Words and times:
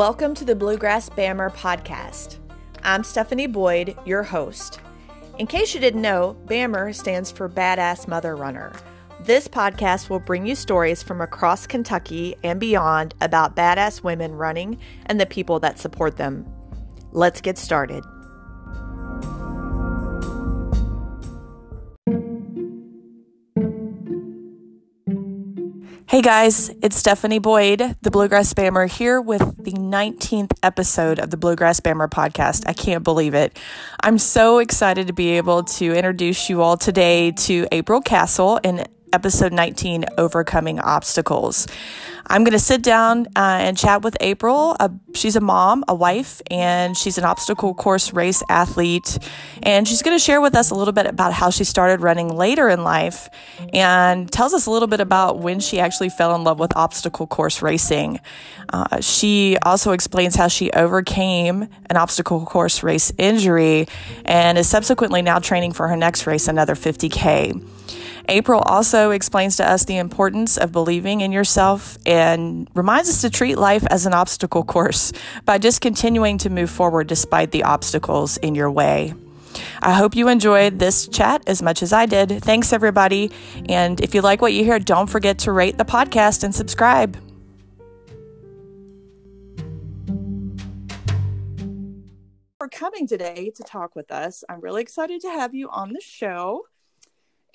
Welcome 0.00 0.34
to 0.36 0.46
the 0.46 0.56
Bluegrass 0.56 1.10
Bammer 1.10 1.54
podcast. 1.54 2.38
I'm 2.82 3.04
Stephanie 3.04 3.46
Boyd, 3.46 3.94
your 4.06 4.22
host. 4.22 4.80
In 5.38 5.46
case 5.46 5.74
you 5.74 5.80
didn't 5.80 6.00
know, 6.00 6.38
Bammer 6.46 6.94
stands 6.94 7.30
for 7.30 7.50
Badass 7.50 8.08
Mother 8.08 8.34
Runner. 8.34 8.72
This 9.20 9.46
podcast 9.46 10.08
will 10.08 10.18
bring 10.18 10.46
you 10.46 10.54
stories 10.54 11.02
from 11.02 11.20
across 11.20 11.66
Kentucky 11.66 12.34
and 12.42 12.58
beyond 12.58 13.14
about 13.20 13.54
badass 13.54 14.02
women 14.02 14.32
running 14.32 14.80
and 15.04 15.20
the 15.20 15.26
people 15.26 15.60
that 15.60 15.78
support 15.78 16.16
them. 16.16 16.50
Let's 17.12 17.42
get 17.42 17.58
started. 17.58 18.02
Hey 26.10 26.22
guys, 26.22 26.72
it's 26.82 26.96
Stephanie 26.96 27.38
Boyd, 27.38 27.94
the 28.02 28.10
Bluegrass 28.10 28.52
Bammer, 28.52 28.90
here 28.90 29.20
with 29.20 29.62
the 29.62 29.70
19th 29.70 30.50
episode 30.60 31.20
of 31.20 31.30
the 31.30 31.36
Bluegrass 31.36 31.78
Bammer 31.78 32.08
podcast. 32.08 32.64
I 32.66 32.72
can't 32.72 33.04
believe 33.04 33.32
it. 33.32 33.56
I'm 34.00 34.18
so 34.18 34.58
excited 34.58 35.06
to 35.06 35.12
be 35.12 35.36
able 35.36 35.62
to 35.62 35.94
introduce 35.94 36.50
you 36.50 36.62
all 36.62 36.76
today 36.76 37.30
to 37.30 37.68
April 37.70 38.00
Castle 38.00 38.56
in 38.64 38.88
episode 39.12 39.52
19 39.52 40.04
Overcoming 40.18 40.78
Obstacles. 40.80 41.66
I'm 42.26 42.44
going 42.44 42.52
to 42.52 42.60
sit 42.60 42.82
down 42.82 43.26
uh, 43.34 43.58
and 43.60 43.76
chat 43.76 44.02
with 44.02 44.16
April. 44.20 44.76
Uh, 44.78 44.90
she's 45.14 45.34
a 45.34 45.40
mom, 45.40 45.84
a 45.88 45.94
wife, 45.94 46.40
and 46.48 46.96
she's 46.96 47.18
an 47.18 47.24
obstacle 47.24 47.74
course 47.74 48.12
race 48.12 48.40
athlete. 48.48 49.18
And 49.64 49.86
she's 49.88 50.02
going 50.02 50.16
to 50.16 50.22
share 50.22 50.40
with 50.40 50.54
us 50.54 50.70
a 50.70 50.76
little 50.76 50.92
bit 50.92 51.06
about 51.06 51.32
how 51.32 51.50
she 51.50 51.64
started 51.64 52.02
running 52.02 52.28
later 52.28 52.68
in 52.68 52.84
life 52.84 53.28
and 53.72 54.30
tells 54.30 54.54
us 54.54 54.66
a 54.66 54.70
little 54.70 54.86
bit 54.86 55.00
about 55.00 55.40
when 55.40 55.58
she 55.58 55.80
actually 55.80 56.08
fell 56.08 56.34
in 56.36 56.44
love 56.44 56.60
with 56.60 56.76
obstacle 56.76 57.26
course 57.26 57.62
racing. 57.62 58.20
Uh, 58.72 59.00
she 59.00 59.56
also 59.62 59.90
explains 59.90 60.36
how 60.36 60.46
she 60.46 60.70
overcame 60.70 61.66
an 61.86 61.96
obstacle 61.96 62.46
course 62.46 62.84
race 62.84 63.12
injury 63.18 63.88
and 64.24 64.56
is 64.56 64.68
subsequently 64.68 65.20
now 65.20 65.40
training 65.40 65.72
for 65.72 65.88
her 65.88 65.96
next 65.96 66.28
race, 66.28 66.46
another 66.46 66.76
50K. 66.76 67.60
April 68.30 68.60
also 68.60 69.10
explains 69.10 69.56
to 69.56 69.68
us 69.68 69.84
the 69.84 69.96
importance 69.96 70.56
of 70.56 70.70
believing 70.70 71.20
in 71.20 71.32
yourself 71.32 71.98
and 72.06 72.70
reminds 72.74 73.08
us 73.08 73.22
to 73.22 73.28
treat 73.28 73.58
life 73.58 73.84
as 73.90 74.06
an 74.06 74.14
obstacle 74.14 74.62
course 74.62 75.12
by 75.44 75.58
just 75.58 75.80
continuing 75.80 76.38
to 76.38 76.48
move 76.48 76.70
forward 76.70 77.08
despite 77.08 77.50
the 77.50 77.64
obstacles 77.64 78.36
in 78.36 78.54
your 78.54 78.70
way. 78.70 79.14
I 79.82 79.94
hope 79.94 80.14
you 80.14 80.28
enjoyed 80.28 80.78
this 80.78 81.08
chat 81.08 81.42
as 81.48 81.60
much 81.60 81.82
as 81.82 81.92
I 81.92 82.06
did. 82.06 82.40
Thanks, 82.44 82.72
everybody. 82.72 83.32
And 83.68 84.00
if 84.00 84.14
you 84.14 84.20
like 84.20 84.40
what 84.40 84.52
you 84.52 84.62
hear, 84.62 84.78
don't 84.78 85.08
forget 85.08 85.40
to 85.40 85.50
rate 85.50 85.76
the 85.76 85.84
podcast 85.84 86.44
and 86.44 86.54
subscribe. 86.54 87.16
For 92.58 92.68
coming 92.68 93.08
today 93.08 93.50
to 93.56 93.64
talk 93.64 93.96
with 93.96 94.12
us, 94.12 94.44
I'm 94.48 94.60
really 94.60 94.82
excited 94.82 95.20
to 95.22 95.30
have 95.30 95.52
you 95.52 95.68
on 95.70 95.92
the 95.92 96.00
show. 96.00 96.66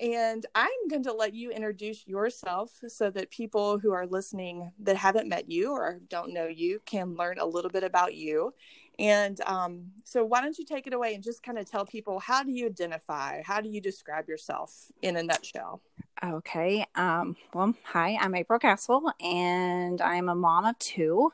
And 0.00 0.44
I'm 0.54 0.88
going 0.88 1.04
to 1.04 1.12
let 1.12 1.34
you 1.34 1.50
introduce 1.50 2.06
yourself 2.06 2.70
so 2.88 3.10
that 3.10 3.30
people 3.30 3.78
who 3.78 3.92
are 3.92 4.06
listening 4.06 4.72
that 4.80 4.96
haven't 4.96 5.28
met 5.28 5.50
you 5.50 5.72
or 5.72 6.00
don't 6.08 6.32
know 6.32 6.46
you 6.46 6.80
can 6.84 7.14
learn 7.14 7.38
a 7.38 7.46
little 7.46 7.70
bit 7.70 7.84
about 7.84 8.14
you. 8.14 8.52
And 8.98 9.40
um, 9.42 9.90
so, 10.04 10.24
why 10.24 10.40
don't 10.40 10.56
you 10.58 10.64
take 10.64 10.86
it 10.86 10.94
away 10.94 11.14
and 11.14 11.22
just 11.22 11.42
kind 11.42 11.58
of 11.58 11.70
tell 11.70 11.84
people 11.84 12.18
how 12.18 12.42
do 12.42 12.50
you 12.50 12.66
identify? 12.66 13.42
How 13.42 13.60
do 13.60 13.68
you 13.68 13.80
describe 13.80 14.28
yourself 14.28 14.90
in 15.02 15.16
a 15.16 15.22
nutshell? 15.22 15.82
Okay. 16.24 16.86
Um, 16.94 17.36
well, 17.52 17.74
hi, 17.84 18.16
I'm 18.18 18.34
April 18.34 18.58
Castle, 18.58 19.12
and 19.20 20.00
I'm 20.00 20.30
a 20.30 20.34
mom 20.34 20.64
of 20.64 20.78
two. 20.78 21.30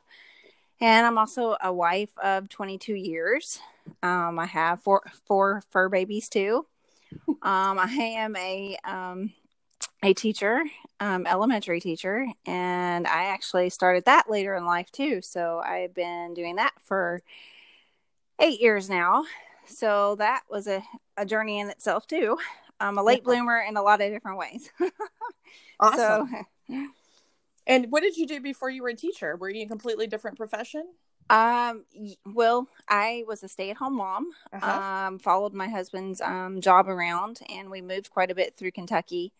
And 0.81 1.07
I'm 1.07 1.19
also 1.19 1.57
a 1.63 1.73
wife 1.73 2.11
of 2.19 2.49
22 2.49 2.95
years. 2.95 3.61
Um, 4.03 4.41
I 4.41 4.47
have 4.47 4.81
four, 4.81 5.03
four 5.27 5.63
fur 5.71 5.89
babies 5.89 6.29
too. 6.29 6.67
Um, 7.29 7.79
I 7.79 8.15
am 8.17 8.37
a 8.37 8.77
um, 8.85 9.33
a 10.03 10.15
teacher, 10.15 10.63
um, 11.01 11.27
elementary 11.27 11.81
teacher, 11.81 12.27
and 12.47 13.07
I 13.07 13.27
actually 13.27 13.71
started 13.71 14.05
that 14.07 14.31
later 14.31 14.55
in 14.55 14.65
life 14.65 14.91
too. 14.91 15.23
So 15.23 15.61
I've 15.65 15.95
been 15.95 16.35
doing 16.35 16.57
that 16.57 16.73
for 16.85 17.23
eight 18.41 18.61
years 18.61 18.91
now. 18.91 19.25
So 19.67 20.17
that 20.17 20.43
was 20.51 20.67
a, 20.67 20.83
a 21.17 21.25
journey 21.25 21.61
in 21.61 21.71
itself 21.71 22.07
too. 22.07 22.37
I'm 22.81 22.99
a 22.99 23.03
late 23.03 23.23
bloomer 23.23 23.59
in 23.59 23.77
a 23.77 23.83
lot 23.83 24.01
of 24.01 24.11
different 24.11 24.39
ways. 24.39 24.71
awesome. 25.81 26.29
So, 26.69 26.87
and 27.67 27.87
what 27.91 28.03
did 28.03 28.17
you 28.17 28.27
do 28.27 28.41
before 28.41 28.71
you 28.71 28.83
were 28.83 28.89
a 28.89 28.97
teacher? 28.97 29.37
Were 29.37 29.49
you 29.49 29.65
a 29.65 29.69
completely 29.69 30.09
different 30.09 30.37
profession? 30.37 30.85
Um, 31.31 31.85
well, 32.27 32.69
I 32.89 33.25
was 33.27 33.43
a 33.43 33.49
stay-at-home 33.49 33.97
mom. 33.97 34.33
Uh-huh. 34.53 35.07
Um, 35.07 35.19
followed 35.19 35.55
my 35.55 35.69
husband's 35.69 36.21
um 36.21 36.61
job 36.61 36.89
around, 36.89 37.41
and 37.49 37.71
we 37.71 37.81
moved 37.81 38.11
quite 38.11 38.31
a 38.31 38.35
bit 38.35 38.55
through 38.55 38.73
Kentucky. 38.73 39.33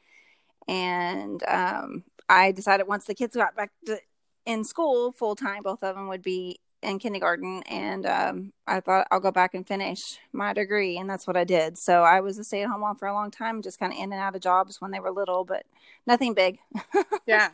And 0.69 1.43
um, 1.49 2.05
I 2.29 2.53
decided 2.53 2.87
once 2.87 3.05
the 3.05 3.15
kids 3.15 3.37
got 3.37 3.57
back 3.57 3.71
to 3.87 3.99
in 4.47 4.65
school 4.65 5.13
full 5.13 5.37
time, 5.37 5.63
both 5.63 5.83
of 5.83 5.95
them 5.97 6.09
would 6.09 6.23
be 6.23 6.61
in 6.83 6.99
kindergarten, 6.99 7.63
and 7.65 8.07
um, 8.07 8.53
I 8.67 8.81
thought 8.81 9.07
I'll 9.11 9.21
go 9.21 9.31
back 9.31 9.55
and 9.55 9.67
finish 9.67 10.19
my 10.33 10.53
degree, 10.53 10.99
and 10.99 11.09
that's 11.09 11.27
what 11.27 11.37
I 11.37 11.45
did. 11.45 11.79
So 11.79 12.03
I 12.03 12.21
was 12.21 12.39
a 12.39 12.45
stay-at-home 12.45 12.81
mom 12.81 12.97
for 12.97 13.07
a 13.07 13.13
long 13.13 13.31
time, 13.31 13.63
just 13.63 13.79
kind 13.79 13.93
of 13.93 13.99
in 13.99 14.13
and 14.13 14.21
out 14.21 14.35
of 14.35 14.43
jobs 14.43 14.81
when 14.81 14.91
they 14.91 14.99
were 14.99 15.13
little, 15.13 15.45
but 15.45 15.65
nothing 16.07 16.35
big. 16.35 16.59
yeah. 17.27 17.51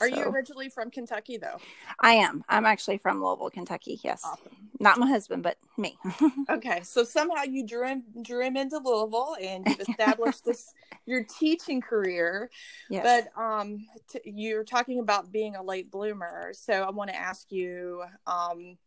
Are 0.00 0.08
so, 0.08 0.16
you 0.16 0.22
originally 0.24 0.68
from 0.68 0.90
Kentucky, 0.90 1.36
though? 1.36 1.58
I 2.00 2.14
am. 2.14 2.44
I'm 2.48 2.66
actually 2.66 2.98
from 2.98 3.22
Louisville, 3.22 3.50
Kentucky. 3.50 4.00
Yes. 4.02 4.22
Awesome. 4.24 4.56
Not 4.80 4.98
my 4.98 5.08
husband, 5.08 5.42
but 5.42 5.58
me. 5.76 5.98
okay, 6.50 6.82
so 6.82 7.04
somehow 7.04 7.42
you 7.42 7.66
drew 7.66 7.86
him 7.86 8.04
drew 8.22 8.44
him 8.44 8.56
into 8.56 8.78
Louisville, 8.78 9.36
and 9.40 9.66
you've 9.66 9.80
established 9.88 10.44
this 10.44 10.72
your 11.06 11.24
teaching 11.24 11.80
career. 11.80 12.50
Yes. 12.88 13.02
But 13.34 13.42
um, 13.42 13.86
t- 14.08 14.20
you're 14.24 14.64
talking 14.64 15.00
about 15.00 15.32
being 15.32 15.56
a 15.56 15.62
late 15.62 15.90
bloomer, 15.90 16.52
so 16.54 16.74
I 16.74 16.90
want 16.90 17.10
to 17.10 17.16
ask 17.16 17.50
you 17.50 18.04
um 18.26 18.78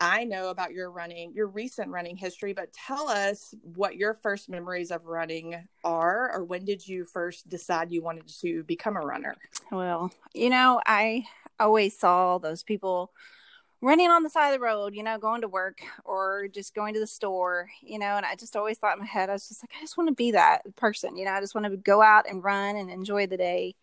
I 0.00 0.24
know 0.24 0.48
about 0.48 0.72
your 0.72 0.90
running, 0.90 1.32
your 1.34 1.46
recent 1.46 1.90
running 1.90 2.16
history, 2.16 2.54
but 2.54 2.72
tell 2.72 3.08
us 3.08 3.54
what 3.62 3.96
your 3.96 4.14
first 4.14 4.48
memories 4.48 4.90
of 4.90 5.04
running 5.04 5.68
are, 5.84 6.32
or 6.32 6.44
when 6.44 6.64
did 6.64 6.88
you 6.88 7.04
first 7.04 7.48
decide 7.48 7.92
you 7.92 8.02
wanted 8.02 8.26
to 8.40 8.62
become 8.64 8.96
a 8.96 9.00
runner? 9.00 9.36
Well, 9.70 10.10
you 10.32 10.48
know, 10.48 10.80
I 10.86 11.26
always 11.58 11.98
saw 11.98 12.38
those 12.38 12.62
people 12.62 13.12
running 13.82 14.10
on 14.10 14.22
the 14.22 14.30
side 14.30 14.48
of 14.48 14.54
the 14.54 14.64
road, 14.64 14.94
you 14.94 15.02
know, 15.02 15.18
going 15.18 15.42
to 15.42 15.48
work 15.48 15.80
or 16.04 16.48
just 16.48 16.74
going 16.74 16.94
to 16.94 17.00
the 17.00 17.06
store, 17.06 17.68
you 17.82 17.98
know, 17.98 18.16
and 18.16 18.24
I 18.26 18.36
just 18.36 18.56
always 18.56 18.78
thought 18.78 18.94
in 18.94 19.00
my 19.00 19.06
head, 19.06 19.28
I 19.28 19.34
was 19.34 19.48
just 19.48 19.62
like, 19.62 19.72
I 19.76 19.80
just 19.80 19.98
want 19.98 20.08
to 20.08 20.14
be 20.14 20.30
that 20.32 20.76
person, 20.76 21.16
you 21.16 21.24
know, 21.24 21.32
I 21.32 21.40
just 21.40 21.54
want 21.54 21.66
to 21.66 21.76
go 21.76 22.02
out 22.02 22.28
and 22.28 22.42
run 22.42 22.76
and 22.76 22.90
enjoy 22.90 23.26
the 23.26 23.36
day. 23.36 23.74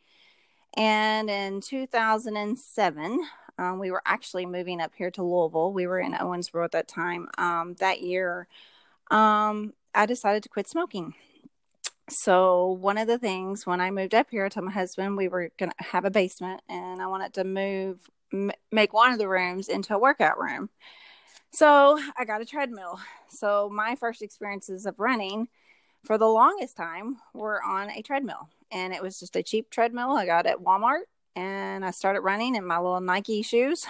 And 0.75 1.29
in 1.29 1.61
2007, 1.61 3.19
um, 3.57 3.79
we 3.79 3.91
were 3.91 4.01
actually 4.05 4.45
moving 4.45 4.81
up 4.81 4.91
here 4.95 5.11
to 5.11 5.23
Louisville. 5.23 5.73
We 5.73 5.87
were 5.87 5.99
in 5.99 6.13
Owensboro 6.13 6.63
at 6.63 6.71
that 6.71 6.87
time. 6.87 7.27
Um, 7.37 7.75
that 7.79 8.01
year, 8.01 8.47
um, 9.09 9.73
I 9.95 10.05
decided 10.05 10.43
to 10.43 10.49
quit 10.49 10.67
smoking. 10.67 11.15
So, 12.09 12.77
one 12.79 12.97
of 12.97 13.07
the 13.07 13.17
things 13.17 13.65
when 13.65 13.81
I 13.81 13.91
moved 13.91 14.15
up 14.15 14.27
here, 14.29 14.45
I 14.45 14.49
told 14.49 14.65
my 14.65 14.71
husband 14.71 15.17
we 15.17 15.27
were 15.27 15.49
going 15.59 15.71
to 15.71 15.83
have 15.83 16.05
a 16.05 16.11
basement 16.11 16.61
and 16.69 17.01
I 17.01 17.07
wanted 17.07 17.33
to 17.33 17.43
move, 17.43 17.99
m- 18.31 18.51
make 18.71 18.93
one 18.93 19.11
of 19.11 19.17
the 19.17 19.27
rooms 19.27 19.67
into 19.67 19.93
a 19.93 19.99
workout 19.99 20.39
room. 20.39 20.69
So, 21.51 21.99
I 22.17 22.23
got 22.23 22.41
a 22.41 22.45
treadmill. 22.45 22.99
So, 23.29 23.69
my 23.73 23.95
first 23.95 24.21
experiences 24.21 24.85
of 24.85 24.99
running 24.99 25.49
for 26.03 26.17
the 26.17 26.27
longest 26.27 26.77
time 26.77 27.17
were 27.33 27.61
on 27.61 27.89
a 27.89 28.01
treadmill. 28.01 28.49
And 28.71 28.93
it 28.93 29.01
was 29.01 29.19
just 29.19 29.35
a 29.35 29.43
cheap 29.43 29.69
treadmill 29.69 30.11
I 30.11 30.25
got 30.25 30.45
at 30.45 30.59
Walmart 30.59 31.03
and 31.37 31.85
I 31.85 31.91
started 31.91 32.21
running 32.21 32.55
in 32.55 32.65
my 32.65 32.79
little 32.79 32.99
Nike 32.99 33.43
shoes. 33.43 33.85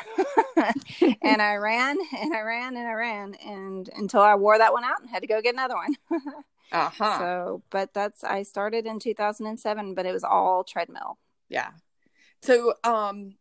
and 1.21 1.41
I 1.41 1.55
ran 1.55 1.97
and 2.19 2.33
I 2.33 2.41
ran 2.41 2.75
and 2.75 2.85
I 2.85 2.91
ran 2.91 3.35
and 3.35 3.89
until 3.95 4.19
I 4.19 4.35
wore 4.35 4.57
that 4.57 4.73
one 4.73 4.83
out 4.83 4.99
and 4.99 5.09
had 5.09 5.21
to 5.21 5.27
go 5.27 5.41
get 5.41 5.53
another 5.53 5.75
one. 5.75 5.95
uh-huh. 6.73 7.19
So, 7.19 7.63
but 7.69 7.93
that's 7.93 8.25
I 8.25 8.43
started 8.43 8.85
in 8.85 8.99
2007, 8.99 9.95
but 9.95 10.05
it 10.05 10.11
was 10.11 10.25
all 10.25 10.65
treadmill. 10.65 11.17
Yeah. 11.47 11.69
So, 12.41 12.73
um 12.83 13.35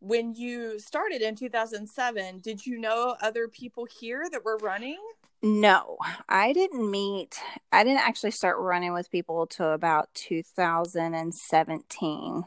when 0.00 0.34
you 0.34 0.80
started 0.80 1.22
in 1.22 1.36
2007, 1.36 2.40
did 2.40 2.66
you 2.66 2.76
know 2.76 3.14
other 3.22 3.46
people 3.46 3.86
here 4.00 4.24
that 4.32 4.44
were 4.44 4.56
running? 4.56 4.98
No, 5.44 5.98
I 6.28 6.52
didn't 6.52 6.90
meet, 6.90 7.38
I 7.70 7.84
didn't 7.84 8.00
actually 8.00 8.32
start 8.32 8.58
running 8.58 8.92
with 8.92 9.12
people 9.12 9.46
till 9.46 9.72
about 9.72 10.12
2017. 10.14 12.46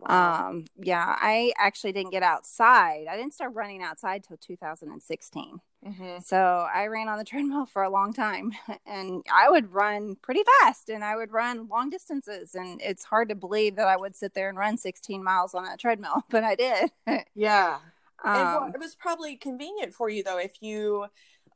Wow. 0.00 0.48
Um, 0.48 0.64
yeah, 0.78 1.14
I 1.18 1.52
actually 1.58 1.92
didn't 1.92 2.10
get 2.10 2.22
outside. 2.22 3.06
I 3.10 3.16
didn't 3.16 3.34
start 3.34 3.54
running 3.54 3.82
outside 3.82 4.24
till 4.24 4.38
2016. 4.38 5.60
Mm-hmm. 5.86 6.18
So 6.22 6.66
I 6.72 6.86
ran 6.86 7.08
on 7.08 7.18
the 7.18 7.24
treadmill 7.30 7.66
for 7.66 7.82
a 7.82 7.90
long 7.90 8.12
time 8.12 8.52
and 8.86 9.24
I 9.32 9.50
would 9.50 9.72
run 9.72 10.16
pretty 10.22 10.42
fast 10.60 10.88
and 10.88 11.04
I 11.04 11.16
would 11.16 11.32
run 11.32 11.68
long 11.68 11.90
distances. 11.90 12.54
And 12.54 12.80
it's 12.82 13.04
hard 13.04 13.28
to 13.28 13.34
believe 13.34 13.76
that 13.76 13.88
I 13.88 13.96
would 13.96 14.16
sit 14.16 14.34
there 14.34 14.48
and 14.48 14.56
run 14.56 14.78
16 14.78 15.22
miles 15.22 15.54
on 15.54 15.66
a 15.66 15.76
treadmill, 15.76 16.24
but 16.30 16.44
I 16.44 16.54
did. 16.54 16.90
yeah. 17.34 17.78
Um, 18.22 18.72
it 18.74 18.80
was 18.80 18.94
probably 18.94 19.36
convenient 19.36 19.94
for 19.94 20.10
you 20.10 20.22
though 20.22 20.38
if 20.38 20.60
you 20.60 21.06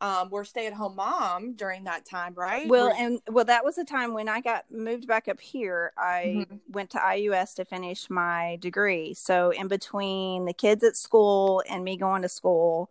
um, 0.00 0.31
were 0.31 0.44
stay 0.44 0.67
at 0.67 0.73
home 0.73 0.96
mom 0.96 1.55
during 1.55 1.85
that 1.85 2.05
time, 2.05 2.35
right? 2.35 2.69
Well, 2.69 2.88
were- 2.88 2.94
and 2.94 3.20
well, 3.29 3.44
that 3.44 3.64
was 3.64 3.76
the 3.76 3.85
time 3.85 4.12
when 4.12 4.29
I 4.29 4.41
got 4.41 4.70
moved 4.70 5.06
back 5.06 5.29
up 5.29 5.41
here. 5.41 5.93
I 5.96 6.46
mm-hmm. 6.49 6.56
went 6.69 6.91
to 6.91 6.99
IUS 6.99 7.55
to 7.56 7.64
finish 7.64 8.11
my 8.11 8.58
degree. 8.61 9.14
So, 9.14 9.50
in 9.50 9.69
between 9.69 10.44
the 10.44 10.52
kids 10.52 10.85
at 10.85 10.96
school 10.96 11.62
and 11.69 11.85
me 11.85 11.96
going 11.96 12.23
to 12.23 12.29
school 12.29 12.91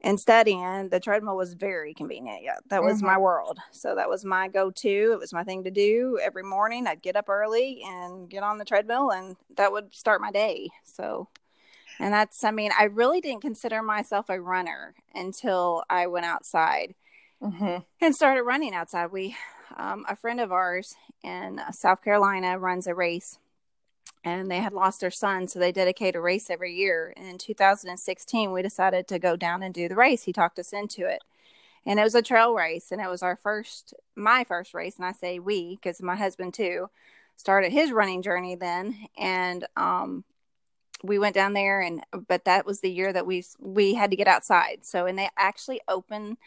and 0.00 0.18
studying, 0.18 0.88
the 0.88 1.00
treadmill 1.00 1.36
was 1.36 1.54
very 1.54 1.92
convenient. 1.92 2.42
Yeah, 2.42 2.58
that 2.70 2.82
was 2.82 2.98
mm-hmm. 2.98 3.06
my 3.06 3.18
world. 3.18 3.58
So, 3.70 3.94
that 3.94 4.08
was 4.08 4.24
my 4.24 4.48
go 4.48 4.70
to. 4.70 5.12
It 5.12 5.18
was 5.18 5.32
my 5.32 5.44
thing 5.44 5.64
to 5.64 5.70
do 5.70 6.18
every 6.22 6.42
morning. 6.42 6.86
I'd 6.86 7.02
get 7.02 7.16
up 7.16 7.28
early 7.28 7.82
and 7.84 8.28
get 8.28 8.42
on 8.42 8.58
the 8.58 8.64
treadmill, 8.64 9.10
and 9.12 9.36
that 9.56 9.70
would 9.72 9.94
start 9.94 10.20
my 10.20 10.30
day. 10.30 10.70
So, 10.84 11.28
and 11.98 12.12
that's, 12.12 12.44
I 12.44 12.50
mean, 12.50 12.70
I 12.78 12.84
really 12.84 13.20
didn't 13.20 13.42
consider 13.42 13.82
myself 13.82 14.28
a 14.28 14.40
runner 14.40 14.94
until 15.14 15.84
I 15.90 16.06
went 16.06 16.26
outside 16.26 16.94
mm-hmm. 17.42 17.78
and 18.00 18.14
started 18.14 18.42
running 18.42 18.74
outside. 18.74 19.12
We, 19.12 19.36
um, 19.76 20.04
a 20.08 20.16
friend 20.16 20.40
of 20.40 20.52
ours 20.52 20.94
in 21.22 21.60
South 21.72 22.02
Carolina 22.02 22.58
runs 22.58 22.86
a 22.86 22.94
race 22.94 23.38
and 24.24 24.50
they 24.50 24.58
had 24.58 24.72
lost 24.72 25.00
their 25.00 25.10
son. 25.10 25.48
So 25.48 25.58
they 25.58 25.72
dedicate 25.72 26.16
a 26.16 26.20
race 26.20 26.50
every 26.50 26.74
year. 26.74 27.12
And 27.16 27.26
in 27.26 27.38
2016, 27.38 28.52
we 28.52 28.62
decided 28.62 29.08
to 29.08 29.18
go 29.18 29.36
down 29.36 29.62
and 29.62 29.74
do 29.74 29.88
the 29.88 29.94
race. 29.94 30.24
He 30.24 30.32
talked 30.32 30.58
us 30.58 30.72
into 30.72 31.06
it. 31.06 31.22
And 31.86 31.98
it 31.98 32.02
was 32.02 32.14
a 32.14 32.22
trail 32.22 32.54
race. 32.54 32.90
And 32.90 33.00
it 33.00 33.08
was 33.08 33.22
our 33.22 33.36
first, 33.36 33.94
my 34.16 34.44
first 34.44 34.74
race. 34.74 34.96
And 34.96 35.04
I 35.04 35.12
say 35.12 35.38
we, 35.38 35.76
because 35.76 36.02
my 36.02 36.16
husband 36.16 36.54
too 36.54 36.90
started 37.36 37.72
his 37.72 37.92
running 37.92 38.22
journey 38.22 38.56
then. 38.56 38.96
And 39.16 39.66
um, 39.76 40.24
we 41.02 41.18
went 41.18 41.34
down 41.34 41.52
there 41.52 41.80
and 41.80 42.02
but 42.26 42.44
that 42.44 42.66
was 42.66 42.80
the 42.80 42.90
year 42.90 43.12
that 43.12 43.26
we 43.26 43.44
we 43.58 43.94
had 43.94 44.10
to 44.10 44.16
get 44.16 44.28
outside. 44.28 44.80
So 44.82 45.06
and 45.06 45.18
they 45.18 45.28
actually 45.36 45.80
opened 45.88 46.38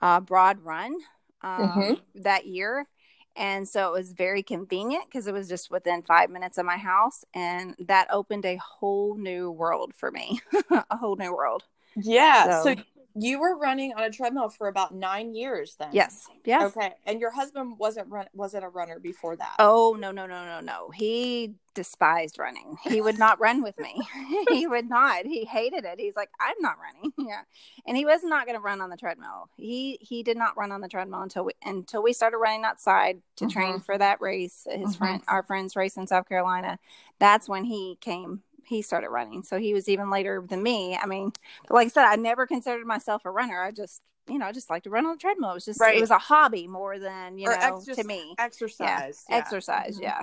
uh, 0.00 0.20
broad 0.20 0.60
run 0.64 0.96
um, 1.42 1.68
mm-hmm. 1.68 2.22
that 2.22 2.46
year. 2.46 2.86
And 3.34 3.66
so 3.66 3.88
it 3.88 3.92
was 3.92 4.12
very 4.12 4.42
convenient 4.42 5.04
because 5.06 5.26
it 5.26 5.32
was 5.32 5.48
just 5.48 5.70
within 5.70 6.02
five 6.02 6.28
minutes 6.28 6.58
of 6.58 6.66
my 6.66 6.76
house 6.76 7.24
and 7.32 7.74
that 7.78 8.08
opened 8.10 8.44
a 8.44 8.56
whole 8.56 9.16
new 9.16 9.50
world 9.50 9.94
for 9.94 10.10
me 10.10 10.40
a 10.70 10.96
whole 10.96 11.16
new 11.16 11.34
world. 11.34 11.62
Yeah 11.96 12.62
so, 12.62 12.74
so 12.74 12.82
you 13.14 13.40
were 13.40 13.56
running 13.56 13.92
on 13.94 14.04
a 14.04 14.10
treadmill 14.10 14.48
for 14.48 14.68
about 14.68 14.94
nine 14.94 15.34
years 15.34 15.76
then. 15.78 15.90
Yes. 15.92 16.26
Yeah. 16.44 16.64
Okay. 16.66 16.92
And 17.06 17.20
your 17.20 17.30
husband 17.30 17.78
wasn't 17.78 18.08
run 18.08 18.26
wasn't 18.32 18.64
a 18.64 18.68
runner 18.68 18.98
before 18.98 19.36
that. 19.36 19.54
Oh 19.58 19.96
no 19.98 20.10
no 20.10 20.26
no 20.26 20.44
no 20.44 20.60
no. 20.60 20.90
He 20.90 21.54
despised 21.74 22.38
running. 22.38 22.76
He 22.84 23.00
would 23.00 23.18
not 23.18 23.40
run 23.40 23.62
with 23.62 23.78
me. 23.78 24.00
he 24.50 24.66
would 24.66 24.88
not. 24.88 25.24
He 25.24 25.44
hated 25.44 25.84
it. 25.84 25.98
He's 25.98 26.16
like, 26.16 26.30
I'm 26.40 26.56
not 26.60 26.76
running. 26.78 27.12
Yeah. 27.22 27.42
And 27.86 27.96
he 27.96 28.04
was 28.04 28.24
not 28.24 28.46
going 28.46 28.56
to 28.56 28.62
run 28.62 28.80
on 28.80 28.90
the 28.90 28.96
treadmill. 28.96 29.48
He 29.56 29.98
he 30.00 30.22
did 30.22 30.36
not 30.36 30.56
run 30.56 30.72
on 30.72 30.80
the 30.80 30.88
treadmill 30.88 31.22
until 31.22 31.44
we 31.44 31.52
until 31.64 32.02
we 32.02 32.12
started 32.12 32.38
running 32.38 32.64
outside 32.64 33.22
to 33.36 33.44
mm-hmm. 33.44 33.52
train 33.52 33.80
for 33.80 33.96
that 33.96 34.20
race. 34.20 34.66
His 34.68 34.80
mm-hmm. 34.80 34.92
friend 34.92 35.22
our 35.28 35.42
friend's 35.42 35.76
race 35.76 35.96
in 35.96 36.06
South 36.06 36.28
Carolina. 36.28 36.78
That's 37.18 37.48
when 37.48 37.64
he 37.64 37.96
came 38.00 38.42
he 38.64 38.82
started 38.82 39.10
running. 39.10 39.42
So 39.42 39.58
he 39.58 39.74
was 39.74 39.88
even 39.88 40.10
later 40.10 40.44
than 40.46 40.62
me. 40.62 40.96
I 40.96 41.06
mean, 41.06 41.32
like 41.70 41.86
I 41.86 41.90
said, 41.90 42.04
I 42.04 42.16
never 42.16 42.46
considered 42.46 42.86
myself 42.86 43.22
a 43.24 43.30
runner. 43.30 43.62
I 43.62 43.70
just, 43.70 44.02
you 44.28 44.38
know, 44.38 44.46
I 44.46 44.52
just 44.52 44.70
like 44.70 44.84
to 44.84 44.90
run 44.90 45.06
on 45.06 45.12
the 45.12 45.18
treadmill. 45.18 45.50
It 45.50 45.54
was 45.54 45.64
just, 45.64 45.80
right. 45.80 45.96
it 45.96 46.00
was 46.00 46.10
a 46.10 46.18
hobby 46.18 46.66
more 46.66 46.98
than, 46.98 47.38
you 47.38 47.48
or 47.48 47.56
know, 47.56 47.82
ex- 47.86 47.96
to 47.96 48.04
me. 48.04 48.34
Exercise. 48.38 49.24
Yeah. 49.28 49.36
Yeah. 49.36 49.40
Exercise. 49.40 49.94
Mm-hmm. 49.94 50.02
Yeah. 50.04 50.22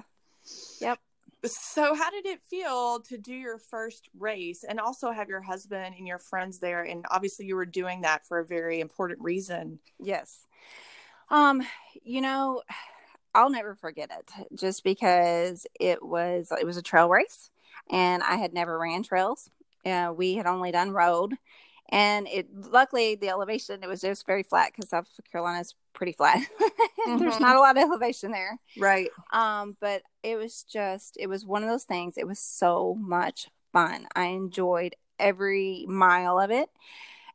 Yep. 0.81 0.99
So, 1.45 1.95
how 1.95 2.11
did 2.11 2.25
it 2.25 2.41
feel 2.43 2.99
to 3.01 3.17
do 3.17 3.33
your 3.33 3.57
first 3.57 4.09
race 4.17 4.65
and 4.67 4.77
also 4.77 5.11
have 5.11 5.29
your 5.29 5.41
husband 5.41 5.95
and 5.97 6.05
your 6.05 6.19
friends 6.19 6.59
there? 6.59 6.83
And 6.83 7.05
obviously, 7.09 7.45
you 7.45 7.55
were 7.55 7.65
doing 7.65 8.01
that 8.01 8.27
for 8.27 8.39
a 8.39 8.45
very 8.45 8.81
important 8.81 9.21
reason. 9.21 9.79
Yes. 9.99 10.45
Um, 11.29 11.61
you 12.03 12.19
know, 12.19 12.61
I'll 13.33 13.49
never 13.49 13.75
forget 13.75 14.11
it 14.11 14.55
just 14.55 14.83
because 14.83 15.65
it 15.79 16.03
was 16.03 16.51
it 16.59 16.65
was 16.65 16.77
a 16.77 16.81
trail 16.81 17.07
race 17.09 17.51
and 17.89 18.23
I 18.23 18.35
had 18.35 18.53
never 18.53 18.77
ran 18.77 19.03
trails. 19.03 19.49
Uh, 19.85 20.13
we 20.15 20.35
had 20.35 20.45
only 20.45 20.71
done 20.71 20.91
road, 20.91 21.35
and 21.89 22.27
it 22.27 22.47
luckily 22.53 23.15
the 23.15 23.29
elevation 23.29 23.83
it 23.83 23.87
was 23.87 24.01
just 24.01 24.25
very 24.25 24.43
flat 24.43 24.71
because 24.73 24.89
South 24.89 25.07
Carolina 25.31 25.61
is 25.61 25.75
pretty 25.93 26.11
flat. 26.11 26.39
mm-hmm. 26.61 27.17
There's 27.17 27.39
not 27.39 27.55
a 27.55 27.59
lot 27.59 27.77
of 27.77 27.83
elevation 27.83 28.31
there, 28.31 28.59
right? 28.77 29.09
Um, 29.31 29.77
but 29.79 30.03
it 30.23 30.37
was 30.37 30.63
just 30.63 31.17
it 31.19 31.27
was 31.27 31.45
one 31.45 31.63
of 31.63 31.69
those 31.69 31.85
things. 31.85 32.17
It 32.17 32.27
was 32.27 32.39
so 32.39 32.95
much 32.99 33.47
fun. 33.71 34.07
I 34.15 34.25
enjoyed 34.25 34.95
every 35.19 35.85
mile 35.87 36.39
of 36.39 36.51
it. 36.51 36.69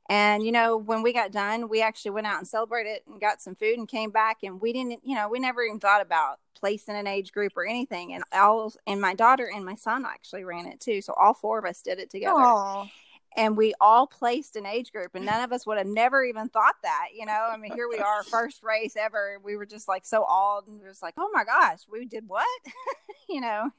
And 0.08 0.44
you 0.44 0.52
know, 0.52 0.76
when 0.76 1.02
we 1.02 1.12
got 1.12 1.32
done, 1.32 1.68
we 1.68 1.80
actually 1.80 2.10
went 2.12 2.26
out 2.26 2.38
and 2.38 2.46
celebrated 2.46 3.00
and 3.06 3.20
got 3.20 3.40
some 3.40 3.54
food 3.54 3.78
and 3.78 3.88
came 3.88 4.10
back. 4.10 4.38
And 4.42 4.60
we 4.60 4.72
didn't, 4.72 5.00
you 5.02 5.14
know, 5.14 5.28
we 5.28 5.38
never 5.38 5.62
even 5.62 5.80
thought 5.80 6.02
about 6.02 6.40
placing 6.54 6.96
an 6.96 7.06
age 7.06 7.32
group 7.32 7.56
or 7.56 7.66
anything. 7.66 8.12
And 8.12 8.24
all 8.32 8.72
and 8.86 9.00
my 9.00 9.14
daughter 9.14 9.50
and 9.54 9.64
my 9.64 9.74
son 9.74 10.04
actually 10.04 10.44
ran 10.44 10.66
it 10.66 10.80
too. 10.80 11.00
So 11.00 11.14
all 11.14 11.34
four 11.34 11.58
of 11.58 11.64
us 11.64 11.80
did 11.80 11.98
it 11.98 12.10
together. 12.10 12.34
Aww. 12.34 12.90
And 13.36 13.56
we 13.56 13.74
all 13.80 14.06
placed 14.06 14.54
an 14.54 14.64
age 14.64 14.92
group, 14.92 15.16
and 15.16 15.26
none 15.26 15.42
of 15.42 15.52
us 15.52 15.66
would 15.66 15.76
have 15.76 15.88
never 15.88 16.22
even 16.22 16.48
thought 16.48 16.76
that, 16.84 17.08
you 17.16 17.26
know. 17.26 17.32
I 17.32 17.56
mean, 17.56 17.72
here 17.74 17.88
we 17.88 17.98
are, 17.98 18.22
first 18.22 18.62
race 18.62 18.94
ever. 18.96 19.40
We 19.42 19.56
were 19.56 19.66
just 19.66 19.88
like 19.88 20.06
so 20.06 20.22
awed, 20.22 20.68
and 20.68 20.80
just 20.80 21.02
like, 21.02 21.14
oh 21.16 21.28
my 21.32 21.42
gosh, 21.42 21.80
we 21.90 22.04
did 22.04 22.28
what, 22.28 22.46
you 23.28 23.40
know 23.40 23.70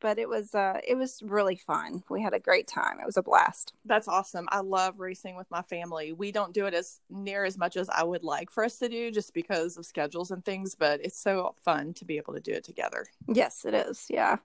but 0.00 0.18
it 0.18 0.28
was 0.28 0.54
uh 0.54 0.80
it 0.86 0.96
was 0.96 1.22
really 1.22 1.56
fun. 1.56 2.02
We 2.08 2.22
had 2.22 2.34
a 2.34 2.40
great 2.40 2.66
time. 2.66 2.98
It 3.00 3.06
was 3.06 3.16
a 3.16 3.22
blast. 3.22 3.72
That's 3.84 4.08
awesome. 4.08 4.48
I 4.50 4.60
love 4.60 5.00
racing 5.00 5.36
with 5.36 5.50
my 5.50 5.62
family. 5.62 6.12
We 6.12 6.32
don't 6.32 6.54
do 6.54 6.66
it 6.66 6.74
as 6.74 7.00
near 7.10 7.44
as 7.44 7.58
much 7.58 7.76
as 7.76 7.88
i 7.88 8.02
would 8.02 8.24
like 8.24 8.50
for 8.50 8.64
us 8.64 8.78
to 8.78 8.88
do 8.88 9.10
just 9.10 9.34
because 9.34 9.76
of 9.76 9.86
schedules 9.86 10.30
and 10.30 10.44
things 10.44 10.74
but 10.74 11.00
it's 11.04 11.18
so 11.18 11.54
fun 11.64 11.94
to 11.94 12.04
be 12.04 12.16
able 12.16 12.34
to 12.34 12.40
do 12.40 12.52
it 12.52 12.64
together. 12.64 13.06
Yes 13.26 13.64
it 13.64 13.74
is. 13.74 14.06
Yeah. 14.08 14.36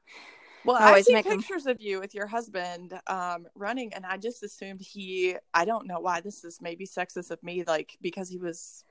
Well, 0.66 0.78
I, 0.78 0.94
I 0.94 1.02
see 1.02 1.22
pictures 1.22 1.66
of 1.66 1.82
you 1.82 2.00
with 2.00 2.16
your 2.16 2.28
husband 2.28 2.98
um, 3.08 3.48
running, 3.54 3.94
and 3.94 4.06
I 4.06 4.18
just 4.18 4.44
assumed 4.44 4.80
he. 4.80 5.36
I 5.54 5.66
don't 5.66 5.88
know 5.88 6.00
why 6.00 6.22
this 6.22 6.46
is 6.46 6.62
maybe 6.62 6.88
sexist 6.88 7.32
of 7.32 7.44
me, 7.44 7.64
like 7.68 7.98
because 8.02 8.30
he 8.30 8.38
was 8.38 8.86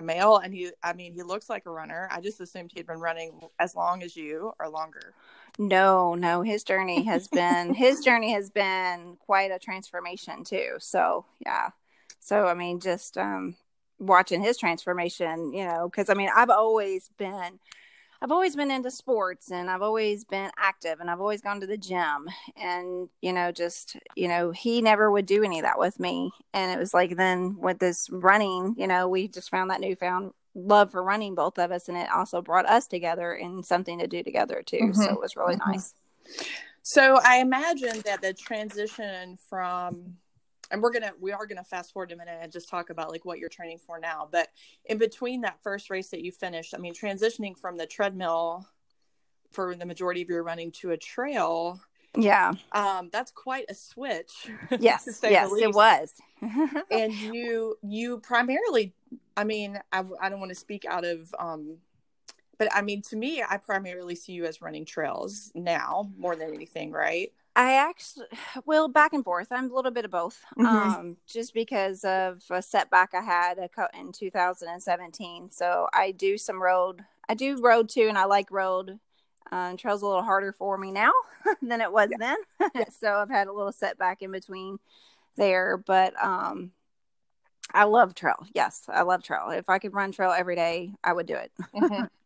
male 0.00 0.38
and 0.38 0.54
he. 0.54 0.70
I 0.82 0.92
mean, 0.92 1.12
he 1.12 1.22
looks 1.22 1.50
like 1.50 1.66
a 1.66 1.70
runner. 1.70 2.08
I 2.10 2.20
just 2.20 2.40
assumed 2.40 2.72
he'd 2.74 2.86
been 2.86 3.00
running 3.00 3.40
as 3.58 3.74
long 3.74 4.02
as 4.02 4.16
you 4.16 4.52
or 4.58 4.68
longer. 4.68 5.14
No, 5.58 6.14
no, 6.14 6.42
his 6.42 6.64
journey 6.64 7.04
has 7.04 7.28
been 7.32 7.74
his 7.74 8.00
journey 8.00 8.32
has 8.32 8.50
been 8.50 9.16
quite 9.26 9.50
a 9.50 9.58
transformation 9.58 10.44
too. 10.44 10.76
So, 10.78 11.24
yeah. 11.44 11.70
So, 12.20 12.46
I 12.46 12.54
mean, 12.54 12.80
just 12.80 13.18
um 13.18 13.56
watching 13.98 14.42
his 14.42 14.56
transformation, 14.56 15.52
you 15.52 15.64
know, 15.64 15.90
cuz 15.90 16.08
I 16.08 16.14
mean, 16.14 16.30
I've 16.34 16.50
always 16.50 17.10
been 17.18 17.58
I've 18.22 18.30
always 18.30 18.54
been 18.54 18.70
into 18.70 18.90
sports 18.92 19.50
and 19.50 19.68
I've 19.68 19.82
always 19.82 20.24
been 20.24 20.52
active 20.56 21.00
and 21.00 21.10
I've 21.10 21.20
always 21.20 21.40
gone 21.40 21.60
to 21.60 21.66
the 21.66 21.76
gym 21.76 22.28
and 22.56 23.08
you 23.20 23.32
know 23.32 23.50
just 23.50 23.96
you 24.14 24.28
know 24.28 24.52
he 24.52 24.80
never 24.80 25.10
would 25.10 25.26
do 25.26 25.42
any 25.42 25.58
of 25.58 25.64
that 25.64 25.78
with 25.78 25.98
me 25.98 26.30
and 26.54 26.70
it 26.70 26.78
was 26.78 26.94
like 26.94 27.16
then 27.16 27.56
with 27.58 27.80
this 27.80 28.08
running 28.12 28.76
you 28.78 28.86
know 28.86 29.08
we 29.08 29.26
just 29.26 29.50
found 29.50 29.70
that 29.70 29.80
newfound 29.80 30.32
love 30.54 30.92
for 30.92 31.02
running 31.02 31.34
both 31.34 31.58
of 31.58 31.72
us 31.72 31.88
and 31.88 31.98
it 31.98 32.08
also 32.12 32.40
brought 32.40 32.66
us 32.66 32.86
together 32.86 33.34
in 33.34 33.64
something 33.64 33.98
to 33.98 34.06
do 34.06 34.22
together 34.22 34.62
too 34.64 34.76
mm-hmm. 34.76 35.02
so 35.02 35.10
it 35.12 35.20
was 35.20 35.34
really 35.34 35.56
mm-hmm. 35.56 35.72
nice 35.72 35.94
so 36.82 37.18
i 37.24 37.38
imagine 37.38 38.00
that 38.04 38.22
the 38.22 38.32
transition 38.32 39.36
from 39.48 40.16
and 40.72 40.82
we're 40.82 40.90
gonna 40.90 41.12
we 41.20 41.30
are 41.30 41.46
gonna 41.46 41.62
fast 41.62 41.92
forward 41.92 42.10
a 42.10 42.16
minute 42.16 42.38
and 42.40 42.50
just 42.50 42.68
talk 42.68 42.90
about 42.90 43.10
like 43.10 43.24
what 43.24 43.38
you're 43.38 43.48
training 43.48 43.78
for 43.78 44.00
now 44.00 44.26
but 44.32 44.48
in 44.86 44.98
between 44.98 45.42
that 45.42 45.62
first 45.62 45.90
race 45.90 46.08
that 46.08 46.24
you 46.24 46.32
finished 46.32 46.74
i 46.74 46.78
mean 46.78 46.94
transitioning 46.94 47.56
from 47.56 47.76
the 47.76 47.86
treadmill 47.86 48.66
for 49.52 49.76
the 49.76 49.86
majority 49.86 50.22
of 50.22 50.28
your 50.28 50.42
running 50.42 50.72
to 50.72 50.90
a 50.90 50.96
trail 50.96 51.78
yeah. 52.16 52.54
um 52.72 53.08
that's 53.12 53.30
quite 53.30 53.66
a 53.68 53.74
switch 53.74 54.50
yes 54.80 55.20
yes 55.22 55.50
it 55.52 55.72
was. 55.72 56.12
And 56.90 57.12
you 57.12 57.76
you 57.82 58.18
primarily 58.18 58.94
i 59.36 59.44
mean 59.44 59.78
I, 59.92 60.02
I 60.20 60.28
don't 60.28 60.40
want 60.40 60.50
to 60.50 60.56
speak 60.56 60.84
out 60.84 61.04
of 61.04 61.32
um 61.38 61.76
but 62.58 62.68
i 62.74 62.82
mean 62.82 63.00
to 63.02 63.16
me 63.16 63.42
i 63.48 63.56
primarily 63.56 64.16
see 64.16 64.32
you 64.32 64.44
as 64.44 64.60
running 64.60 64.84
trails 64.84 65.52
now 65.54 66.10
more 66.18 66.34
than 66.34 66.52
anything 66.52 66.90
right 66.90 67.32
I 67.54 67.74
actually, 67.74 68.26
well, 68.64 68.88
back 68.88 69.12
and 69.12 69.24
forth. 69.24 69.48
I'm 69.50 69.70
a 69.70 69.74
little 69.74 69.90
bit 69.90 70.04
of 70.04 70.10
both, 70.10 70.42
mm-hmm. 70.58 70.66
um, 70.66 71.16
just 71.26 71.54
because 71.54 72.04
of 72.04 72.42
a 72.50 72.62
setback 72.62 73.14
I 73.14 73.22
had 73.22 73.58
in 73.98 74.12
2017. 74.12 75.50
So 75.50 75.88
I 75.92 76.12
do 76.12 76.38
some 76.38 76.62
road. 76.62 77.04
I 77.28 77.34
do 77.34 77.60
road 77.60 77.88
too, 77.88 78.06
and 78.08 78.18
I 78.18 78.24
like 78.24 78.50
road. 78.50 78.98
Uh, 79.50 79.76
trail's 79.76 80.02
a 80.02 80.06
little 80.06 80.22
harder 80.22 80.52
for 80.52 80.78
me 80.78 80.90
now 80.90 81.12
than 81.62 81.80
it 81.80 81.92
was 81.92 82.10
yeah. 82.10 82.34
then. 82.58 82.84
so 82.90 83.16
I've 83.16 83.28
had 83.28 83.48
a 83.48 83.52
little 83.52 83.72
setback 83.72 84.22
in 84.22 84.30
between 84.30 84.78
there, 85.36 85.76
but 85.76 86.14
um, 86.22 86.72
I 87.72 87.84
love 87.84 88.14
trail. 88.14 88.46
Yes, 88.54 88.84
I 88.88 89.02
love 89.02 89.22
trail. 89.22 89.50
If 89.50 89.68
I 89.68 89.78
could 89.78 89.92
run 89.92 90.12
trail 90.12 90.30
every 90.30 90.56
day, 90.56 90.92
I 91.04 91.12
would 91.12 91.26
do 91.26 91.34
it. 91.34 91.52
mm-hmm. 91.74 92.04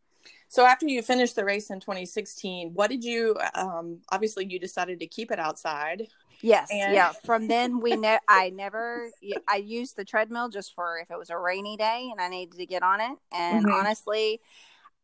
So 0.48 0.64
after 0.64 0.86
you 0.86 1.02
finished 1.02 1.36
the 1.36 1.44
race 1.44 1.70
in 1.70 1.80
2016, 1.80 2.72
what 2.74 2.90
did 2.90 3.04
you? 3.04 3.36
Um, 3.54 3.98
obviously, 4.10 4.46
you 4.46 4.58
decided 4.58 5.00
to 5.00 5.06
keep 5.06 5.30
it 5.30 5.38
outside. 5.38 6.08
Yes, 6.40 6.68
And- 6.70 6.94
yeah. 6.94 7.12
From 7.24 7.48
then 7.48 7.80
we 7.80 7.96
ne- 7.96 8.18
I 8.28 8.50
never 8.50 9.10
I 9.48 9.56
used 9.56 9.96
the 9.96 10.04
treadmill 10.04 10.48
just 10.48 10.74
for 10.74 10.98
if 10.98 11.10
it 11.10 11.18
was 11.18 11.30
a 11.30 11.38
rainy 11.38 11.76
day 11.76 12.08
and 12.12 12.20
I 12.20 12.28
needed 12.28 12.58
to 12.58 12.66
get 12.66 12.82
on 12.82 13.00
it. 13.00 13.18
And 13.32 13.64
Mhm. 13.64 13.72
honestly, 13.72 14.40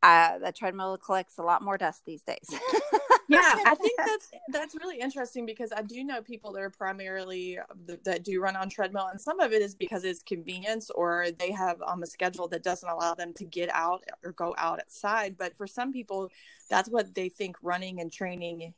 uh, 0.02 0.38
the 0.38 0.52
treadmill 0.52 0.99
collects 0.99 1.38
a 1.38 1.42
lot 1.42 1.62
more 1.62 1.78
dust 1.78 2.04
these 2.04 2.23
days. 2.23 2.49
yeah 3.28 3.54
i 3.66 3.75
think 3.75 3.97
that's 3.99 4.30
that's 4.49 4.75
really 4.75 4.99
interesting 4.99 5.47
because 5.47 5.73
i 5.73 5.82
do 5.82 6.04
know 6.04 6.21
people 6.23 6.52
that 6.52 6.62
are 6.62 6.71
primarily 6.71 7.59
that, 7.87 8.04
that 8.04 8.25
do 8.25 8.40
run 8.40 8.56
on 8.56 8.68
treadmill 8.68 9.09
and 9.11 9.21
some 9.21 9.40
of 9.40 9.52
it 9.52 9.62
is 9.62 9.75
because 9.75 10.04
it's 10.04 10.23
convenience 10.23 10.90
or 10.90 11.26
they 11.38 11.50
have 11.50 11.80
um, 11.87 12.02
a 12.02 12.06
schedule 12.06 12.49
that 12.49 12.62
doesn't 12.62 12.88
allow 12.88 13.14
them 13.14 13.32
to 13.32 13.44
get 13.44 13.71
out 13.73 14.04
or 14.25 14.32
go 14.32 14.54
out 14.59 14.80
outside 14.80 15.37
but 15.38 15.56
for 15.56 15.66
some 15.66 15.92
people 15.92 16.30
that's 16.68 16.88
what 16.88 17.14
they 17.14 17.28
think 17.28 17.56
running 17.62 18.00
and 18.00 18.12
training 18.12 18.75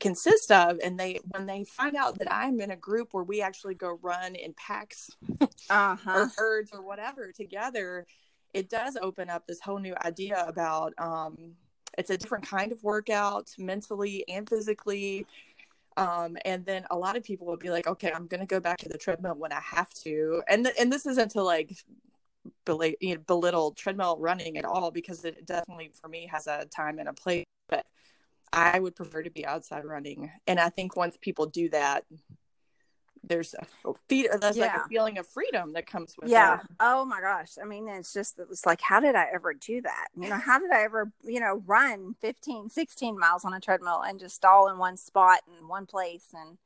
consists 0.00 0.50
of 0.50 0.78
and 0.84 0.98
they 0.98 1.18
when 1.28 1.46
they 1.46 1.64
find 1.64 1.96
out 1.96 2.18
that 2.18 2.32
i'm 2.32 2.60
in 2.60 2.70
a 2.70 2.76
group 2.76 3.08
where 3.12 3.24
we 3.24 3.40
actually 3.40 3.74
go 3.74 3.98
run 4.02 4.34
in 4.34 4.52
packs 4.54 5.10
uh 5.70 5.96
huh. 5.96 5.96
or 6.06 6.30
herds 6.36 6.70
or 6.72 6.82
whatever 6.82 7.32
together 7.32 8.06
it 8.54 8.68
does 8.68 8.96
open 9.00 9.28
up 9.30 9.46
this 9.46 9.60
whole 9.60 9.78
new 9.78 9.94
idea 10.04 10.44
about 10.46 10.94
um 10.98 11.36
it's 11.96 12.10
a 12.10 12.18
different 12.18 12.46
kind 12.46 12.70
of 12.70 12.82
workout 12.82 13.50
mentally 13.58 14.24
and 14.28 14.48
physically. 14.48 15.26
Um 15.96 16.36
and 16.44 16.64
then 16.64 16.84
a 16.90 16.96
lot 16.96 17.16
of 17.16 17.24
people 17.24 17.46
will 17.46 17.56
be 17.56 17.70
like 17.70 17.86
okay 17.86 18.12
i'm 18.12 18.26
gonna 18.26 18.46
go 18.46 18.60
back 18.60 18.78
to 18.78 18.88
the 18.88 18.98
treadmill 18.98 19.34
when 19.34 19.52
i 19.52 19.60
have 19.60 19.92
to. 20.04 20.42
And 20.48 20.64
th- 20.64 20.76
and 20.78 20.92
this 20.92 21.06
isn't 21.06 21.32
to 21.32 21.42
like 21.42 21.72
bela- 22.64 22.92
you 23.00 23.14
know, 23.16 23.20
belittle 23.26 23.72
treadmill 23.72 24.16
running 24.18 24.56
at 24.58 24.64
all 24.64 24.90
because 24.90 25.24
it 25.24 25.46
definitely 25.46 25.90
for 26.00 26.08
me 26.08 26.26
has 26.30 26.46
a 26.46 26.66
time 26.66 26.98
and 26.98 27.08
a 27.08 27.12
place 27.12 27.44
but 27.68 27.86
i 28.52 28.78
would 28.78 28.96
prefer 28.96 29.22
to 29.22 29.30
be 29.30 29.44
outside 29.46 29.84
running. 29.84 30.30
And 30.46 30.60
i 30.60 30.68
think 30.68 30.96
once 30.96 31.16
people 31.20 31.46
do 31.46 31.68
that 31.70 32.04
there's 33.28 33.54
a 33.54 33.66
feed 34.08 34.28
there's 34.40 34.56
like 34.58 34.74
a 34.74 34.88
feeling 34.88 35.18
of 35.18 35.26
freedom 35.26 35.72
that 35.74 35.86
comes 35.86 36.16
with 36.20 36.30
Yeah. 36.30 36.60
it. 36.60 36.60
Oh 36.80 37.04
my 37.04 37.20
gosh. 37.20 37.52
I 37.62 37.64
mean, 37.66 37.88
it's 37.88 38.12
just, 38.12 38.38
it's 38.38 38.66
like, 38.66 38.80
how 38.80 39.00
did 39.00 39.14
I 39.14 39.26
ever 39.32 39.54
do 39.54 39.80
that? 39.82 40.08
You 40.16 40.28
know, 40.28 40.36
how 40.36 40.58
did 40.58 40.70
I 40.72 40.82
ever, 40.82 41.12
you 41.22 41.40
know, 41.40 41.62
run 41.66 42.14
15, 42.20 42.68
16 42.68 43.18
miles 43.18 43.44
on 43.44 43.54
a 43.54 43.60
treadmill 43.60 44.02
and 44.02 44.18
just 44.18 44.44
all 44.44 44.68
in 44.68 44.78
one 44.78 44.96
spot 44.96 45.40
in 45.60 45.68
one 45.68 45.86
place? 45.86 46.26
And 46.34 46.58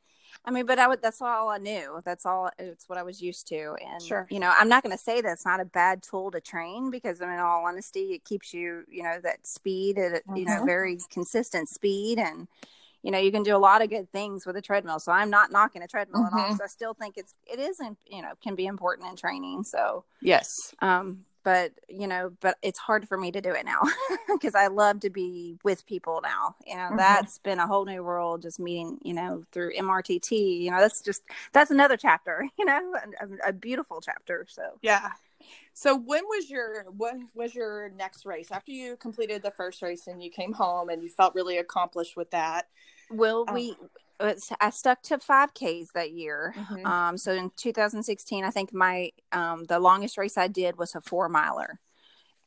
I 0.45 0.51
mean, 0.51 0.67
but 0.67 0.79
I 0.79 0.89
would, 0.89 1.03
that's 1.03 1.21
all 1.21 1.49
I 1.51 1.59
knew. 1.59 2.01
That's 2.05 2.25
all, 2.27 2.51
it's 2.59 2.89
what 2.89 2.99
I 2.99 3.03
was 3.03 3.21
used 3.21 3.47
to. 3.49 3.77
And, 3.85 4.03
Sure. 4.03 4.27
you 4.31 4.41
know, 4.41 4.53
I'm 4.59 4.69
not 4.69 4.83
going 4.83 4.97
to 4.97 5.03
say 5.03 5.21
that's 5.21 5.45
not 5.45 5.61
a 5.61 5.65
bad 5.65 6.03
tool 6.03 6.31
to 6.31 6.41
train 6.41 6.91
because, 6.91 7.21
I 7.21 7.27
mean, 7.27 7.35
in 7.35 7.41
all 7.41 7.67
honesty, 7.67 8.13
it 8.15 8.25
keeps 8.25 8.55
you, 8.55 8.85
you 8.89 9.03
know, 9.03 9.19
that 9.23 9.47
speed 9.47 9.99
at, 9.99 10.23
you 10.35 10.45
know, 10.45 10.63
Mhm. 10.63 10.67
very 10.67 10.99
consistent 11.11 11.69
speed. 11.69 12.19
And, 12.19 12.49
you 13.03 13.11
know, 13.11 13.19
you 13.19 13.33
can 13.33 13.43
do 13.43 13.57
a 13.57 13.59
lot 13.59 13.83
of 13.83 13.91
good 13.91 14.11
things 14.13 14.47
with 14.47 14.57
a 14.57 14.63
treadmill. 14.63 14.99
So 15.01 15.13
I'm 15.13 15.31
not 15.31 15.51
knocking 15.53 15.83
a 15.83 15.89
treadmill 15.89 16.27
at 16.27 16.33
all. 16.33 16.39
Mhm. 16.39 16.57
So 16.59 16.65
I 16.65 16.69
still 16.69 16.95
think 16.95 17.19
it's, 17.19 17.35
it 17.47 17.59
isn't, 17.59 17.99
you 18.07 18.23
know, 18.23 18.33
can 18.43 18.55
be 18.55 18.67
important 18.67 19.09
in 19.11 19.17
training. 19.17 19.65
So, 19.65 20.05
yes 20.21 20.73
um 20.81 21.25
but 21.45 21.73
you 21.89 22.07
know 22.07 22.33
but 22.41 22.57
it's 22.63 22.79
hard 22.79 23.09
for 23.09 23.19
me 23.19 23.33
to 23.33 23.41
do 23.41 23.51
it 23.51 23.65
now 23.67 23.81
because 24.33 24.55
i 24.55 24.69
love 24.69 25.01
to 25.01 25.11
be 25.11 25.57
with 25.65 25.85
people 25.87 26.21
now 26.23 26.55
you 26.67 26.77
know 26.77 26.91
Mhm. 26.93 26.97
that's 26.97 27.39
been 27.39 27.59
a 27.59 27.67
whole 27.67 27.85
new 27.85 28.03
world 28.03 28.43
just 28.43 28.61
meeting 28.61 28.99
you 29.03 29.13
know 29.13 29.45
through 29.51 29.73
mrtt 29.75 30.31
you 30.31 30.71
know 30.71 30.79
that's 30.81 31.01
just 31.01 31.23
that's 31.53 31.73
another 31.73 31.97
chapter 31.97 32.47
you 32.59 32.65
know 32.65 32.95
a, 33.21 33.49
a 33.49 33.53
beautiful 33.53 34.01
chapter 34.01 34.47
so 34.49 34.63
yeah 34.83 35.11
so 35.75 35.97
when 35.97 36.23
was 36.29 36.51
your 36.51 36.85
when 36.97 37.29
was 37.35 37.55
your 37.55 37.91
next 37.91 38.25
race 38.25 38.51
after 38.53 38.73
you 38.73 38.97
completed 38.97 39.43
the 39.43 39.51
first 39.51 39.83
race 39.83 40.07
and 40.07 40.23
you 40.23 40.31
came 40.31 40.53
home 40.53 40.89
and 40.89 41.03
you 41.03 41.09
felt 41.09 41.35
really 41.35 41.59
accomplished 41.59 42.17
with 42.17 42.31
that 42.31 42.69
will 43.13 43.45
Oh. 43.49 43.55
we 43.55 43.77
I 44.61 44.71
stuck 44.71 45.03
to 45.03 45.19
5ks 45.19 45.93
that 45.95 46.13
year 46.13 46.55
Mhm. 46.57 46.87
um 46.87 47.19
so 47.19 47.33
in 47.33 47.51
2016 47.57 48.45
i 48.45 48.51
think 48.51 48.73
my 48.73 49.11
um 49.33 49.65
the 49.65 49.81
longest 49.81 50.17
race 50.17 50.39
i 50.39 50.47
did 50.47 50.79
was 50.79 50.95
a 50.95 51.01
four 51.01 51.29
miler 51.29 51.81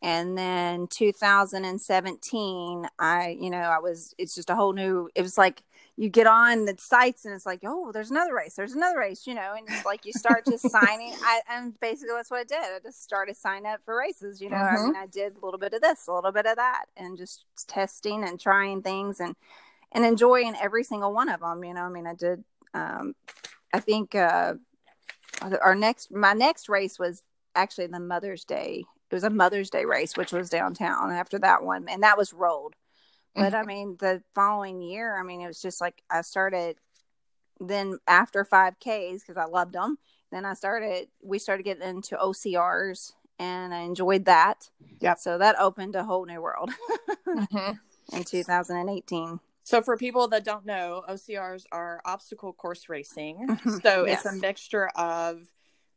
and 0.01 0.37
then 0.37 0.87
2017 0.87 2.87
i 2.99 3.37
you 3.39 3.49
know 3.49 3.57
i 3.57 3.79
was 3.79 4.13
it's 4.17 4.35
just 4.35 4.49
a 4.49 4.55
whole 4.55 4.73
new 4.73 5.09
it 5.15 5.21
was 5.21 5.37
like 5.37 5.63
you 5.97 6.09
get 6.09 6.27
on 6.27 6.65
the 6.65 6.75
sites 6.77 7.25
and 7.25 7.33
it's 7.33 7.45
like 7.45 7.59
oh 7.65 7.91
there's 7.91 8.11
another 8.11 8.33
race 8.33 8.55
there's 8.55 8.73
another 8.73 8.99
race 8.99 9.25
you 9.27 9.33
know 9.33 9.53
and 9.57 9.67
it's 9.69 9.85
like 9.85 10.05
you 10.05 10.13
start 10.13 10.45
just 10.45 10.69
signing 10.79 11.13
i 11.23 11.41
and 11.49 11.77
basically 11.79 12.13
that's 12.15 12.31
what 12.31 12.39
i 12.39 12.43
did 12.43 12.57
i 12.57 12.79
just 12.83 13.03
started 13.03 13.35
signing 13.35 13.65
up 13.65 13.79
for 13.85 13.97
races 13.97 14.41
you 14.41 14.49
know 14.49 14.57
i 14.57 14.77
mean 14.85 14.95
i 14.95 15.05
did 15.07 15.35
a 15.41 15.45
little 15.45 15.59
bit 15.59 15.73
of 15.73 15.81
this 15.81 16.07
a 16.07 16.13
little 16.13 16.31
bit 16.31 16.45
of 16.45 16.55
that 16.55 16.85
and 16.97 17.17
just 17.17 17.45
testing 17.67 18.23
and 18.23 18.39
trying 18.39 18.81
things 18.81 19.19
and 19.19 19.35
and 19.95 20.05
enjoying 20.05 20.53
every 20.61 20.83
single 20.83 21.11
one 21.13 21.29
of 21.29 21.39
them 21.39 21.63
you 21.63 21.73
know 21.73 21.81
i 21.81 21.89
mean 21.89 22.05
i 22.05 22.13
did 22.13 22.43
um 22.75 23.15
i 23.73 23.79
think 23.79 24.13
uh 24.13 24.53
our 25.61 25.73
next 25.75 26.11
my 26.13 26.33
next 26.33 26.69
race 26.69 26.99
was 26.99 27.23
actually 27.55 27.87
the 27.87 27.99
mother's 27.99 28.43
day 28.45 28.83
it 29.09 29.15
was 29.15 29.23
a 29.23 29.29
mother's 29.29 29.69
day 29.69 29.85
race 29.85 30.15
which 30.17 30.31
was 30.31 30.49
downtown 30.49 31.11
after 31.11 31.39
that 31.39 31.63
one 31.63 31.87
and 31.89 32.03
that 32.03 32.17
was 32.17 32.33
rolled. 32.33 32.75
But 33.35 33.53
i 33.53 33.63
mean 33.63 33.97
the 33.99 34.21
following 34.33 34.81
year 34.81 35.19
i 35.19 35.23
mean 35.23 35.41
it 35.41 35.47
was 35.47 35.61
just 35.61 35.81
like 35.81 36.01
i 36.09 36.21
started 36.21 36.77
then 37.59 37.99
after 38.07 38.45
5ks 38.45 39.19
because 39.21 39.37
i 39.37 39.45
loved 39.45 39.73
them 39.73 39.97
then 40.31 40.45
i 40.45 40.53
started 40.53 41.07
we 41.21 41.37
started 41.39 41.63
getting 41.63 41.87
into 41.87 42.15
ocrs 42.15 43.13
and 43.39 43.73
i 43.73 43.79
enjoyed 43.79 44.23
that. 44.25 44.69
Yeah. 44.99 45.15
so 45.15 45.37
that 45.37 45.59
opened 45.59 45.95
a 45.95 46.03
whole 46.05 46.25
new 46.25 46.41
world. 46.41 46.71
Mhm. 47.27 47.79
in 48.13 48.23
2018 48.23 49.39
So, 49.65 49.81
for 49.81 49.97
people 49.97 50.27
that 50.27 50.45
don't 50.45 50.63
know, 50.63 51.03
OCRs 51.09 51.65
are 51.71 51.99
obstacle 52.05 52.53
course 52.53 52.87
racing. 52.87 53.47
Mhm. 53.47 53.81
So, 53.81 54.05
it's 54.05 54.25
a 54.25 54.31
mixture 54.31 54.89
of 54.95 55.41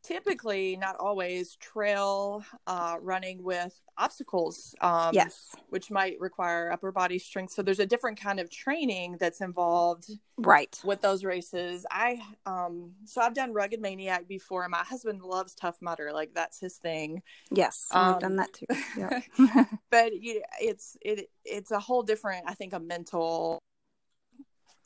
typically, 0.03 0.75
not 0.77 0.95
always, 0.99 1.55
trail 1.55 2.43
uh, 2.67 2.97
running 3.01 3.43
with 3.43 3.79
obstacles. 3.97 4.73
Um, 4.81 5.13
yes 5.13 5.55
Which 5.69 5.91
might 5.91 6.19
require 6.19 6.71
upper 6.71 6.91
body 6.91 7.19
strength. 7.19 7.53
So, 7.53 7.61
there's 7.61 7.79
a 7.79 7.85
different 7.85 8.19
kind 8.19 8.39
of 8.39 8.49
training 8.49 9.17
that's 9.19 9.41
involved 9.41 10.11
right 10.37 10.79
with 10.83 11.01
those 11.01 11.23
races. 11.23 11.85
I, 11.91 12.21
um, 12.45 12.91
so 13.05 13.21
I've 13.21 13.33
done 13.33 13.53
Rugged 13.53 13.81
Maniac 13.81 14.27
before. 14.27 14.67
My 14.69 14.83
husband 14.83 15.21
loves 15.21 15.53
Tough 15.53 15.81
Mudder. 15.81 16.11
Like, 16.13 16.33
that's 16.33 16.59
his 16.59 16.77
thing. 16.77 17.21
yes 17.51 17.87
Um, 17.91 18.15
i've 18.15 18.21
done 18.21 18.35
that 18.37 18.53
too 18.53 18.65
yeah 18.97 19.21
but 19.91 20.13
you, 20.15 20.41
it's 20.61 20.97
it 21.01 21.29
it's 21.43 21.71
a 21.71 21.79
whole 21.79 22.03
different 22.03 22.45
i 22.47 22.53
think 22.53 22.73
a 22.73 22.79
mental 22.79 23.59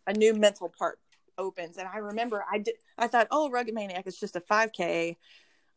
a 0.07 0.13
new 0.13 0.33
mental 0.33 0.69
part 0.69 0.99
opens 1.37 1.77
and 1.77 1.87
i 1.87 1.97
remember 1.97 2.43
i 2.51 2.57
did 2.57 2.75
i 2.97 3.07
thought 3.07 3.27
oh 3.31 3.49
rugged 3.49 3.73
maniac 3.73 4.05
is 4.07 4.19
just 4.19 4.35
a 4.35 4.41
5k 4.41 5.17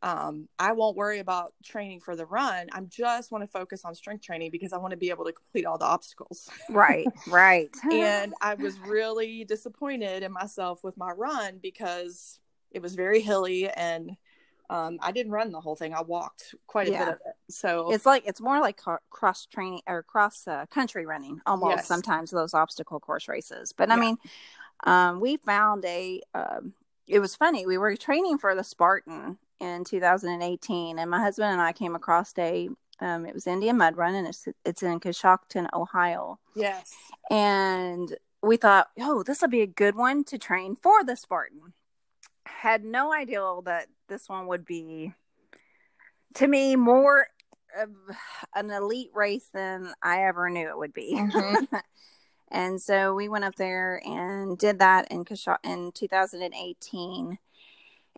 um 0.03 0.49
i 0.59 0.73
won't 0.73 0.97
worry 0.97 1.19
about 1.19 1.55
training 1.65 2.01
for 2.01 2.15
the 2.17 2.27
run 2.27 2.67
i'm 2.73 2.89
just 2.89 3.31
want 3.33 3.43
to 3.43 3.49
focus 3.49 3.85
on 3.85 3.95
strength 3.95 4.23
training 4.25 4.51
because 4.51 4.73
i 4.73 4.77
want 4.79 4.91
to 4.91 4.97
be 4.97 5.11
able 5.11 5.25
to 5.25 5.33
complete 5.33 5.65
all 5.65 5.79
the 5.79 5.85
obstacles 5.85 6.51
right 6.71 7.09
right 7.27 7.71
and 7.91 8.35
i 8.41 8.55
was 8.55 8.79
really 8.81 9.45
disappointed 9.45 10.23
in 10.23 10.33
myself 10.33 10.85
with 10.85 10.97
my 10.97 11.11
run 11.11 11.59
because 11.63 12.39
it 12.71 12.83
was 12.83 12.95
very 12.95 13.21
hilly 13.21 13.69
and 13.71 14.17
um, 14.69 14.99
I 15.01 15.13
didn't 15.13 15.31
run 15.31 15.53
the 15.53 15.61
whole 15.61 15.77
thing. 15.77 15.95
I 15.95 16.01
walked 16.03 16.57
quite 16.67 16.89
a 16.89 16.91
Yeah. 16.91 16.99
bit 17.05 17.09
of 17.09 17.21
it. 17.25 17.35
So 17.55 17.93
it's 17.93 18.05
like 18.05 18.25
it's 18.27 18.41
more 18.41 18.61
like 18.61 18.77
ca- 18.79 18.99
cross 19.11 19.47
training 19.47 19.83
or 19.87 20.03
cross 20.03 20.47
uh, 20.49 20.67
country 20.67 21.07
running 21.07 21.41
almost 21.47 21.77
Yes. 21.77 21.87
sometimes 21.87 22.33
those 22.33 22.53
obstacle 22.53 22.99
course 22.99 23.29
races 23.29 23.73
but 23.73 23.93
i 23.93 23.97
mean 23.97 24.17
um, 24.85 25.21
we 25.21 25.37
found 25.37 25.85
a 25.85 26.21
um, 26.35 26.75
it 27.07 27.21
was 27.21 27.35
funny 27.37 27.67
we 27.67 27.79
were 27.79 27.97
training 27.97 28.39
for 28.39 28.55
the 28.55 28.65
spartan 28.65 29.39
in 29.61 29.85
2018 29.85 30.99
and 30.99 31.11
my 31.11 31.21
husband 31.21 31.53
and 31.53 31.61
i 31.61 31.73
came 31.73 31.95
across 31.95 32.33
a 32.39 32.69
um, 33.01 33.27
it 33.27 33.35
was 33.35 33.47
indian 33.47 33.77
mud 33.77 33.97
run 33.97 34.15
and 34.15 34.27
it's 34.27 34.49
it's 34.65 34.83
in 34.83 35.01
Coshocton, 35.01 35.69
ohio. 35.73 36.39
Yes, 36.55 36.95
and 37.31 38.17
we 38.43 38.57
thought 38.57 38.89
oh 39.01 39.23
this 39.23 39.41
will 39.41 39.49
be 39.49 39.63
a 39.63 39.67
good 39.67 39.95
one 39.95 40.25
to 40.25 40.39
train 40.39 40.77
for 40.77 41.05
the 41.05 41.17
spartan. 41.17 41.75
Had 42.45 42.85
no 42.85 43.13
idea 43.13 43.41
that 43.65 43.89
this 44.09 44.29
one 44.29 44.47
would 44.47 44.65
be 44.65 45.13
to 46.35 46.47
me 46.47 46.77
more 46.77 47.27
of 47.79 47.91
an 48.55 48.71
elite 48.71 49.11
race 49.15 49.49
than 49.53 49.93
i 50.03 50.23
ever 50.25 50.49
knew 50.49 50.69
it 50.69 50.79
would 50.79 50.95
be. 50.95 51.15
Mhm. 51.15 51.69
and 52.51 52.81
so 52.81 53.15
we 53.15 53.29
went 53.29 53.45
up 53.45 53.57
there 53.57 54.01
and 54.05 54.57
did 54.59 54.79
that 54.79 55.11
in 55.11 55.25
Kasha- 55.25 55.59
in 55.65 55.93
2018 55.93 57.39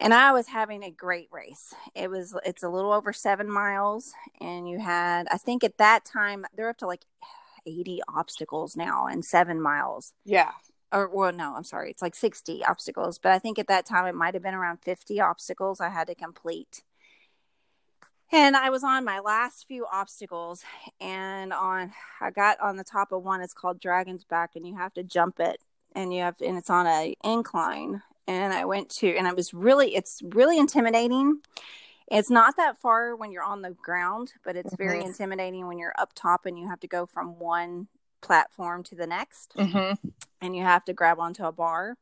and 0.01 0.15
i 0.15 0.31
was 0.33 0.49
having 0.49 0.83
a 0.85 0.91
great 0.91 1.29
race. 1.33 1.75
It 1.95 2.09
was 2.11 2.37
it's 2.45 2.63
a 2.63 2.69
little 2.69 2.93
over 2.93 3.13
seven 3.13 3.51
miles 3.51 4.13
and 4.41 4.69
you 4.69 4.79
had 4.81 5.27
i 5.31 5.39
think 5.39 5.65
at 5.65 5.79
that 5.79 6.05
time 6.05 6.45
they're 6.55 6.69
up 6.69 6.79
to 6.79 6.87
like 6.87 7.05
80 7.67 8.01
obstacles 8.15 8.77
now 8.77 9.07
and 9.07 9.25
seven 9.25 9.61
miles. 9.61 10.13
Yeah. 10.25 10.53
or 10.93 11.09
well 11.09 11.33
no 11.33 11.55
i'm 11.57 11.65
sorry 11.65 11.91
it's 11.91 12.03
like 12.03 12.15
60 12.15 12.65
obstacles. 12.65 13.19
But 13.19 13.33
i 13.33 13.39
think 13.39 13.59
at 13.59 13.67
that 13.69 13.87
time 13.87 14.07
it 14.07 14.15
might 14.15 14.35
have 14.35 14.43
been 14.43 14.55
around 14.55 14.79
50 14.83 15.21
obstacles 15.21 15.81
i 15.81 15.89
had 15.89 16.07
to 16.09 16.15
complete 16.15 16.83
and 18.33 18.57
i 18.57 18.71
was 18.71 18.85
on 18.85 19.05
my 19.05 19.19
last 19.21 19.67
few 19.67 19.87
obstacles 19.93 20.63
and 21.01 21.53
on 21.53 21.93
i 22.21 22.31
got 22.31 22.59
on 22.61 22.77
the 22.77 22.85
top 22.85 23.13
of 23.13 23.23
one 23.23 23.41
it's 23.41 23.55
called 23.55 23.81
dragon's 23.81 24.25
back 24.25 24.51
and 24.55 24.67
you 24.67 24.77
have 24.77 24.93
to 24.93 25.03
jump 25.03 25.41
it 25.41 25.61
and 25.95 26.13
you 26.13 26.21
have 26.21 26.35
and 26.41 26.57
it's 26.57 26.71
on 26.71 26.87
a 26.87 27.15
incline 27.25 28.03
and 28.29 28.53
I 28.53 28.67
went 28.67 28.91
to 28.91 29.17
and 29.17 29.27
it 29.27 29.35
was 29.35 29.53
really 29.53 29.97
it's 29.97 30.23
really 30.23 30.59
intimidating. 30.59 31.41
It's 32.11 32.31
not 32.31 32.57
that 32.57 32.79
far 32.79 33.17
when 33.17 33.33
you're 33.33 33.43
on 33.43 33.63
the 33.63 33.71
ground, 33.71 34.33
but 34.45 34.57
it's 34.57 34.75
mm-hmm. 34.75 34.83
very 34.83 35.05
intimidating 35.05 35.67
when 35.67 35.79
you're 35.79 35.95
up 35.99 36.13
top 36.15 36.47
and 36.47 36.59
you 36.59 36.69
have 36.69 36.81
to 36.81 36.87
go 36.87 37.07
from 37.07 37.39
one 37.39 37.89
platform 38.21 38.83
to 38.85 38.95
the 38.95 39.07
next 39.07 39.55
mm-hmm. 39.57 40.09
and 40.41 40.57
you 40.57 40.63
have 40.63 40.85
to 40.85 40.93
grab 40.93 41.19
onto 41.19 41.45
a 41.45 41.53
bar. 41.53 41.97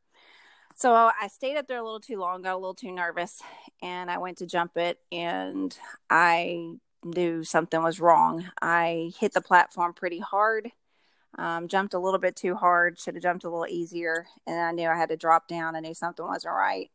So 0.77 0.93
I 0.93 1.27
stayed 1.27 1.57
up 1.57 1.67
there 1.67 1.79
a 1.79 1.83
little 1.83 1.99
too 1.99 2.17
long, 2.17 2.43
got 2.43 2.53
a 2.53 2.57
little 2.57 2.75
too 2.75 2.91
nervous, 2.91 3.41
and 3.81 4.09
I 4.09 4.19
went 4.19 4.37
to 4.37 4.45
jump 4.45 4.77
it 4.77 4.99
and 5.11 5.75
I 6.09 6.75
knew 7.03 7.43
something 7.43 7.81
was 7.81 7.99
wrong. 7.99 8.45
I 8.61 9.11
hit 9.19 9.33
the 9.33 9.41
platform 9.41 9.93
pretty 9.93 10.19
hard 10.19 10.71
um, 11.37 11.67
jumped 11.67 11.93
a 11.93 11.99
little 11.99 12.19
bit 12.19 12.35
too 12.35 12.55
hard, 12.55 12.99
should 12.99 13.15
have 13.15 13.23
jumped 13.23 13.43
a 13.43 13.49
little 13.49 13.67
easier. 13.67 14.25
And 14.45 14.59
I 14.59 14.71
knew 14.71 14.87
I 14.87 14.97
had 14.97 15.09
to 15.09 15.17
drop 15.17 15.47
down. 15.47 15.75
I 15.75 15.79
knew 15.79 15.93
something 15.93 16.25
wasn't 16.25 16.53
right. 16.53 16.89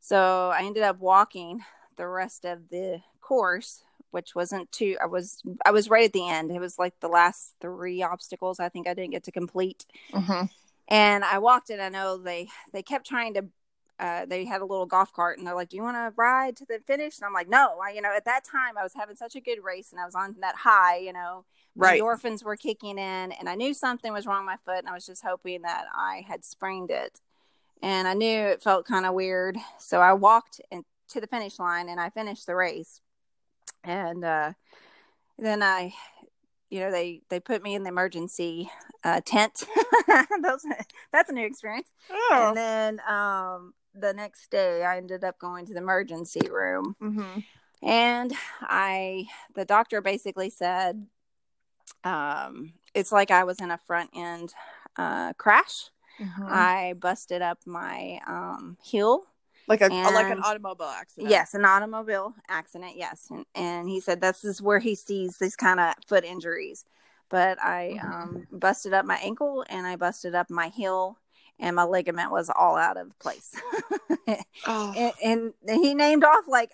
So 0.00 0.52
I 0.54 0.64
ended 0.64 0.82
up 0.82 1.00
walking 1.00 1.60
the 1.96 2.06
rest 2.06 2.44
of 2.44 2.68
the 2.70 3.00
course, 3.20 3.84
which 4.10 4.34
wasn't 4.34 4.70
too, 4.72 4.96
I 5.02 5.06
was, 5.06 5.42
I 5.64 5.70
was 5.70 5.90
right 5.90 6.04
at 6.04 6.12
the 6.12 6.28
end. 6.28 6.50
It 6.50 6.60
was 6.60 6.78
like 6.78 6.98
the 7.00 7.08
last 7.08 7.54
three 7.60 8.02
obstacles 8.02 8.60
I 8.60 8.68
think 8.68 8.86
I 8.86 8.94
didn't 8.94 9.12
get 9.12 9.24
to 9.24 9.32
complete. 9.32 9.84
Mm-hmm. 10.12 10.46
And 10.92 11.24
I 11.24 11.38
walked 11.38 11.70
it. 11.70 11.80
I 11.80 11.88
know 11.88 12.18
they, 12.18 12.48
they 12.72 12.82
kept 12.82 13.06
trying 13.06 13.32
to 13.34 13.46
uh, 13.98 14.26
they 14.26 14.44
had 14.44 14.60
a 14.60 14.64
little 14.64 14.84
golf 14.84 15.12
cart 15.12 15.38
and 15.38 15.46
they're 15.46 15.54
like, 15.54 15.68
Do 15.68 15.76
you 15.76 15.82
want 15.82 15.96
to 15.96 16.12
ride 16.16 16.56
to 16.56 16.64
the 16.64 16.80
finish? 16.86 17.18
And 17.18 17.24
I'm 17.24 17.32
like, 17.32 17.48
No, 17.48 17.78
I, 17.78 17.90
you 17.90 18.02
know, 18.02 18.12
at 18.14 18.24
that 18.24 18.42
time 18.44 18.76
I 18.76 18.82
was 18.82 18.94
having 18.94 19.14
such 19.14 19.36
a 19.36 19.40
good 19.40 19.58
race 19.62 19.92
and 19.92 20.00
I 20.00 20.04
was 20.04 20.16
on 20.16 20.34
that 20.40 20.56
high, 20.56 20.96
you 20.96 21.12
know, 21.12 21.44
right. 21.76 21.98
the 21.98 22.04
endorphins 22.04 22.42
were 22.42 22.56
kicking 22.56 22.98
in 22.98 23.32
and 23.32 23.48
I 23.48 23.54
knew 23.54 23.72
something 23.72 24.12
was 24.12 24.26
wrong 24.26 24.44
with 24.44 24.58
my 24.66 24.72
foot 24.72 24.80
and 24.80 24.88
I 24.88 24.92
was 24.92 25.06
just 25.06 25.22
hoping 25.24 25.62
that 25.62 25.84
I 25.94 26.24
had 26.26 26.44
sprained 26.44 26.90
it. 26.90 27.20
And 27.80 28.08
I 28.08 28.14
knew 28.14 28.40
it 28.40 28.62
felt 28.62 28.86
kind 28.86 29.06
of 29.06 29.14
weird. 29.14 29.56
So 29.78 30.00
I 30.00 30.14
walked 30.14 30.60
in, 30.72 30.84
to 31.10 31.20
the 31.20 31.26
finish 31.28 31.58
line 31.60 31.88
and 31.88 32.00
I 32.00 32.10
finished 32.10 32.46
the 32.46 32.56
race. 32.56 33.00
And 33.84 34.24
uh, 34.24 34.52
then 35.38 35.62
I, 35.62 35.94
you 36.72 36.80
know, 36.80 36.90
they, 36.90 37.20
they 37.28 37.38
put 37.38 37.62
me 37.62 37.74
in 37.74 37.82
the 37.82 37.90
emergency 37.90 38.70
uh, 39.04 39.20
tent. 39.22 39.64
Those, 40.42 40.64
that's 41.12 41.28
a 41.28 41.34
new 41.34 41.44
experience. 41.44 41.88
Oh. 42.10 42.46
And 42.48 42.56
then 42.56 43.00
um, 43.06 43.74
the 43.94 44.14
next 44.14 44.50
day 44.50 44.82
I 44.82 44.96
ended 44.96 45.22
up 45.22 45.38
going 45.38 45.66
to 45.66 45.74
the 45.74 45.80
emergency 45.80 46.48
room. 46.50 46.96
Mm-hmm. 47.00 47.40
And 47.86 48.32
I, 48.62 49.26
the 49.54 49.66
doctor 49.66 50.00
basically 50.00 50.48
said, 50.48 51.06
um, 52.04 52.72
it's 52.94 53.12
like 53.12 53.30
I 53.30 53.44
was 53.44 53.60
in 53.60 53.70
a 53.70 53.76
front 53.76 54.08
end 54.16 54.54
uh, 54.96 55.34
crash. 55.34 55.90
Mm-hmm. 56.18 56.46
I 56.48 56.94
busted 56.98 57.42
up 57.42 57.58
my 57.66 58.18
um, 58.26 58.78
heel. 58.82 59.26
Like 59.68 59.80
a 59.80 59.84
and, 59.84 60.14
like 60.14 60.30
an 60.30 60.40
automobile 60.42 60.86
accident. 60.86 61.30
Yes, 61.30 61.54
an 61.54 61.64
automobile 61.64 62.34
accident. 62.48 62.92
Yes, 62.96 63.28
and, 63.30 63.44
and 63.54 63.88
he 63.88 64.00
said 64.00 64.20
this 64.20 64.44
is 64.44 64.60
where 64.60 64.78
he 64.78 64.94
sees 64.94 65.38
these 65.38 65.56
kind 65.56 65.80
of 65.80 65.94
foot 66.06 66.24
injuries. 66.24 66.84
But 67.28 67.62
I 67.62 67.98
mm-hmm. 67.98 68.12
um, 68.12 68.46
busted 68.50 68.92
up 68.92 69.06
my 69.06 69.16
ankle 69.16 69.64
and 69.70 69.86
I 69.86 69.96
busted 69.96 70.34
up 70.34 70.50
my 70.50 70.68
heel, 70.68 71.18
and 71.58 71.76
my 71.76 71.84
ligament 71.84 72.30
was 72.30 72.50
all 72.50 72.76
out 72.76 72.96
of 72.96 73.18
place. 73.18 73.54
oh. 74.66 75.12
and, 75.22 75.52
and 75.68 75.82
he 75.82 75.94
named 75.94 76.24
off 76.24 76.44
like 76.48 76.70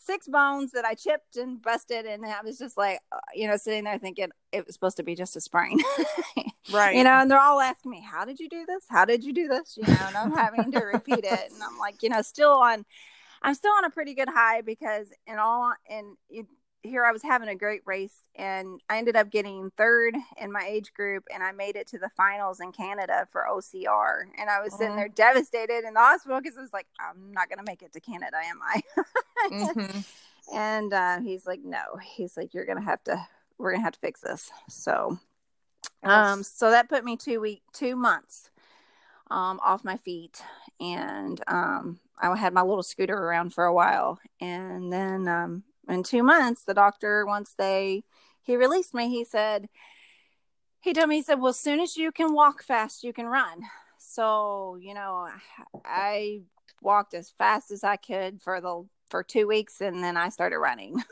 six 0.00 0.26
bones 0.26 0.72
that 0.72 0.84
I 0.84 0.94
chipped 0.94 1.36
and 1.36 1.60
busted, 1.60 2.06
and 2.06 2.24
I 2.24 2.40
was 2.42 2.58
just 2.58 2.76
like, 2.76 3.00
uh, 3.12 3.18
you 3.34 3.46
know, 3.46 3.56
sitting 3.56 3.84
there 3.84 3.98
thinking 3.98 4.28
it 4.52 4.66
was 4.66 4.74
supposed 4.74 4.96
to 4.96 5.02
be 5.02 5.14
just 5.14 5.36
a 5.36 5.40
sprain, 5.40 5.78
right? 6.72 6.96
You 6.96 7.04
know, 7.04 7.20
and 7.20 7.30
they're 7.30 7.40
all 7.40 7.60
asking 7.60 7.90
me, 7.90 8.00
"How 8.02 8.24
did 8.24 8.40
you 8.40 8.48
do 8.48 8.64
this? 8.66 8.84
How 8.88 9.04
did 9.04 9.22
you 9.22 9.32
do 9.32 9.48
this?" 9.48 9.76
You 9.76 9.86
know, 9.86 10.06
and 10.06 10.16
I'm 10.16 10.32
having 10.32 10.72
to 10.72 10.80
repeat 10.80 11.24
it, 11.24 11.52
and 11.52 11.62
I'm 11.62 11.78
like, 11.78 12.02
you 12.02 12.08
know, 12.08 12.22
still 12.22 12.52
on, 12.52 12.84
I'm 13.42 13.54
still 13.54 13.72
on 13.72 13.84
a 13.84 13.90
pretty 13.90 14.14
good 14.14 14.28
high 14.28 14.62
because 14.62 15.08
in 15.26 15.38
all, 15.38 15.72
and 15.88 16.16
here 16.82 17.04
I 17.04 17.12
was 17.12 17.22
having 17.22 17.48
a 17.48 17.54
great 17.54 17.82
race 17.84 18.24
and 18.36 18.80
I 18.88 18.98
ended 18.98 19.16
up 19.16 19.30
getting 19.30 19.70
third 19.76 20.16
in 20.40 20.50
my 20.50 20.64
age 20.66 20.92
group 20.94 21.24
and 21.32 21.42
I 21.42 21.52
made 21.52 21.76
it 21.76 21.86
to 21.88 21.98
the 21.98 22.08
finals 22.16 22.60
in 22.60 22.72
Canada 22.72 23.26
for 23.30 23.46
OCR. 23.50 24.22
And 24.38 24.48
I 24.48 24.60
was 24.60 24.76
sitting 24.76 24.96
there 24.96 25.08
devastated 25.08 25.84
in 25.86 25.94
the 25.94 26.00
hospital 26.00 26.40
because 26.40 26.56
I 26.56 26.62
was 26.62 26.72
like, 26.72 26.86
I'm 26.98 27.32
not 27.32 27.48
going 27.48 27.58
to 27.58 27.64
make 27.64 27.82
it 27.82 27.92
to 27.92 28.00
Canada, 28.00 28.36
am 28.36 28.60
I? 28.62 28.82
mm-hmm. 29.50 30.00
And 30.52 30.92
uh, 30.92 31.20
he's 31.20 31.46
like, 31.46 31.60
no, 31.62 31.78
he's 32.02 32.36
like, 32.36 32.54
you're 32.54 32.64
going 32.64 32.78
to 32.78 32.84
have 32.84 33.04
to, 33.04 33.24
we're 33.56 33.70
going 33.70 33.82
to 33.82 33.84
have 33.84 33.92
to 33.92 34.00
fix 34.00 34.20
this. 34.20 34.50
So, 34.68 35.16
um, 36.02 36.42
so 36.42 36.72
that 36.72 36.88
put 36.88 37.04
me 37.04 37.16
two 37.16 37.40
week, 37.40 37.62
two 37.72 37.94
months, 37.94 38.50
um, 39.30 39.60
off 39.62 39.84
my 39.84 39.96
feet. 39.96 40.42
And, 40.80 41.40
um, 41.46 42.00
I 42.20 42.34
had 42.36 42.52
my 42.52 42.62
little 42.62 42.82
scooter 42.82 43.16
around 43.16 43.54
for 43.54 43.64
a 43.64 43.72
while 43.72 44.18
and 44.40 44.92
then, 44.92 45.28
um, 45.28 45.62
in 45.90 46.02
two 46.02 46.22
months, 46.22 46.64
the 46.64 46.74
doctor, 46.74 47.26
once 47.26 47.54
they 47.56 48.04
he 48.42 48.56
released 48.56 48.94
me, 48.94 49.08
he 49.08 49.24
said, 49.24 49.68
he 50.80 50.92
told 50.92 51.08
me, 51.08 51.16
he 51.16 51.22
said, 51.22 51.40
well, 51.40 51.50
as 51.50 51.58
soon 51.58 51.78
as 51.78 51.96
you 51.96 52.10
can 52.10 52.32
walk 52.32 52.62
fast, 52.62 53.04
you 53.04 53.12
can 53.12 53.26
run. 53.26 53.62
So, 53.98 54.76
you 54.80 54.94
know, 54.94 55.28
I 55.84 56.40
walked 56.80 57.12
as 57.12 57.30
fast 57.30 57.70
as 57.70 57.84
I 57.84 57.96
could 57.96 58.40
for 58.40 58.60
the 58.60 58.86
for 59.10 59.22
two 59.22 59.46
weeks 59.46 59.80
and 59.80 60.02
then 60.02 60.16
I 60.16 60.28
started 60.28 60.58
running. 60.58 61.02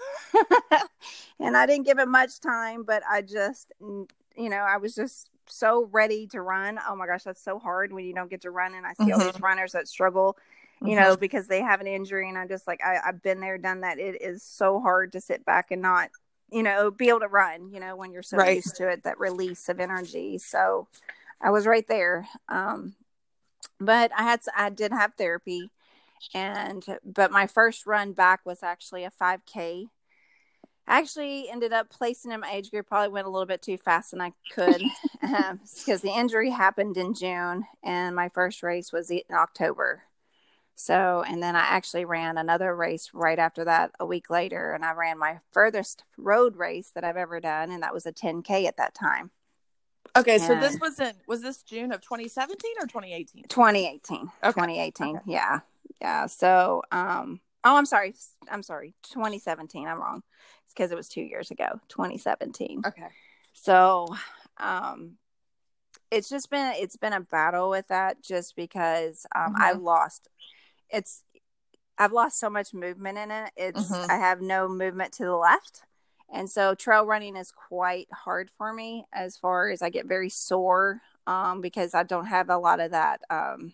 and 1.41 1.57
I 1.57 1.67
didn't 1.67 1.85
give 1.85 1.99
it 1.99 2.09
much 2.09 2.41
time, 2.41 2.85
but 2.85 3.03
I 3.09 3.23
just 3.23 3.73
you 3.81 4.49
know, 4.49 4.57
I 4.57 4.77
was 4.77 4.95
just 4.95 5.29
so 5.47 5.89
ready 5.91 6.27
to 6.29 6.41
run. 6.41 6.79
Oh 6.89 6.95
my 6.95 7.07
gosh, 7.07 7.25
that's 7.25 7.43
so 7.43 7.59
hard 7.59 7.93
when 7.93 8.05
you 8.05 8.15
don't 8.15 8.31
get 8.31 8.43
to 8.43 8.51
run 8.51 8.75
and 8.75 8.87
I 8.87 8.93
see 8.93 9.05
mm-hmm. 9.05 9.13
all 9.13 9.19
these 9.19 9.29
mm-hmm. 9.33 9.45
runners 9.45 9.73
that 9.73 9.89
struggle 9.89 10.37
you 10.81 10.89
mm-hmm. 10.89 11.01
know, 11.01 11.17
because 11.17 11.47
they 11.47 11.61
have 11.61 11.81
an 11.81 11.87
injury. 11.87 12.29
And 12.29 12.39
I'm 12.39 12.49
just 12.49 12.67
like, 12.67 12.81
I, 12.85 12.99
I've 13.05 13.23
been 13.23 13.41
there, 13.41 13.59
done 13.59 13.81
that. 13.81 13.99
It 13.99 14.21
is 14.21 14.43
so 14.43 14.81
hard 14.81 15.13
to 15.13 15.21
sit 15.21 15.45
back 15.45 15.71
and 15.71 15.83
not, 15.83 16.11
you 16.51 16.63
know, 16.63 16.91
be 16.91 17.09
able 17.09 17.21
to 17.21 17.29
run, 17.29 17.71
you 17.73 17.81
know, 17.81 17.97
when 17.97 18.13
you're 18.13 18.23
so 18.23 18.37
right. 18.37 18.57
used 18.57 18.77
to 18.77 18.89
it, 18.89 19.05
that 19.05 19.19
release 19.19 19.69
of 19.69 19.81
energy. 19.81 20.39
So 20.39 20.89
I 21.41 21.51
was 21.51 21.67
right 21.67 21.87
there. 21.87 22.29
Um, 22.49 22.95
but 23.81 24.11
I 24.17 24.23
had, 24.23 24.41
I 24.57 24.71
did 24.71 24.93
have 24.93 25.15
therapy 25.15 25.71
and, 26.35 26.85
but 27.05 27.31
my 27.31 27.47
first 27.47 27.87
run 27.87 28.13
back 28.13 28.45
was 28.45 28.63
actually 28.63 29.05
a 29.05 29.11
5K. 29.11 29.89
I 30.89 30.99
actually 30.99 31.51
ended 31.51 31.73
up 31.73 31.91
placing 31.91 32.33
in 32.33 32.41
my 32.41 32.51
age 32.51 32.71
group, 32.71 32.89
probably 32.89 33.11
went 33.11 33.27
a 33.27 33.31
little 33.31 33.47
bit 33.47 33.61
too 33.61 33.77
fast 33.77 34.13
than 34.13 34.23
I 34.23 34.33
could 34.55 34.83
because 35.21 36.01
the 36.01 36.15
injury 36.17 36.51
happened 36.51 36.97
in 36.97 37.13
June 37.13 37.67
and 37.85 38.17
my 38.17 38.31
first 38.31 38.63
race 38.63 38.91
was 38.91 39.11
in 39.11 39.21
October. 39.31 40.03
So, 40.81 41.25
and 41.27 41.43
then 41.43 41.57
I 41.57 41.63
actually 41.63 42.05
ran 42.05 42.39
another 42.39 42.73
race 42.73 43.11
right 43.13 43.41
after 43.41 43.65
that 43.65 43.91
a 43.99 44.07
week 44.07 44.31
later, 44.31 44.73
and 44.73 44.85
I 44.85 44.93
ran 44.93 45.19
my 45.19 45.41
furthest 45.51 46.05
road 46.17 46.55
race 46.55 46.93
that 46.95 47.03
I've 47.03 47.17
ever 47.17 47.41
done, 47.41 47.73
and 47.73 47.83
that 47.83 47.93
was 47.93 48.07
a 48.07 48.13
10K 48.13 48.65
at 48.65 48.77
that 48.77 48.95
time. 48.95 49.33
Okay, 50.17 50.35
and 50.35 50.43
so 50.43 50.55
this 50.55 50.79
wasn't 50.81 51.17
was 51.27 51.43
this 51.43 51.65
June 51.65 51.91
of 51.91 52.01
2017 52.01 52.75
or 52.81 52.87
2018? 52.87 53.43
2018. 53.49 54.19
Okay. 54.21 54.31
2018. 54.45 55.17
Okay. 55.17 55.25
Yeah. 55.27 55.61
Yeah. 56.01 56.27
So, 56.27 56.83
um 56.93 57.41
oh, 57.65 57.77
I'm 57.77 57.85
sorry. 57.85 58.15
I'm 58.49 58.63
sorry. 58.63 58.95
2017. 59.11 59.89
I'm 59.89 59.99
wrong. 59.99 60.23
It's 60.65 60.75
cuz 60.75 60.93
it 60.93 60.97
was 60.97 61.09
2 61.09 61.23
years 61.23 61.51
ago. 61.51 61.81
2017. 61.89 62.83
Okay. 62.87 63.09
So, 63.53 64.15
um 64.59 65.19
it's 66.13 66.29
just 66.29 66.51
been 66.51 66.73
it's 66.77 66.97
been 66.97 67.13
a 67.13 67.21
battle 67.21 67.69
with 67.69 67.89
that 67.89 68.23
just 68.23 68.55
because 68.55 69.27
um 69.35 69.55
mm-hmm. 69.55 69.63
I 69.63 69.73
lost 69.73 70.29
it's 70.91 71.23
I've 71.99 72.13
lost 72.13 72.39
so 72.39 72.49
much 72.49 72.73
movement 72.73 73.19
in 73.19 73.31
it. 73.31 73.51
It's 73.57 73.91
mm-hmm. 73.91 74.11
I 74.11 74.15
have 74.15 74.41
no 74.41 74.69
movement 74.69 75.13
to 75.15 75.25
the 75.25 75.37
left. 75.37 75.83
And 76.33 76.49
so 76.49 76.75
trail 76.75 77.07
running 77.07 77.37
is 77.37 77.51
quite 77.51 78.07
hard 78.13 78.51
for 78.57 78.73
me 78.73 79.07
as 79.13 79.37
far 79.37 79.71
as 79.71 79.83
I 79.83 79.91
get 79.91 80.07
very 80.07 80.29
sore 80.29 81.01
um, 81.27 81.61
because 81.61 81.95
I 81.95 82.03
don't 82.03 82.27
have 82.27 82.51
a 82.51 82.59
lot 82.59 82.81
of 82.81 82.91
that. 82.93 83.23
Um, 83.31 83.73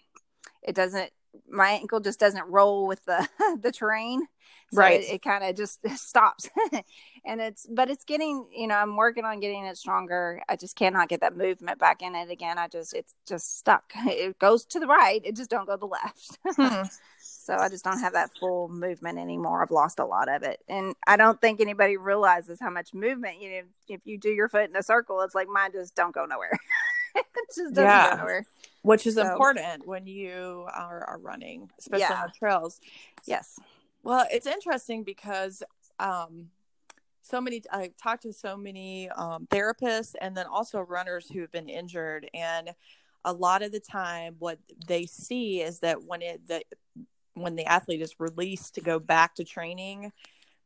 it 0.62 0.74
doesn't, 0.74 1.10
my 1.48 1.70
ankle 1.70 2.00
just 2.00 2.20
doesn't 2.20 2.46
roll 2.48 2.86
with 2.86 3.04
the, 3.04 3.28
the 3.60 3.72
terrain. 3.72 4.26
So 4.72 4.80
right. 4.80 5.00
It, 5.00 5.14
it 5.14 5.22
kind 5.22 5.44
of 5.44 5.56
just 5.56 5.80
stops. 5.96 6.48
and 7.24 7.40
it's, 7.40 7.66
but 7.70 7.90
it's 7.90 8.04
getting, 8.04 8.46
you 8.54 8.66
know, 8.66 8.76
I'm 8.76 8.96
working 8.96 9.24
on 9.24 9.40
getting 9.40 9.64
it 9.66 9.76
stronger. 9.76 10.42
I 10.48 10.56
just 10.56 10.76
cannot 10.76 11.08
get 11.08 11.20
that 11.20 11.36
movement 11.36 11.78
back 11.78 12.02
in 12.02 12.14
it 12.14 12.30
again. 12.30 12.58
I 12.58 12.68
just, 12.68 12.94
it's 12.94 13.14
just 13.26 13.58
stuck. 13.58 13.92
It 14.06 14.38
goes 14.38 14.64
to 14.66 14.80
the 14.80 14.86
right. 14.86 15.20
It 15.24 15.36
just 15.36 15.50
don't 15.50 15.66
go 15.66 15.76
to 15.76 15.80
the 15.80 15.86
left. 15.86 16.38
Hmm. 16.56 16.82
So 17.44 17.54
I 17.54 17.68
just 17.68 17.84
don't 17.84 18.00
have 18.00 18.14
that 18.14 18.30
full 18.40 18.68
movement 18.68 19.18
anymore. 19.18 19.62
I've 19.62 19.70
lost 19.70 19.98
a 19.98 20.06
lot 20.06 20.34
of 20.34 20.42
it. 20.42 20.60
And 20.66 20.94
I 21.06 21.18
don't 21.18 21.38
think 21.38 21.60
anybody 21.60 21.98
realizes 21.98 22.58
how 22.58 22.70
much 22.70 22.94
movement, 22.94 23.42
you 23.42 23.50
know, 23.50 23.60
if 23.88 24.00
you 24.04 24.16
do 24.16 24.30
your 24.30 24.48
foot 24.48 24.70
in 24.70 24.76
a 24.76 24.82
circle, 24.82 25.20
it's 25.20 25.34
like 25.34 25.48
mine 25.48 25.72
just 25.72 25.94
don't 25.94 26.14
go 26.14 26.24
nowhere. 26.24 26.58
it 27.16 27.26
just 27.48 27.74
doesn't 27.74 27.84
yeah. 27.84 28.16
nowhere. 28.18 28.46
Which 28.82 29.06
is 29.06 29.14
so, 29.14 29.30
important 29.30 29.86
when 29.86 30.06
you 30.06 30.66
are, 30.72 31.04
are 31.04 31.18
running, 31.18 31.70
especially 31.78 32.00
yeah. 32.10 32.22
on 32.22 32.32
trails. 32.32 32.80
Yes. 33.26 33.58
Well, 34.02 34.26
it's 34.30 34.46
interesting 34.46 35.04
because 35.04 35.62
um, 35.98 36.48
so 37.22 37.40
many 37.40 37.62
I've 37.72 37.96
talked 37.96 38.22
to 38.24 38.32
so 38.32 38.56
many 38.56 39.08
um, 39.10 39.46
therapists 39.46 40.14
and 40.20 40.36
then 40.36 40.46
also 40.46 40.80
runners 40.80 41.28
who 41.30 41.40
have 41.40 41.50
been 41.50 41.68
injured 41.68 42.28
and 42.34 42.74
a 43.24 43.32
lot 43.32 43.62
of 43.62 43.72
the 43.72 43.80
time 43.80 44.36
what 44.38 44.58
they 44.86 45.06
see 45.06 45.62
is 45.62 45.80
that 45.80 46.04
when 46.04 46.20
it 46.22 46.46
the 46.46 46.62
when 47.32 47.56
the 47.56 47.64
athlete 47.64 48.02
is 48.02 48.14
released 48.18 48.74
to 48.74 48.80
go 48.80 48.98
back 48.98 49.34
to 49.34 49.44
training 49.44 50.12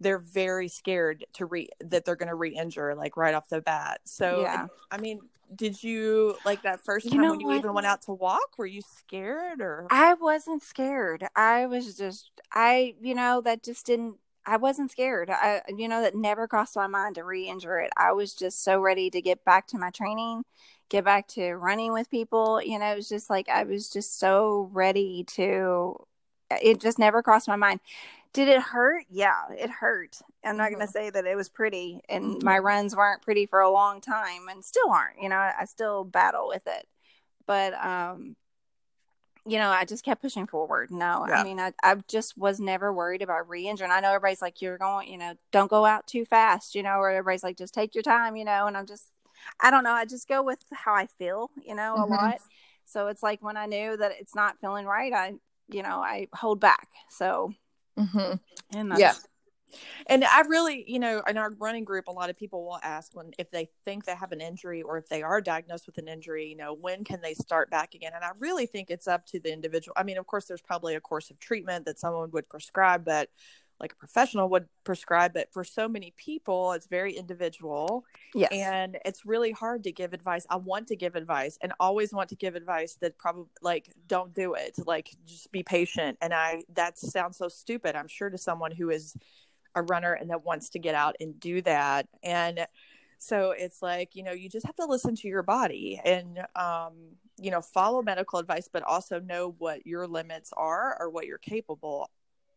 they're 0.01 0.19
very 0.19 0.69
scared 0.69 1.25
to 1.33 1.47
re 1.47 1.69
that 1.81 2.05
they're 2.05 2.17
going 2.17 2.29
to 2.29 2.35
re-injure 2.35 2.95
like 2.95 3.17
right 3.17 3.35
off 3.35 3.49
the 3.49 3.61
bat 3.61 4.01
so 4.05 4.43
Yeah. 4.43 4.67
i 4.91 4.99
mean 4.99 5.21
did 5.55 5.83
you 5.83 6.37
like 6.45 6.63
that 6.63 6.81
first 6.81 7.07
You 7.07 7.13
time 7.13 7.29
when 7.29 7.41
you 7.41 7.47
what? 7.47 7.57
even 7.59 7.75
went 7.75 7.87
out 7.87 8.03
to 8.03 8.13
walk 8.13 8.59
were 8.59 8.67
you 8.67 8.83
scared 8.83 9.61
or 9.61 9.87
I 9.91 10.15
wasn't 10.15 10.63
scared. 10.63 11.27
I 11.35 11.67
was 11.67 11.97
just, 11.97 12.31
I, 12.53 12.95
you 13.01 13.15
know, 13.15 13.41
that 13.43 13.63
just 13.63 13.87
didn't, 13.87 14.17
I 14.45 14.57
wasn't 14.57 14.91
scared. 14.91 15.31
I, 15.31 15.63
you 15.69 15.89
know, 15.89 16.03
that 16.03 16.15
never 16.15 16.47
crossed 16.47 16.77
my 16.77 16.87
mind 16.87 17.15
to 17.17 17.25
re 17.25 17.49
injure 17.49 17.79
it. 17.81 17.91
I 17.97 18.13
was 18.13 18.35
just 18.35 18.63
so 18.65 18.81
ready 18.81 19.11
to 19.11 19.21
get 19.23 19.45
back 19.45 19.67
to 19.69 19.79
my 19.79 19.91
training, 19.91 20.45
get 20.89 21.05
back 21.05 21.27
to 21.29 21.55
running 21.55 21.93
with 21.93 22.11
people. 22.11 22.63
You 22.63 22.79
know, 22.79 22.93
it 22.93 22.97
was 22.97 23.09
just 23.09 23.31
like, 23.31 23.49
I 23.49 23.65
was 23.65 23.89
just 23.89 24.19
so 24.19 24.71
ready 24.73 25.25
to, 25.35 25.97
it 26.51 26.81
just 26.81 26.99
never 26.99 27.23
crossed 27.23 27.49
my 27.49 27.57
mind. 27.57 27.81
Did 28.33 28.49
it 28.49 28.61
hurt? 28.61 29.07
Yeah, 29.09 29.49
it 29.51 29.71
hurt. 29.71 30.21
I'm 30.45 30.57
not 30.57 30.71
going 30.71 30.83
Mhm. 30.83 30.87
to 30.87 30.93
say 30.93 31.11
that 31.11 31.27
it 31.27 31.35
was 31.37 31.49
pretty, 31.49 32.01
and 32.09 32.43
my 32.43 32.59
runs 32.59 32.95
weren't 32.95 33.23
pretty 33.23 33.47
for 33.47 33.61
a 33.61 33.71
long 33.71 34.01
time 34.01 34.49
and 34.49 34.65
still 34.65 34.91
aren't. 34.91 35.21
You 35.21 35.29
know, 35.29 35.37
I, 35.37 35.55
I 35.61 35.65
still 35.65 36.05
battle 36.05 36.49
with 36.49 36.67
it. 36.67 36.87
But, 37.47 37.73
um, 37.75 38.37
you 39.47 39.59
know, 39.59 39.71
I 39.71 39.87
just 39.87 40.05
kept 40.05 40.21
pushing 40.21 40.47
forward. 40.47 40.91
No, 40.91 41.25
Yeah. 41.27 41.41
I 41.41 41.45
mean, 41.45 41.59
I, 41.59 41.73
I 41.83 41.95
just 42.07 42.37
was 42.37 42.61
never 42.61 42.93
worried 42.93 43.23
about 43.23 43.49
re 43.49 43.67
injuring. 43.67 43.91
I 43.91 44.01
know 44.01 44.11
everybody's 44.11 44.43
like, 44.43 44.61
you're 44.61 44.77
going, 44.77 45.09
you 45.11 45.17
know, 45.17 45.35
don't 45.53 45.71
go 45.71 45.87
out 45.87 46.07
too 46.07 46.27
fast, 46.27 46.75
you 46.75 46.83
know, 46.83 46.99
or 46.99 47.11
everybody's 47.11 47.43
like, 47.43 47.57
just 47.57 47.73
take 47.73 47.95
your 47.95 48.03
time, 48.03 48.37
you 48.37 48.45
know, 48.45 48.67
and 48.67 48.77
I'm 48.77 48.87
just, 48.87 49.11
I 49.59 49.71
don't 49.71 49.85
know. 49.85 49.93
I 49.93 50.05
just 50.05 50.29
go 50.29 50.43
with 50.43 50.59
how 50.73 50.95
I 50.95 51.07
feel, 51.07 51.51
you 51.65 51.75
know, 51.75 51.95
a 51.95 52.05
lot. 52.05 52.41
So 52.85 53.07
it's 53.07 53.23
like 53.23 53.41
when 53.43 53.57
I 53.57 53.67
knew 53.67 53.97
that 53.97 54.13
it's 54.21 54.35
not 54.35 54.61
feeling 54.61 54.85
right, 54.85 55.13
I, 55.13 55.35
you 55.69 55.83
know, 55.83 56.01
I 56.03 56.29
hold 56.35 56.61
back. 56.61 56.89
So, 57.09 57.55
mm-hmm. 57.99 58.35
and 58.77 58.89
Yeah. 58.99 59.15
And 60.07 60.25
I 60.25 60.41
really, 60.49 60.85
you 60.91 60.99
know, 60.99 61.23
in 61.29 61.37
our 61.37 61.51
running 61.59 61.85
group, 61.85 62.09
a 62.09 62.13
lot 62.13 62.31
of 62.31 62.37
people 62.37 62.65
will 62.65 62.79
ask 62.83 63.15
when 63.15 63.33
if 63.39 63.51
they 63.51 63.69
think 63.85 64.05
they 64.05 64.15
have 64.15 64.33
an 64.33 64.41
injury 64.41 64.83
or 64.83 64.97
if 64.97 65.09
they 65.09 65.23
are 65.23 65.41
diagnosed 65.41 65.87
with 65.87 65.99
an 65.99 66.09
injury, 66.09 66.49
you 66.49 66.57
know, 66.57 66.75
when 66.75 67.05
can 67.05 67.21
they 67.21 67.35
start 67.35 67.71
back 67.71 67.95
again? 67.95 68.13
And 68.15 68.25
I 68.25 68.31
really 68.39 68.67
think 68.67 68.91
it's 68.91 69.07
up 69.07 69.27
to 69.27 69.41
the 69.41 69.53
individual. 69.53 69.95
I 69.97 70.05
mean, 70.05 70.17
of 70.17 70.27
course, 70.27 70.47
there's 70.47 70.63
probably 70.63 70.95
a 70.95 71.01
course 71.01 71.31
of 71.31 71.39
treatment 71.39 71.85
that 71.85 72.01
someone 72.01 72.31
would 72.31 72.49
prescribe, 72.49 73.05
but 73.05 73.29
like 73.81 73.93
a 73.93 73.97
professional 73.97 74.49
would 74.49 74.67
prescribe. 74.85 75.33
But 75.35 75.53
for 75.53 75.65
so 75.65 75.89
many 75.89 76.13
people, 76.17 76.73
it's 76.73 76.87
very 76.87 77.13
individual 77.15 78.05
yes. 78.35 78.51
and 78.53 78.99
it's 79.05 79.25
really 79.25 79.53
hard 79.53 79.85
to 79.85 79.93
give 79.93 80.13
advice. 80.13 80.47
I 80.51 80.57
want 80.57 80.89
to 80.89 80.97
give 80.97 81.15
advice 81.15 81.59
and 81.61 81.73
always 81.79 82.13
want 82.13 82.29
to 82.31 82.37
give 82.37 82.55
advice 82.55 82.97
that 83.01 83.19
probably 83.19 83.45
like 83.63 83.93
don't 84.07 84.35
do 84.35 84.55
it. 84.55 84.77
Like 84.85 85.11
just 85.27 85.53
be 85.53 85.63
patient. 85.63 86.19
And 86.21 86.35
I 86.35 86.63
that 86.75 86.99
sounds 86.99 87.39
so 87.39 87.49
stupid. 87.49 87.95
I'm 87.95 88.09
sure 88.09 88.31
to 88.31 88.39
someone 88.39 88.73
who 88.73 88.91
is 88.91 89.15
a 89.75 89.83
runner 89.83 90.13
and 90.13 90.31
that 90.31 90.45
wants 90.45 90.71
to 90.71 90.79
get 90.79 90.95
out 90.95 91.17
and 91.21 91.39
do 91.39 91.63
that. 91.63 92.09
And 92.23 92.67
so 93.19 93.51
it's 93.51 93.83
like, 93.83 94.15
you 94.15 94.23
know, 94.23 94.33
you 94.33 94.49
just 94.49 94.67
have 94.67 94.77
to 94.77 94.87
listen 94.87 95.17
to 95.17 95.29
your 95.29 95.43
body 95.43 96.01
and 96.05 96.39
um, 96.57 96.95
you 97.41 97.51
know, 97.51 97.61
follow 97.61 98.03
medical 98.03 98.39
advice, 98.39 98.69
but 98.73 98.83
also 98.83 99.21
know 99.21 99.55
what 99.59 99.87
your 99.87 100.07
limits 100.07 100.53
are 100.57 100.97
or 100.99 101.11
what 101.11 101.27
you're 101.27 101.39
capable 101.39 102.11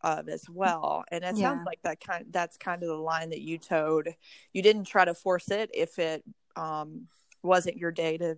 of 0.04 0.30
as 0.30 0.50
well. 0.50 1.04
And 1.12 1.24
it 1.24 1.38
sounds 1.38 1.64
like 1.66 1.82
that 1.84 2.00
kind 2.00 2.26
that's 2.32 2.58
kind 2.58 2.82
of 2.84 2.90
the 2.90 2.96
line 2.96 3.30
that 3.30 3.42
you 3.42 3.58
towed. 3.58 4.14
You 4.54 4.62
didn't 4.62 4.86
try 4.86 5.06
to 5.06 5.14
force 5.14 5.50
it 5.52 5.70
if 5.74 6.00
it 6.00 6.24
um 6.56 7.08
wasn't 7.44 7.78
your 7.78 7.92
day 7.92 8.18
to 8.18 8.38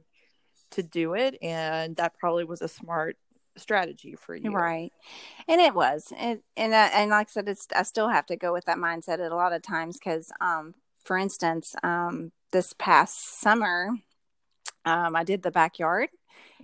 to 0.71 0.83
do 0.83 1.13
it 1.13 1.37
and 1.41 1.95
that 1.97 2.17
probably 2.17 2.43
was 2.43 2.61
a 2.61 2.67
smart 2.67 3.17
strategy 3.57 4.15
for 4.15 4.35
you. 4.35 4.51
Right. 4.51 4.91
And 5.47 5.61
it 5.61 5.73
was. 5.73 6.11
And 6.17 6.39
and, 6.57 6.73
uh, 6.73 6.89
and 6.93 7.11
like 7.11 7.27
I 7.29 7.31
said, 7.31 7.49
it's, 7.49 7.67
I 7.75 7.83
still 7.83 8.09
have 8.09 8.25
to 8.27 8.35
go 8.35 8.53
with 8.53 8.65
that 8.65 8.77
mindset 8.77 9.23
at 9.23 9.31
a 9.31 9.35
lot 9.35 9.53
of 9.53 9.61
times 9.61 9.97
because, 9.97 10.31
um, 10.41 10.73
for 11.03 11.17
instance, 11.17 11.75
um, 11.83 12.31
this 12.51 12.73
past 12.73 13.39
summer, 13.39 13.89
um, 14.85 15.15
I 15.15 15.23
did 15.23 15.43
the 15.43 15.51
backyard 15.51 16.09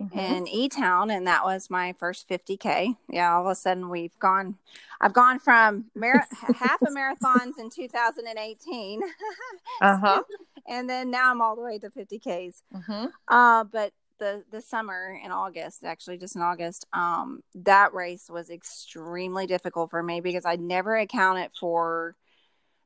Mhm. 0.00 0.12
in 0.16 0.48
E 0.48 0.68
Town, 0.68 1.10
and 1.10 1.26
that 1.26 1.44
was 1.44 1.68
my 1.70 1.92
first 1.92 2.26
50K. 2.28 2.96
Yeah, 3.08 3.34
all 3.34 3.42
of 3.46 3.50
a 3.50 3.54
sudden 3.54 3.88
we've 3.90 4.18
gone, 4.18 4.56
I've 5.00 5.12
gone 5.12 5.38
from 5.38 5.90
mar- 5.94 6.26
half 6.54 6.80
a 6.82 6.86
marathons 6.86 7.58
in 7.58 7.70
2018, 7.70 9.00
Uh-huh. 9.82 10.22
and 10.66 10.88
then 10.88 11.10
now 11.10 11.30
I'm 11.30 11.40
all 11.42 11.54
the 11.56 11.62
way 11.62 11.78
to 11.78 11.90
50Ks. 11.90 12.62
Mhm. 12.74 13.12
Uh, 13.28 13.64
but 13.64 13.92
the 14.18 14.44
the 14.50 14.60
summer 14.60 15.18
in 15.24 15.30
August, 15.32 15.84
actually 15.84 16.18
just 16.18 16.36
in 16.36 16.42
August, 16.42 16.86
um, 16.92 17.42
that 17.54 17.92
race 17.94 18.28
was 18.30 18.50
extremely 18.50 19.46
difficult 19.46 19.90
for 19.90 20.02
me 20.02 20.20
because 20.20 20.44
I 20.44 20.56
never 20.56 20.96
accounted 20.96 21.50
for 21.58 22.16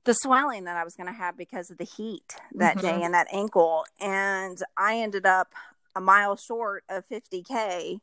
the 0.04 0.14
swelling 0.14 0.64
that 0.64 0.76
I 0.76 0.84
was 0.84 0.94
going 0.96 1.06
to 1.06 1.12
have 1.18 1.36
because 1.36 1.70
of 1.70 1.78
the 1.78 1.84
heat 1.84 2.36
that 2.56 2.78
day 2.78 2.98
Mhm. 3.00 3.04
and 3.06 3.14
that 3.14 3.26
ankle, 3.32 3.84
and 4.00 4.62
I 4.76 4.98
ended 4.98 5.24
up 5.26 5.54
a 5.94 6.00
mile 6.00 6.36
short 6.36 6.84
of 6.88 7.06
50k. 7.08 8.00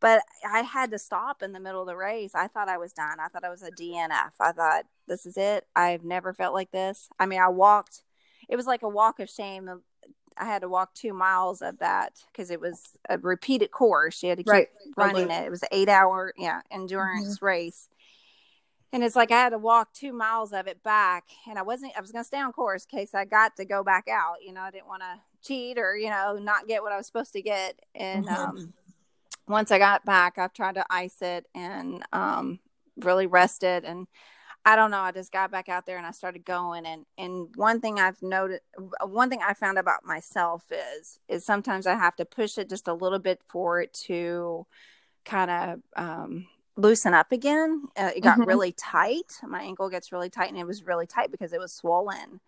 But 0.00 0.22
I 0.44 0.62
had 0.62 0.90
to 0.90 0.98
stop 0.98 1.42
in 1.42 1.52
the 1.52 1.60
middle 1.60 1.80
of 1.80 1.86
the 1.86 1.96
race. 1.96 2.32
I 2.34 2.48
thought 2.48 2.68
I 2.68 2.76
was 2.76 2.92
done. 2.92 3.20
I 3.20 3.28
thought 3.28 3.44
I 3.44 3.50
was 3.50 3.62
a 3.62 3.70
DNF. 3.70 4.32
I 4.40 4.50
thought 4.50 4.84
this 5.06 5.26
is 5.26 5.36
it. 5.36 5.64
I've 5.76 6.02
never 6.02 6.34
felt 6.34 6.54
like 6.54 6.72
this. 6.72 7.08
I 7.20 7.26
mean, 7.26 7.40
I 7.40 7.48
walked. 7.48 8.02
It 8.48 8.56
was 8.56 8.66
like 8.66 8.82
a 8.82 8.88
walk 8.88 9.20
of 9.20 9.30
shame. 9.30 9.70
I 10.36 10.44
had 10.44 10.62
to 10.62 10.68
walk 10.68 10.94
two 10.94 11.12
miles 11.12 11.62
of 11.62 11.78
that 11.78 12.18
because 12.26 12.50
it 12.50 12.60
was 12.60 12.98
a 13.08 13.16
repeated 13.18 13.70
course. 13.70 14.22
You 14.24 14.30
had 14.30 14.38
to 14.38 14.44
keep 14.44 14.50
Right. 14.52 14.68
running 14.96 15.30
it. 15.30 15.44
It 15.44 15.50
was 15.50 15.62
an 15.62 15.68
eight 15.70 15.88
hour, 15.88 16.32
yeah, 16.36 16.62
endurance 16.72 17.36
mm-hmm. 17.36 17.46
race. 17.46 17.88
And 18.92 19.04
it's 19.04 19.16
like 19.16 19.30
I 19.30 19.38
had 19.38 19.50
to 19.50 19.58
walk 19.58 19.92
two 19.94 20.12
miles 20.12 20.52
of 20.52 20.66
it 20.66 20.82
back. 20.82 21.24
And 21.48 21.58
I 21.58 21.62
wasn't, 21.62 21.92
I 21.96 22.00
was 22.00 22.12
going 22.12 22.24
to 22.24 22.26
stay 22.26 22.40
on 22.40 22.52
course 22.52 22.86
in 22.90 22.98
case 22.98 23.14
I 23.14 23.24
got 23.24 23.56
to 23.56 23.64
go 23.64 23.82
back 23.82 24.08
out. 24.08 24.36
You 24.44 24.52
know, 24.52 24.60
I 24.62 24.70
didn't 24.70 24.88
want 24.88 25.02
to 25.02 25.20
cheat 25.42 25.78
or, 25.78 25.96
you 25.96 26.10
know, 26.10 26.38
not 26.40 26.68
get 26.68 26.82
what 26.82 26.92
I 26.92 26.96
was 26.96 27.06
supposed 27.06 27.32
to 27.34 27.42
get. 27.42 27.80
And 27.94 28.28
Mhm. 28.28 28.38
um, 28.38 28.72
once 29.48 29.70
I 29.70 29.78
got 29.78 30.04
back, 30.04 30.38
I've 30.38 30.52
tried 30.52 30.76
to 30.76 30.86
ice 30.90 31.22
it 31.22 31.46
and 31.54 32.04
um, 32.12 32.60
really 32.96 33.26
rested. 33.26 33.84
And 33.84 34.06
I 34.64 34.76
don't 34.76 34.90
know. 34.92 35.00
I 35.00 35.12
just 35.12 35.32
got 35.32 35.50
back 35.50 35.68
out 35.68 35.86
there 35.86 35.96
and 35.98 36.06
I 36.06 36.12
started 36.12 36.44
going. 36.44 36.86
And 36.86 37.06
and 37.18 37.48
one 37.56 37.80
thing 37.80 37.98
I've 37.98 38.22
noted, 38.22 38.60
one 39.04 39.30
thing 39.30 39.40
I 39.46 39.54
found 39.54 39.78
about 39.78 40.04
myself 40.04 40.64
is 40.70 41.18
is 41.28 41.44
sometimes 41.44 41.86
I 41.86 41.94
have 41.94 42.16
to 42.16 42.24
push 42.24 42.58
it 42.58 42.68
just 42.70 42.88
a 42.88 42.94
little 42.94 43.18
bit 43.18 43.40
for 43.48 43.80
it 43.80 43.92
to 44.06 44.66
kind 45.24 45.50
of 45.50 45.80
um, 45.96 46.46
loosen 46.76 47.14
up 47.14 47.32
again. 47.32 47.84
Uh, 47.96 48.10
it 48.16 48.22
got 48.22 48.38
Mhm. 48.38 48.46
really 48.46 48.72
tight. 48.72 49.40
My 49.46 49.62
ankle 49.62 49.88
gets 49.90 50.12
really 50.12 50.30
tight, 50.30 50.50
and 50.50 50.58
it 50.58 50.66
was 50.66 50.84
really 50.86 51.06
tight 51.06 51.30
because 51.30 51.52
it 51.52 51.60
was 51.60 51.72
swollen. 51.72 52.40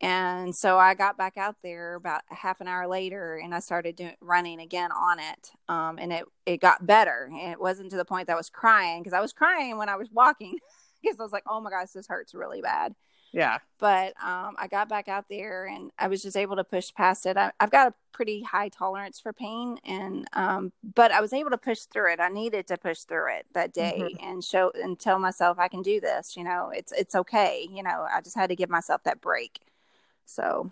And 0.00 0.56
so 0.56 0.78
I 0.78 0.94
got 0.94 1.18
back 1.18 1.36
out 1.36 1.56
there 1.62 1.94
about 1.94 2.22
a 2.30 2.34
half 2.34 2.60
an 2.60 2.68
hour 2.68 2.86
later, 2.86 3.36
and 3.36 3.54
I 3.54 3.58
started 3.60 3.96
doing 3.96 4.14
running 4.20 4.60
again 4.60 4.90
on 4.92 5.18
it. 5.18 5.50
Um, 5.68 5.98
and 5.98 6.12
it 6.12 6.24
it 6.46 6.60
got 6.60 6.86
better. 6.86 7.28
And 7.30 7.52
it 7.52 7.60
wasn't 7.60 7.90
to 7.90 7.96
the 7.96 8.04
point 8.04 8.26
that 8.26 8.34
I 8.34 8.36
was 8.36 8.50
crying 8.50 9.02
because 9.02 9.12
I 9.12 9.20
was 9.20 9.32
crying 9.32 9.76
when 9.76 9.88
I 9.88 9.96
was 9.96 10.08
walking 10.10 10.58
because 11.02 11.20
I 11.20 11.22
was 11.22 11.32
like, 11.32 11.44
"Oh 11.46 11.60
my 11.60 11.70
gosh, 11.70 11.90
this 11.90 12.08
hurts 12.08 12.34
really 12.34 12.62
bad." 12.62 12.94
Yeah. 13.32 13.58
But 13.78 14.14
um, 14.22 14.56
I 14.58 14.66
got 14.68 14.88
back 14.88 15.08
out 15.08 15.26
there, 15.28 15.66
and 15.66 15.90
I 15.98 16.08
was 16.08 16.22
just 16.22 16.36
able 16.36 16.56
to 16.56 16.64
push 16.64 16.92
past 16.92 17.26
it. 17.26 17.36
I, 17.36 17.52
I've 17.60 17.70
got 17.70 17.88
a 17.88 17.94
pretty 18.12 18.42
high 18.42 18.68
tolerance 18.68 19.20
for 19.20 19.32
pain, 19.32 19.78
and 19.84 20.26
um, 20.32 20.72
but 20.82 21.12
I 21.12 21.20
was 21.20 21.32
able 21.32 21.50
to 21.50 21.58
push 21.58 21.80
through 21.80 22.12
it. 22.12 22.20
I 22.20 22.28
needed 22.28 22.66
to 22.68 22.76
push 22.76 23.00
through 23.00 23.34
it 23.36 23.46
that 23.54 23.72
day 23.72 24.14
and 24.22 24.42
show 24.42 24.72
and 24.74 24.98
tell 24.98 25.18
myself 25.18 25.58
I 25.58 25.68
can 25.68 25.82
do 25.82 26.00
this. 26.00 26.36
You 26.36 26.44
know, 26.44 26.70
it's 26.74 26.92
it's 26.92 27.14
okay. 27.14 27.66
You 27.70 27.82
know, 27.82 28.06
I 28.12 28.20
just 28.20 28.36
had 28.36 28.48
to 28.50 28.56
give 28.56 28.70
myself 28.70 29.04
that 29.04 29.20
break. 29.20 29.60
So, 30.30 30.70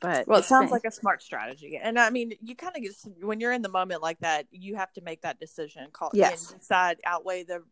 but 0.00 0.26
Well, 0.26 0.40
it 0.40 0.44
sounds 0.44 0.70
like 0.70 0.84
a 0.84 0.90
smart 0.90 1.22
strategy. 1.22 1.78
And 1.82 1.98
I 1.98 2.10
mean, 2.10 2.32
you 2.42 2.54
kind 2.56 2.76
of 2.76 2.82
just 2.82 3.08
when 3.20 3.40
you're 3.40 3.52
in 3.52 3.62
the 3.62 3.68
moment 3.68 4.02
like 4.02 4.18
that, 4.20 4.46
you 4.50 4.76
have 4.76 4.92
to 4.94 5.00
make 5.00 5.22
that 5.22 5.38
decision, 5.38 5.88
call 5.92 6.10
Yes. 6.12 6.50
and 6.50 6.60
decide 6.60 6.98
outweigh 7.04 7.44
the 7.44 7.62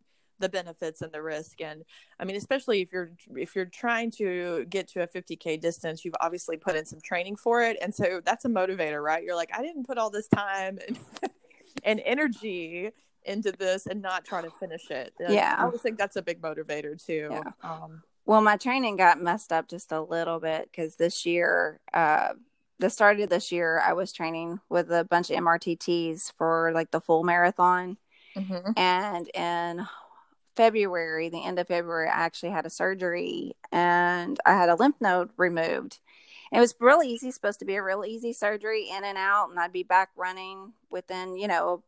the 0.41 0.49
benefits 0.49 1.03
and 1.03 1.11
the 1.11 1.21
risk. 1.21 1.61
And 1.61 1.85
I 2.21 2.25
mean, 2.25 2.37
especially 2.37 2.81
if 2.81 2.93
you're 2.93 3.11
if 3.37 3.57
you're 3.57 3.65
trying 3.65 4.13
to 4.13 4.65
get 4.67 4.89
to 4.89 5.03
a 5.03 5.07
50k 5.09 5.61
distance, 5.61 6.05
you've 6.05 6.15
obviously 6.21 6.57
put 6.57 6.77
in 6.77 6.85
some 6.85 7.01
training 7.01 7.37
for 7.37 7.63
it, 7.63 7.77
and 7.83 7.95
so 7.95 8.21
that's 8.25 8.45
a 8.45 8.49
motivator, 8.49 9.03
right? 9.03 9.23
You're 9.25 9.37
like, 9.37 9.51
I 9.53 9.63
didn't 9.63 9.87
put 9.87 9.99
all 9.99 10.11
this 10.11 10.29
time 10.29 10.79
and, 10.87 10.99
and 11.85 12.01
energy 12.05 12.93
into 13.25 13.53
this 13.53 13.87
and 13.87 14.01
not 14.01 14.25
try 14.25 14.41
to 14.41 14.51
finish 14.51 14.91
it. 14.91 15.13
Yeah. 15.19 15.57
I 15.59 15.65
always 15.65 15.81
think 15.83 15.99
that's 15.99 16.17
a 16.17 16.23
big 16.23 16.41
motivator 16.41 17.05
too. 17.05 17.29
Yeah. 17.31 17.43
Um, 17.63 18.03
Well, 18.29 18.43
my 18.43 18.59
training 18.59 18.97
got 18.97 19.23
messed 19.23 19.53
up 19.53 19.69
just 19.69 19.93
a 19.93 20.03
little 20.03 20.41
bit 20.41 20.71
because 20.71 20.97
this 20.97 21.27
year, 21.27 21.81
uh, 21.95 22.35
the 22.79 22.91
start 22.91 23.21
of 23.21 23.31
this 23.31 23.51
year, 23.53 23.81
I 23.81 23.95
was 23.95 24.13
training 24.13 24.61
with 24.69 24.93
a 24.93 25.05
bunch 25.05 25.31
of 25.31 25.39
MRTTs 25.39 26.33
for 26.39 26.73
like 26.75 26.93
the 26.93 27.01
full 27.01 27.25
marathon. 27.25 27.99
mhm. 28.37 28.75
And 28.77 29.29
in 29.35 29.89
February, 30.57 31.29
the 31.31 31.45
end 31.45 31.59
of 31.59 31.69
February, 31.69 32.09
I 32.09 32.13
actually 32.13 32.51
had 32.51 32.67
a 32.67 32.71
surgery 32.71 33.57
and 33.73 34.39
I 34.47 34.53
had 34.55 34.71
a 34.71 34.77
lymph 34.77 35.01
node 35.01 35.31
removed. 35.39 36.01
it 36.53 36.61
was 36.61 36.75
really 36.81 37.09
easy, 37.11 37.31
supposed 37.33 37.61
to 37.61 37.67
be 37.67 37.77
a 37.77 37.83
real 37.83 38.05
easy 38.07 38.33
surgery 38.35 38.89
in 38.91 39.05
and 39.05 39.19
out, 39.19 39.51
and 39.51 39.59
I'd 39.61 39.73
be 39.73 39.85
back 39.85 40.11
running 40.17 40.75
within, 40.91 41.37
you 41.39 41.49
know, 41.49 41.85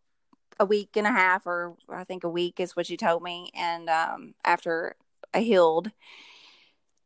a 0.60 0.66
week 0.66 0.96
and 0.96 1.06
a 1.06 1.12
half, 1.12 1.46
or 1.46 1.76
I 1.90 2.04
think 2.04 2.24
a 2.24 2.30
week 2.30 2.60
is 2.60 2.76
what 2.76 2.86
she 2.86 2.96
told 2.96 3.22
me. 3.22 3.50
And 3.54 3.88
um, 3.90 4.34
after 4.44 4.96
I 5.34 5.40
healed 5.42 5.92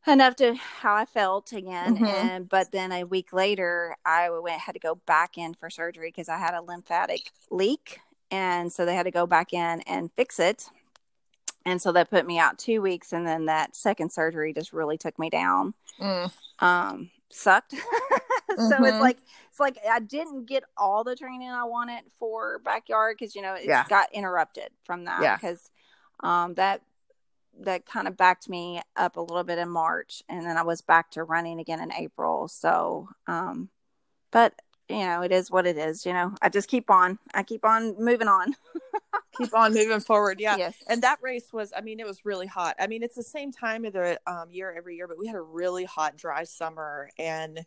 enough 0.07 0.35
to 0.37 0.55
how 0.55 0.95
I 0.95 1.05
felt 1.05 1.51
again, 1.51 1.95
mm-hmm. 1.95 2.05
and 2.05 2.49
but 2.49 2.71
then 2.71 2.91
a 2.91 3.03
week 3.03 3.33
later, 3.33 3.95
I 4.05 4.29
went 4.29 4.61
had 4.61 4.73
to 4.73 4.79
go 4.79 4.95
back 4.95 5.37
in 5.37 5.53
for 5.53 5.69
surgery 5.69 6.09
because 6.09 6.29
I 6.29 6.37
had 6.37 6.53
a 6.53 6.61
lymphatic 6.61 7.31
leak, 7.49 7.99
and 8.31 8.71
so 8.71 8.85
they 8.85 8.95
had 8.95 9.03
to 9.03 9.11
go 9.11 9.25
back 9.25 9.53
in 9.53 9.81
and 9.81 10.11
fix 10.13 10.39
it. 10.39 10.69
And 11.67 11.81
so 11.81 11.91
that 11.93 12.11
put 12.11 12.27
me 12.27 12.37
out 12.37 12.59
two 12.59 12.81
weeks, 12.81 13.11
and 13.11 13.25
then 13.25 13.45
that 13.45 13.75
second 13.75 14.11
surgery 14.11 14.53
just 14.53 14.71
really 14.71 14.97
took 14.97 15.17
me 15.17 15.29
down. 15.29 15.73
Mm. 15.99 16.31
Um, 16.59 17.09
sucked. 17.29 17.71
so 17.75 17.77
mm-hmm. 18.57 18.85
it's 18.85 18.99
like 18.99 19.17
it's 19.49 19.59
like 19.59 19.77
I 19.89 19.99
didn't 19.99 20.45
get 20.45 20.63
all 20.77 21.03
the 21.03 21.15
training 21.15 21.49
I 21.49 21.63
wanted 21.63 22.03
for 22.17 22.59
backyard 22.59 23.17
because 23.19 23.35
you 23.35 23.41
know 23.41 23.55
it 23.55 23.65
yeah. 23.65 23.85
got 23.89 24.11
interrupted 24.13 24.69
from 24.83 25.05
that 25.05 25.39
because 25.39 25.71
yeah. 26.23 26.43
um, 26.43 26.53
that 26.55 26.81
that 27.61 27.85
kind 27.85 28.07
of 28.07 28.17
backed 28.17 28.49
me 28.49 28.81
up 28.95 29.17
a 29.17 29.21
little 29.21 29.43
bit 29.43 29.57
in 29.57 29.69
March, 29.69 30.23
and 30.29 30.45
then 30.45 30.57
I 30.57 30.63
was 30.63 30.81
back 30.81 31.11
to 31.11 31.23
running 31.23 31.59
again 31.59 31.81
in 31.81 31.93
April. 31.93 32.47
So, 32.47 33.09
um, 33.27 33.69
but 34.31 34.53
you 34.89 34.99
know, 34.99 35.21
it 35.21 35.31
is 35.31 35.49
what 35.49 35.65
it 35.65 35.77
is. 35.77 36.05
You 36.05 36.13
know, 36.13 36.33
I 36.41 36.49
just 36.49 36.69
keep 36.69 36.89
on. 36.89 37.17
I 37.33 37.43
keep 37.43 37.65
on 37.65 37.95
moving 37.97 38.27
on. 38.27 38.55
keep 39.37 39.53
on 39.53 39.73
moving 39.73 39.99
forward. 39.99 40.39
Yeah. 40.39 40.57
Yes. 40.57 40.75
And 40.87 41.01
that 41.01 41.19
race 41.21 41.51
was, 41.51 41.73
I 41.75 41.81
mean, 41.81 41.99
it 41.99 42.05
was 42.05 42.25
really 42.25 42.47
hot. 42.47 42.75
I 42.79 42.87
mean, 42.87 43.03
it's 43.03 43.15
the 43.15 43.23
same 43.23 43.51
time 43.51 43.85
of 43.85 43.93
the 43.93 44.19
um, 44.27 44.51
year 44.51 44.73
every 44.75 44.95
year, 44.95 45.07
but 45.07 45.17
we 45.17 45.27
had 45.27 45.35
a 45.35 45.41
really 45.41 45.85
hot, 45.85 46.17
dry 46.17 46.43
summer. 46.43 47.09
And 47.17 47.65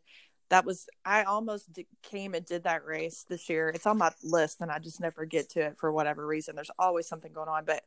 that 0.50 0.64
was, 0.64 0.88
I 1.04 1.24
almost 1.24 1.72
d- 1.72 1.86
came 2.02 2.34
and 2.34 2.46
did 2.46 2.64
that 2.64 2.84
race 2.84 3.24
this 3.28 3.48
year. 3.48 3.68
It's 3.68 3.86
on 3.86 3.98
my 3.98 4.12
list 4.22 4.60
and 4.60 4.70
I 4.70 4.78
just 4.78 5.00
never 5.00 5.24
get 5.24 5.50
to 5.50 5.60
it 5.60 5.78
for 5.78 5.92
whatever 5.92 6.26
reason. 6.26 6.54
There's 6.54 6.70
always 6.78 7.08
something 7.08 7.32
going 7.32 7.48
on. 7.48 7.64
But 7.64 7.82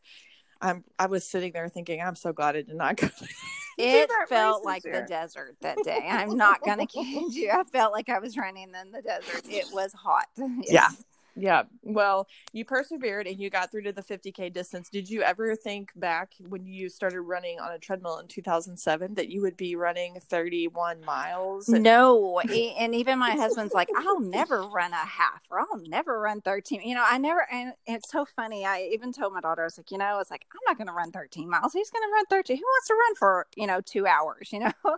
I'm, 0.61 0.83
I 0.99 1.07
was 1.07 1.25
sitting 1.25 1.51
there 1.53 1.67
thinking, 1.69 2.01
I'm 2.01 2.15
so 2.15 2.33
glad 2.33 2.55
I 2.55 2.61
did 2.61 2.75
not 2.75 2.97
go. 2.97 3.09
it 3.77 4.09
felt 4.29 4.63
like 4.63 4.83
year. 4.83 5.01
the 5.01 5.07
desert 5.07 5.55
that 5.61 5.77
day. 5.83 6.07
I'm 6.07 6.37
not 6.37 6.61
going 6.63 6.79
to 6.79 6.85
kid 6.85 7.33
you. 7.33 7.49
I 7.51 7.63
felt 7.63 7.93
like 7.93 8.09
I 8.09 8.19
was 8.19 8.37
running 8.37 8.69
in 8.79 8.91
the 8.91 9.01
desert. 9.01 9.43
It 9.49 9.65
was 9.73 9.93
hot. 9.93 10.27
Yes. 10.37 10.67
Yeah. 10.69 10.89
Yeah. 11.35 11.63
Well, 11.83 12.27
you 12.51 12.65
persevered 12.65 13.27
and 13.27 13.39
you 13.39 13.49
got 13.49 13.71
through 13.71 13.83
to 13.83 13.93
the 13.93 14.03
50K 14.03 14.51
distance. 14.53 14.89
Did 14.89 15.09
you 15.09 15.21
ever 15.21 15.55
think 15.55 15.91
back 15.95 16.33
when 16.49 16.65
you 16.65 16.89
started 16.89 17.21
running 17.21 17.59
on 17.59 17.71
a 17.71 17.79
treadmill 17.79 18.19
in 18.19 18.27
2007 18.27 19.15
that 19.15 19.29
you 19.29 19.41
would 19.41 19.55
be 19.55 19.75
running 19.75 20.19
31 20.19 21.03
miles? 21.05 21.69
And- 21.69 21.83
no. 21.83 22.39
and 22.79 22.95
even 22.95 23.19
my 23.19 23.31
husband's 23.31 23.73
like, 23.73 23.89
I'll 23.95 24.19
never 24.19 24.63
run 24.63 24.91
a 24.91 24.95
half 24.95 25.43
or 25.49 25.59
I'll 25.59 25.81
never 25.87 26.19
run 26.19 26.41
13. 26.41 26.81
You 26.81 26.95
know, 26.95 27.05
I 27.07 27.17
never, 27.17 27.47
and 27.51 27.73
it's 27.85 28.11
so 28.11 28.25
funny. 28.25 28.65
I 28.65 28.89
even 28.93 29.13
told 29.13 29.33
my 29.33 29.41
daughter, 29.41 29.61
I 29.61 29.65
was 29.65 29.77
like, 29.77 29.91
you 29.91 29.97
know, 29.97 30.19
it's 30.19 30.31
like, 30.31 30.45
I'm 30.51 30.59
not 30.67 30.77
going 30.77 30.87
to 30.87 30.93
run 30.93 31.11
13 31.11 31.49
miles. 31.49 31.73
Who's 31.73 31.89
going 31.89 32.03
to 32.07 32.13
run 32.13 32.25
13? 32.29 32.57
Who 32.57 32.63
wants 32.63 32.87
to 32.87 32.93
run 32.93 33.15
for, 33.15 33.47
you 33.55 33.67
know, 33.67 33.79
two 33.81 34.05
hours, 34.05 34.49
you 34.53 34.59
know? 34.59 34.71
and 34.83 34.97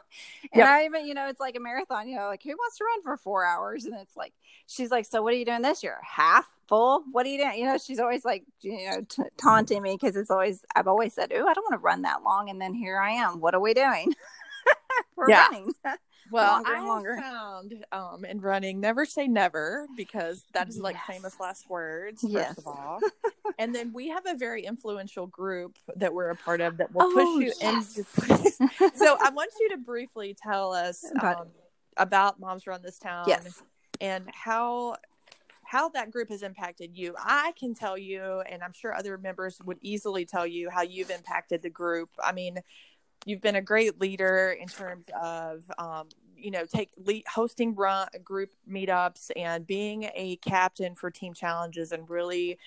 yep. 0.55 0.67
I 0.67 0.85
even, 0.85 1.05
you 1.05 1.13
know, 1.13 1.27
it's 1.27 1.39
like 1.39 1.55
a 1.55 1.59
marathon, 1.59 2.07
you 2.07 2.15
know, 2.15 2.27
like 2.27 2.41
who 2.43 2.51
wants 2.51 2.77
to 2.77 2.85
run 2.85 3.03
for 3.03 3.17
four 3.17 3.45
hours? 3.45 3.85
And 3.85 3.95
it's 4.01 4.17
like, 4.17 4.33
she's 4.67 4.89
like, 4.89 5.05
so 5.05 5.21
what 5.21 5.33
are 5.33 5.37
you 5.37 5.45
doing 5.45 5.61
this 5.61 5.83
year? 5.83 5.99
Half? 6.01 6.22
Full? 6.67 7.03
What 7.11 7.25
are 7.25 7.29
you 7.29 7.37
doing? 7.39 7.59
You 7.59 7.65
know, 7.65 7.77
she's 7.77 7.99
always 7.99 8.23
like, 8.23 8.43
you 8.61 8.89
know, 8.89 9.01
t- 9.07 9.23
taunting 9.37 9.81
me 9.81 9.97
because 9.99 10.15
it's 10.15 10.31
always, 10.31 10.63
I've 10.75 10.87
always 10.87 11.13
said, 11.13 11.31
oh, 11.33 11.47
I 11.47 11.53
don't 11.53 11.63
want 11.63 11.73
to 11.73 11.83
run 11.83 12.03
that 12.03 12.23
long. 12.23 12.49
And 12.49 12.59
then 12.59 12.73
here 12.73 12.99
I 12.99 13.11
am. 13.11 13.39
What 13.39 13.53
are 13.53 13.59
we 13.59 13.73
doing? 13.73 14.13
We're 15.15 15.29
yeah. 15.29 15.47
running. 15.47 15.73
Well, 16.31 16.53
longer 16.53 16.75
I 16.75 16.85
longer. 16.85 17.17
found 17.17 17.85
um, 17.91 18.25
in 18.25 18.39
running, 18.39 18.79
never 18.79 19.05
say 19.05 19.27
never 19.27 19.85
because 19.95 20.45
that 20.53 20.67
is 20.67 20.79
like 20.79 20.95
yes. 20.95 21.03
famous 21.05 21.39
last 21.39 21.69
words, 21.69 22.21
first 22.21 22.33
yes. 22.33 22.57
of 22.57 22.65
all. 22.65 22.99
and 23.59 23.75
then 23.75 23.91
we 23.93 24.07
have 24.07 24.25
a 24.25 24.33
very 24.33 24.65
influential 24.65 25.27
group 25.27 25.77
that 25.97 26.11
we're 26.11 26.29
a 26.29 26.35
part 26.35 26.61
of 26.61 26.77
that 26.77 26.91
will 26.91 27.03
oh, 27.03 27.13
push 27.13 27.45
you 27.45 27.53
yes. 27.61 27.97
into. 27.97 28.91
so 28.95 29.17
I 29.21 29.29
want 29.29 29.51
you 29.59 29.69
to 29.71 29.77
briefly 29.77 30.35
tell 30.41 30.71
us 30.71 31.03
um, 31.21 31.49
about 31.97 32.39
Moms 32.39 32.65
Run 32.65 32.81
This 32.81 32.97
Town. 32.97 33.25
Yes 33.27 33.61
and 34.03 34.29
how 34.33 34.95
how 35.73 35.89
that 35.89 36.11
group 36.11 36.29
has 36.29 36.43
impacted 36.43 36.95
you. 36.95 37.15
I 37.17 37.51
can 37.59 37.73
tell 37.73 37.97
you, 37.97 38.43
and 38.47 38.61
I'm 38.61 38.73
sure 38.73 38.93
other 38.93 39.17
members 39.17 39.57
would 39.65 39.79
easily 39.81 40.23
tell 40.23 40.45
you 40.45 40.69
how 40.69 40.83
you've 40.83 41.09
impacted 41.09 41.63
the 41.63 41.69
group. 41.71 42.11
I 42.23 42.31
mean, 42.31 42.59
you've 43.25 43.41
been 43.41 43.55
a 43.55 43.61
great 43.61 43.99
leader 43.99 44.51
in 44.51 44.67
terms 44.67 45.07
of, 45.19 45.63
um, 45.79 46.09
you 46.37 46.51
know, 46.51 46.65
take 46.67 46.91
lead, 46.95 47.23
hosting 47.27 47.73
run, 47.73 48.07
group 48.23 48.51
meetups 48.71 49.31
and 49.35 49.65
being 49.65 50.11
a 50.13 50.35
captain 50.45 50.93
for 50.93 51.09
team 51.09 51.33
challenges 51.33 51.91
and 51.91 52.07
really 52.07 52.59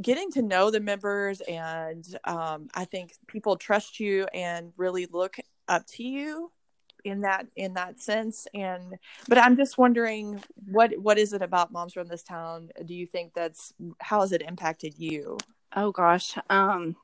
getting 0.00 0.30
to 0.30 0.40
know 0.40 0.70
the 0.70 0.80
members. 0.80 1.42
And 1.42 2.02
um, 2.24 2.68
I 2.74 2.86
think 2.86 3.12
people 3.26 3.56
trust 3.56 4.00
you 4.00 4.26
and 4.32 4.72
really 4.78 5.04
look 5.04 5.36
up 5.68 5.86
to 5.88 6.02
you 6.02 6.50
in 7.08 7.22
that 7.22 7.46
in 7.56 7.74
that 7.74 8.00
sense. 8.00 8.46
And 8.54 8.98
but 9.28 9.38
i'm 9.38 9.56
just 9.56 9.78
wondering 9.78 10.42
what 10.66 10.92
what 10.98 11.18
is 11.18 11.32
it 11.32 11.42
about 11.42 11.72
moms 11.72 11.96
run 11.96 12.08
this 12.08 12.22
town 12.22 12.70
do 12.84 12.94
you 12.94 13.06
think 13.06 13.34
that's 13.34 13.72
how 14.00 14.20
has 14.20 14.32
it 14.32 14.42
impacted 14.42 14.94
you? 14.98 15.38
Oh 15.74 15.92
gosh. 15.92 16.36
Um 16.50 16.96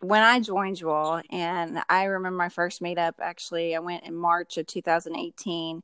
when 0.00 0.22
i 0.22 0.40
joined 0.40 0.80
you 0.80 0.90
all 0.90 1.20
and 1.30 1.80
i 1.88 2.04
remember 2.04 2.36
my 2.36 2.48
first 2.48 2.82
meetup 2.82 3.12
actually 3.20 3.76
i 3.76 3.78
went 3.78 4.04
in 4.04 4.14
march 4.14 4.56
of 4.56 4.66
2018 4.66 5.82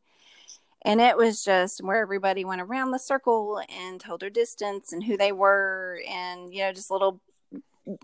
and 0.83 1.00
it 1.00 1.16
was 1.16 1.44
just 1.44 1.85
where 1.85 2.00
everybody 2.00 2.44
went 2.44 2.61
around 2.61 2.90
the 2.90 2.98
circle 2.98 3.62
and 3.68 4.00
told 4.00 4.20
their 4.20 4.31
distance 4.31 4.92
and 4.92 5.04
who 5.04 5.16
they 5.16 5.31
were 5.31 6.00
and 6.09 6.52
you 6.52 6.61
know 6.61 6.72
just 6.72 6.90
little 6.90 7.20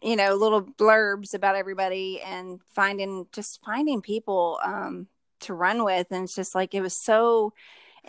you 0.03 0.16
know 0.16 0.35
little 0.35 0.62
blurbs 0.62 1.35
about 1.35 1.57
everybody 1.57 2.20
and 2.22 2.61
finding 2.74 3.27
just 3.33 3.61
finding 3.64 4.00
people. 4.00 4.59
Um 4.64 5.09
to 5.44 5.54
run 5.54 5.85
with 5.85 6.09
and 6.11 6.24
it's 6.24 6.35
just 6.35 6.54
like 6.54 6.74
it 6.74 6.80
was 6.80 7.02
so 7.04 7.52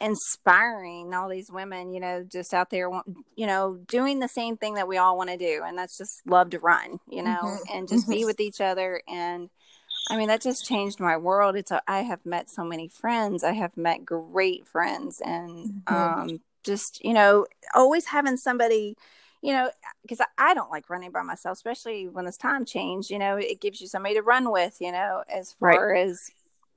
inspiring 0.02 1.14
all 1.14 1.30
these 1.30 1.50
women 1.50 1.94
you 1.94 2.00
know 2.02 2.24
just 2.30 2.54
out 2.54 2.70
there 2.70 2.90
you 3.36 3.48
know 3.48 3.80
doing 3.88 4.20
the 4.20 4.28
same 4.28 4.58
thing 4.58 4.74
that 4.74 4.88
we 4.88 4.98
all 4.98 5.18
want 5.18 5.30
to 5.30 5.38
do 5.38 5.62
and 5.66 5.78
that's 5.78 5.98
just 5.98 6.22
love 6.28 6.50
to 6.50 6.60
run 6.60 7.00
you 7.10 7.24
know 7.24 7.40
mm-hmm. 7.42 7.78
and 7.78 7.88
just 7.88 8.08
be 8.10 8.18
mm-hmm. 8.18 8.26
with 8.26 8.42
each 8.42 8.60
other 8.60 9.02
and 9.08 9.50
i 10.10 10.18
mean 10.18 10.28
that 10.28 10.42
just 10.42 10.66
changed 10.66 11.00
my 11.00 11.16
world 11.16 11.56
it's 11.56 11.72
a, 11.72 11.82
I 11.88 12.02
have 12.02 12.26
met 12.26 12.50
so 12.50 12.66
many 12.66 12.90
friends 12.90 13.44
i 13.44 13.54
have 13.54 13.78
met 13.78 14.04
great 14.04 14.68
friends 14.68 15.22
and 15.24 15.86
mm-hmm. 15.86 15.96
um 15.96 16.42
just 16.66 17.04
you 17.04 17.14
know 17.14 17.46
always 17.74 18.08
having 18.08 18.36
somebody 18.36 18.98
you 19.46 19.54
know, 19.54 19.70
because 20.02 20.22
I 20.40 20.56
don't 20.56 20.72
like 20.72 20.90
running 20.90 21.12
by 21.12 21.22
myself, 21.22 21.58
especially 21.58 22.08
when 22.08 22.26
this 22.26 22.36
time 22.36 22.66
change. 22.66 23.12
You 23.12 23.20
know, 23.20 23.38
it 23.38 23.62
gives 23.62 23.80
you 23.80 23.86
somebody 23.86 24.16
to 24.16 24.24
run 24.24 24.52
with. 24.52 24.78
You 24.82 24.92
know, 24.92 25.24
as 25.30 25.54
far 25.60 25.92
right. 25.92 26.08
as 26.08 26.32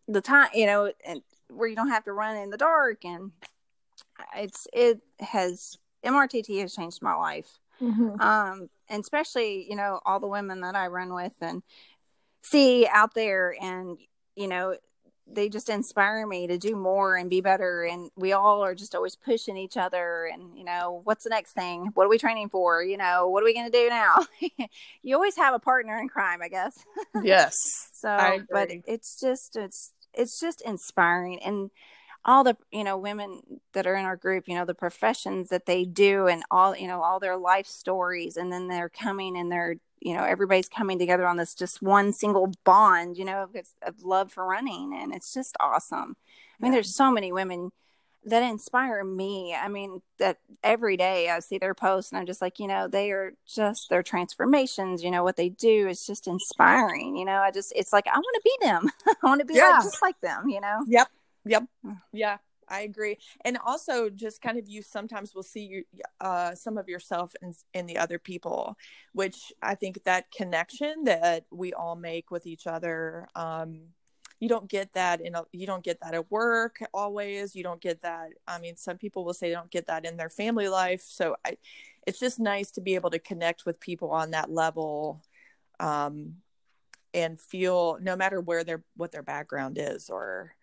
the 0.09 0.21
time, 0.21 0.49
you 0.55 0.67
know, 0.67 0.93
and 1.07 1.23
where 1.49 1.69
you 1.69 1.77
don't 1.77 1.91
have 1.91 2.05
to 2.05 2.13
run 2.13 2.37
in 2.37 2.51
the 2.51 2.57
dark, 2.57 3.05
and 3.05 3.31
it's 4.37 4.67
it 4.73 5.01
has 5.21 5.79
MRTT 6.05 6.61
has 6.61 6.75
changed 6.75 7.03
my 7.03 7.15
life. 7.15 7.59
Mm-hmm. 7.81 8.21
Um, 8.21 8.71
and 8.89 9.01
especially 9.01 9.69
you 9.69 9.77
know 9.77 10.01
all 10.05 10.19
the 10.19 10.27
women 10.27 10.63
that 10.63 10.75
I 10.75 10.89
run 10.89 11.15
with 11.15 11.35
and 11.41 11.63
see 12.43 12.89
out 12.91 13.15
there, 13.15 13.55
and 13.61 13.99
you 14.35 14.49
know 14.49 14.77
they 15.31 15.49
just 15.49 15.69
inspire 15.69 16.27
me 16.27 16.47
to 16.47 16.59
do 16.59 16.75
more 16.75 17.17
and 17.17 17.29
be 17.29 17.41
better. 17.41 17.83
And 17.85 18.11
we 18.17 18.33
all 18.33 18.65
are 18.65 18.75
just 18.75 18.95
always 18.95 19.15
pushing 19.15 19.57
each 19.57 19.77
other 19.77 20.31
and 20.33 20.57
you 20.57 20.65
know 20.65 21.03
what's 21.05 21.25
the 21.25 21.31
next 21.31 21.53
thing? 21.53 21.91
What 21.95 22.07
are 22.07 22.09
we 22.09 22.19
training 22.19 22.49
for? 22.49 22.83
You 22.83 22.97
know 22.97 23.29
what 23.29 23.43
are 23.43 23.47
we 23.47 23.55
going 23.55 23.71
to 23.71 23.79
do 23.79 23.89
now? 23.89 24.17
You 25.03 25.15
always 25.15 25.37
have 25.37 25.55
a 25.55 25.59
partner 25.59 25.99
in 25.99 26.09
crime 26.09 26.41
i 26.43 26.49
guess. 26.49 26.85
Yes 27.23 27.55
so 27.93 28.41
but 28.51 28.71
it's 28.87 29.21
just 29.21 29.57
it's 29.57 29.93
it's 30.15 30.41
just 30.41 30.61
inspiring 30.63 31.39
and 31.43 31.71
all 32.25 32.45
the 32.45 32.57
you 32.71 32.85
know 32.85 32.97
women 32.99 33.41
that 33.73 33.87
are 33.87 33.95
in 33.95 34.05
our 34.05 34.17
group 34.17 34.49
you 34.49 34.55
know 34.55 34.65
the 34.65 34.75
professions 34.75 35.49
that 35.49 35.67
they 35.67 35.85
do 35.85 36.27
and 36.27 36.43
all 36.51 36.77
you 36.77 36.87
know 36.87 37.03
all 37.03 37.21
their 37.21 37.37
life 37.37 37.67
stories 37.67 38.37
and 38.37 38.53
then 38.53 38.69
they're 38.69 38.89
coming 38.89 39.37
and 39.37 39.51
they're 39.51 39.77
you 40.01 40.15
know 40.15 40.25
everybody's 40.25 40.69
coming 40.69 40.99
together 40.99 41.27
on 41.27 41.37
this 41.37 41.55
just 41.55 41.83
one 41.83 42.13
single 42.13 42.53
bond 42.65 43.17
you 43.17 43.25
know 43.25 43.45
of, 43.45 43.57
of 43.83 44.03
love 44.03 44.33
for 44.33 44.45
running 44.47 44.95
and 44.95 45.15
it's 45.15 45.33
just 45.33 45.57
awesome. 45.61 46.17
I 46.61 46.65
mean 46.65 46.73
there's 46.73 46.95
so 46.95 47.11
many 47.11 47.33
women 47.33 47.71
that 48.29 48.43
inspire 48.43 49.05
me. 49.05 49.55
I 49.55 49.69
mean, 49.69 50.03
that 50.19 50.39
every 50.63 50.97
day 50.97 51.29
I 51.29 51.41
see 51.41 51.59
their 51.59 51.75
posts 51.75 52.13
and 52.13 52.19
I'm 52.19 52.27
just 52.27 52.41
like, 52.41 52.59
you 52.59 52.67
know, 52.67 52.89
they 52.89 53.11
are 53.11 53.33
just 53.47 53.91
their 53.91 54.03
transformations, 54.03 55.03
you 55.03 55.11
know, 55.11 55.25
what 55.25 55.37
they 55.37 55.49
do 55.49 55.89
is 55.89 56.07
just 56.07 56.27
inspiring. 56.27 57.17
You 57.17 57.25
know, 57.25 57.39
I 57.39 57.51
just, 57.51 57.73
it's 57.75 57.93
like, 57.93 58.07
I 58.07 58.19
want 58.19 58.35
to 58.35 58.41
be 58.45 58.67
them. 58.67 58.91
I 59.23 59.27
want 59.27 59.41
to 59.41 59.47
be 59.47 59.55
yeah. 59.55 59.71
like, 59.71 59.83
just 59.83 60.03
like 60.03 60.21
them, 60.21 60.49
you 60.49 60.61
know? 60.61 60.85
Yep. 60.87 61.09
Yep. 61.47 61.65
Mm. 61.85 62.01
Yeah. 62.13 62.39
I 62.71 62.81
agree. 62.81 63.17
And 63.45 63.59
also 63.65 64.11
just 64.11 64.43
kind 64.43 64.59
of 64.59 64.69
you 64.69 64.83
sometimes 64.83 65.35
will 65.35 65.43
see 65.43 65.65
you, 65.65 65.85
uh, 66.21 66.55
some 66.55 66.77
of 66.77 66.89
yourself 66.89 67.35
in, 67.43 67.55
in 67.73 67.87
the 67.87 67.99
other 67.99 68.19
people, 68.19 68.77
which 69.13 69.53
I 69.63 69.75
think 69.75 70.05
that 70.05 70.31
connection 70.31 71.05
that 71.05 71.47
we 71.51 71.73
all 71.73 71.97
make 71.97 72.31
with 72.31 72.47
each 72.47 72.67
other, 72.67 73.29
um, 73.35 73.81
you 74.41 74.49
don't 74.49 74.69
get 74.69 74.93
that 74.93 75.21
in 75.21 75.35
a, 75.35 75.45
you 75.53 75.67
don't 75.67 75.85
get 75.85 76.01
that 76.01 76.15
at 76.15 76.31
work 76.31 76.79
always 76.95 77.55
you 77.55 77.63
don't 77.63 77.81
get 77.81 78.03
that 78.03 78.31
i 78.47 78.59
mean 78.59 78.77
some 78.77 78.97
people 78.97 79.25
will 79.25 79.35
say 79.35 79.49
they 79.49 79.55
don't 79.55 79.71
get 79.71 79.87
that 79.87 80.05
in 80.05 80.17
their 80.17 80.29
family 80.29 80.69
life 80.69 81.03
so 81.03 81.37
I, 81.45 81.57
it's 82.07 82.19
just 82.19 82.41
nice 82.41 82.71
to 82.73 82.81
be 82.81 82.95
able 82.95 83.11
to 83.11 83.19
connect 83.19 83.67
with 83.67 83.81
people 83.81 84.11
on 84.11 84.31
that 84.31 84.51
level 84.51 85.23
um, 85.81 86.37
and 87.13 87.39
feel 87.39 87.99
no 88.01 88.17
matter 88.17 88.41
where 88.41 88.65
their 88.65 88.83
what 88.97 89.13
their 89.13 89.23
background 89.23 89.77
is 89.79 90.11
or 90.11 90.55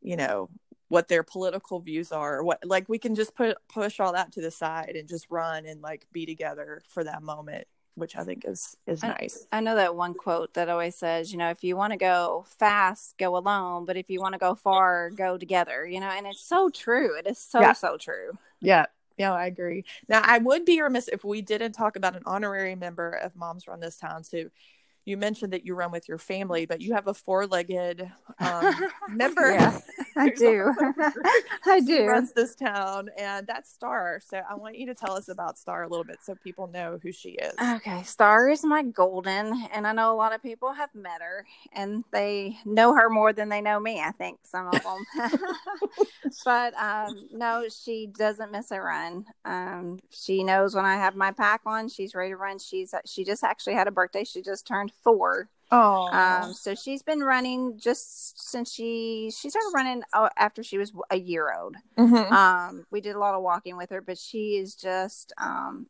you 0.00 0.16
know 0.16 0.48
what 0.88 1.08
their 1.08 1.22
political 1.22 1.80
views 1.80 2.12
are 2.12 2.38
or 2.38 2.44
what 2.44 2.58
like 2.64 2.88
we 2.88 2.98
can 2.98 3.14
just 3.14 3.34
put 3.34 3.56
push 3.68 3.98
all 3.98 4.12
that 4.12 4.30
to 4.32 4.40
the 4.40 4.50
side 4.50 4.94
and 4.94 5.08
just 5.08 5.26
run 5.30 5.64
and 5.66 5.80
like 5.80 6.06
be 6.12 6.26
together 6.26 6.82
for 6.88 7.02
that 7.02 7.22
moment 7.22 7.66
which 7.94 8.16
i 8.16 8.24
think 8.24 8.44
is 8.46 8.76
is 8.86 9.02
I, 9.02 9.08
nice 9.08 9.46
I 9.52 9.60
know 9.60 9.74
that 9.76 9.94
one 9.96 10.14
quote 10.14 10.54
that 10.54 10.68
always 10.68 10.94
says, 10.96 11.32
you 11.32 11.38
know, 11.38 11.50
if 11.50 11.62
you 11.64 11.76
want 11.76 11.92
to 11.92 11.98
go 11.98 12.44
fast, 12.58 13.18
go 13.18 13.36
alone, 13.36 13.84
but 13.84 13.96
if 13.96 14.08
you 14.08 14.20
want 14.20 14.32
to 14.34 14.38
go 14.38 14.54
far, 14.54 15.10
go 15.10 15.36
together, 15.36 15.86
you 15.86 16.00
know, 16.00 16.06
and 16.08 16.26
it's 16.26 16.40
so 16.40 16.70
true. 16.70 17.16
It 17.18 17.26
is 17.26 17.38
so, 17.38 17.60
Yeah. 17.60 17.72
so 17.72 17.96
true. 17.96 18.38
yeah 18.60 18.86
yeah 19.18 19.32
i 19.32 19.44
agree 19.46 19.84
now 20.08 20.22
i 20.24 20.38
would 20.38 20.64
be 20.64 20.80
remiss 20.80 21.06
if 21.08 21.22
we 21.22 21.42
didn't 21.42 21.72
talk 21.72 21.96
about 21.96 22.16
an 22.16 22.22
honorary 22.24 22.74
member 22.74 23.10
of 23.10 23.36
moms 23.36 23.68
run 23.68 23.80
this 23.80 23.98
town 23.98 24.24
so 24.24 24.44
you 25.04 25.16
mentioned 25.16 25.52
that 25.52 25.66
you 25.66 25.74
run 25.74 25.90
with 25.90 26.08
your 26.08 26.16
family 26.18 26.64
but 26.64 26.80
you 26.80 26.94
have 26.94 27.06
a 27.08 27.14
four-legged 27.14 28.10
um, 28.38 28.74
member 29.10 29.50
Yeah, 29.52 29.78
I 30.16 30.30
do. 30.36 30.72
I 31.66 31.80
do. 31.80 32.06
runs 32.06 32.32
this 32.32 32.54
town 32.54 33.08
and 33.18 33.46
that's 33.46 33.72
star 33.72 34.20
so 34.24 34.40
i 34.48 34.54
want 34.54 34.76
you 34.76 34.86
to 34.86 34.94
tell 34.94 35.14
us 35.14 35.28
about 35.28 35.58
star 35.58 35.82
a 35.84 35.88
little 35.88 36.04
bit 36.04 36.18
so 36.22 36.34
people 36.34 36.66
know 36.68 36.98
who 37.02 37.12
she 37.12 37.30
is 37.30 37.54
Okay, 37.74 38.02
Star 38.02 38.48
is 38.48 38.64
my 38.64 38.82
golden, 38.82 39.66
and 39.72 39.86
I 39.86 39.92
know 39.92 40.12
a 40.12 40.16
lot 40.16 40.34
of 40.34 40.42
people 40.42 40.72
have 40.72 40.94
met 40.94 41.20
her, 41.22 41.46
and 41.72 42.04
they 42.12 42.58
know 42.64 42.94
her 42.94 43.08
more 43.08 43.32
than 43.32 43.48
they 43.48 43.60
know 43.60 43.78
me. 43.80 44.00
I 44.00 44.10
think 44.12 44.38
some 44.42 44.68
of 44.68 44.82
them, 44.82 45.04
but 46.44 46.74
um, 46.74 47.28
no, 47.32 47.66
she 47.68 48.06
doesn't 48.06 48.50
miss 48.52 48.70
a 48.70 48.80
run. 48.80 49.24
Um, 49.44 49.98
she 50.10 50.42
knows 50.44 50.74
when 50.74 50.84
I 50.84 50.96
have 50.96 51.14
my 51.16 51.30
pack 51.30 51.62
on, 51.66 51.88
she's 51.88 52.14
ready 52.14 52.30
to 52.30 52.36
run. 52.36 52.58
She's 52.58 52.94
she 53.06 53.24
just 53.24 53.44
actually 53.44 53.74
had 53.74 53.88
a 53.88 53.92
birthday. 53.92 54.24
She 54.24 54.42
just 54.42 54.66
turned 54.66 54.92
four, 55.02 55.48
oh 55.72 56.08
um, 56.12 56.52
so 56.52 56.74
she's 56.74 57.02
been 57.02 57.20
running 57.20 57.78
just 57.78 58.40
since 58.50 58.72
she 58.72 59.32
she 59.36 59.50
started 59.50 59.70
running 59.74 60.02
after 60.36 60.62
she 60.62 60.78
was 60.78 60.92
a 61.10 61.16
year 61.18 61.52
old 61.58 61.76
Mm-hmm. 61.98 62.32
um 62.32 62.86
we 62.90 63.00
did 63.00 63.16
a 63.16 63.18
lot 63.18 63.34
of 63.34 63.42
walking 63.42 63.76
with 63.76 63.90
her 63.90 64.00
but 64.00 64.18
she 64.18 64.56
is 64.56 64.74
just 64.74 65.32
um 65.38 65.86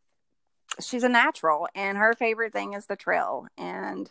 she's 0.81 1.03
a 1.05 1.09
natural 1.09 1.69
and 1.75 1.99
her 1.99 2.15
favorite 2.15 2.53
thing 2.53 2.73
is 2.73 2.87
the 2.87 2.97
trail 2.97 3.47
and 3.59 4.11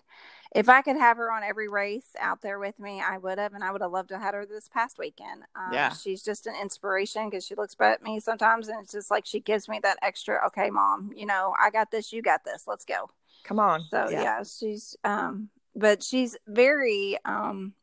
if 0.53 0.67
i 0.69 0.81
could 0.81 0.97
have 0.97 1.17
her 1.17 1.31
on 1.31 1.43
every 1.43 1.67
race 1.67 2.09
out 2.19 2.41
there 2.41 2.59
with 2.59 2.79
me 2.79 3.01
i 3.01 3.17
would 3.17 3.39
have 3.39 3.53
and 3.53 3.63
i 3.63 3.71
would 3.71 3.81
have 3.81 3.91
loved 3.91 4.09
to 4.09 4.15
have 4.15 4.23
had 4.23 4.33
her 4.35 4.45
this 4.45 4.69
past 4.69 4.99
weekend 4.99 5.43
um, 5.55 5.73
Yeah. 5.73 5.89
she's 5.93 6.21
just 6.21 6.45
an 6.45 6.53
inspiration 6.61 7.29
because 7.29 7.45
she 7.45 7.55
looks 7.55 7.75
at 7.79 8.03
me 8.03 8.19
sometimes 8.19 8.67
and 8.67 8.83
it's 8.83 8.91
just 8.91 9.09
like 9.09 9.25
she 9.25 9.39
gives 9.39 9.67
me 9.67 9.79
that 9.81 9.97
extra 10.01 10.39
okay 10.47 10.69
mom 10.69 11.11
you 11.15 11.25
know 11.25 11.53
i 11.59 11.69
got 11.71 11.89
this 11.91 12.13
you 12.13 12.21
got 12.21 12.43
this 12.43 12.65
let's 12.67 12.85
go 12.85 13.09
come 13.43 13.59
on 13.59 13.83
so 13.89 14.07
yeah. 14.09 14.43
she's 14.43 14.95
um 15.03 15.49
but 15.81 16.03
she's 16.03 16.37
very 16.47 17.17
um 17.25 17.73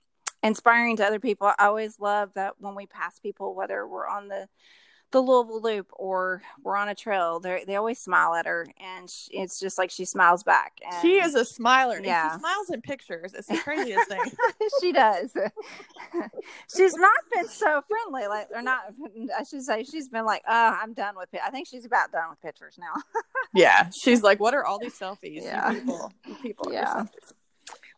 inspiring 0.43 0.97
to 0.97 1.05
other 1.05 1.21
people. 1.21 1.49
I 1.59 1.67
always 1.67 1.99
love 1.99 2.31
that 2.35 2.55
when 2.59 2.75
we 2.75 2.87
pass 2.87 3.19
people, 3.19 3.55
whether 3.55 3.87
we're 3.87 4.07
on 4.09 4.29
the 4.29 4.49
the 5.11 5.21
Louisville 5.23 5.63
Loop 5.63 5.87
or 5.95 6.43
we're 6.63 6.77
on 6.77 6.91
a 6.91 6.95
trail, 6.95 7.41
they 7.41 7.65
they 7.67 7.77
always 7.77 7.99
smile 7.99 8.35
at 8.35 8.45
her, 8.47 8.67
and 8.79 9.09
sh 9.09 9.29
it's 9.31 9.59
just 9.59 9.79
like 9.79 9.91
she 9.91 10.05
smiles 10.05 10.43
back. 10.43 10.75
And 10.85 11.01
she 11.01 11.17
is 11.17 11.35
a 11.35 11.47
smiler 11.47 11.99
Yeah. 12.03 12.33
she 12.35 12.39
smiles 12.41 12.69
in 12.71 12.83
pictures 12.83 13.33
it's 13.33 13.47
the 13.49 13.57
craziest 13.65 14.07
thing 14.09 14.21
she 14.83 14.93
does. 14.93 15.33
she's 16.77 16.95
not 16.95 17.21
been 17.35 17.49
so 17.49 17.81
friendly, 17.89 18.27
like 18.29 18.49
or 18.55 18.61
not. 18.61 18.81
I 19.39 19.45
should 19.45 19.63
say 19.63 19.85
she's 19.85 20.09
been 20.11 20.27
like, 20.27 20.43
oh, 20.47 20.77
I'm 20.83 20.93
done 20.93 21.15
with 21.17 21.33
it. 21.33 21.41
I 21.45 21.51
think 21.51 21.69
she's 21.69 21.87
about 21.87 22.13
done 22.13 22.29
with 22.31 22.41
pictures 22.43 22.77
now. 22.79 23.03
Yeah, 23.55 23.89
she's 24.03 24.23
like, 24.23 24.41
"What 24.41 24.53
are 24.53 24.65
all 24.67 24.79
these 24.79 24.99
selfies? 24.99 25.43
Yeah. 25.43 25.71
You 25.71 25.81
people, 25.81 26.13
you 26.27 26.35
people." 26.43 26.73
Yeah. 26.73 26.95
selfies." 26.97 27.33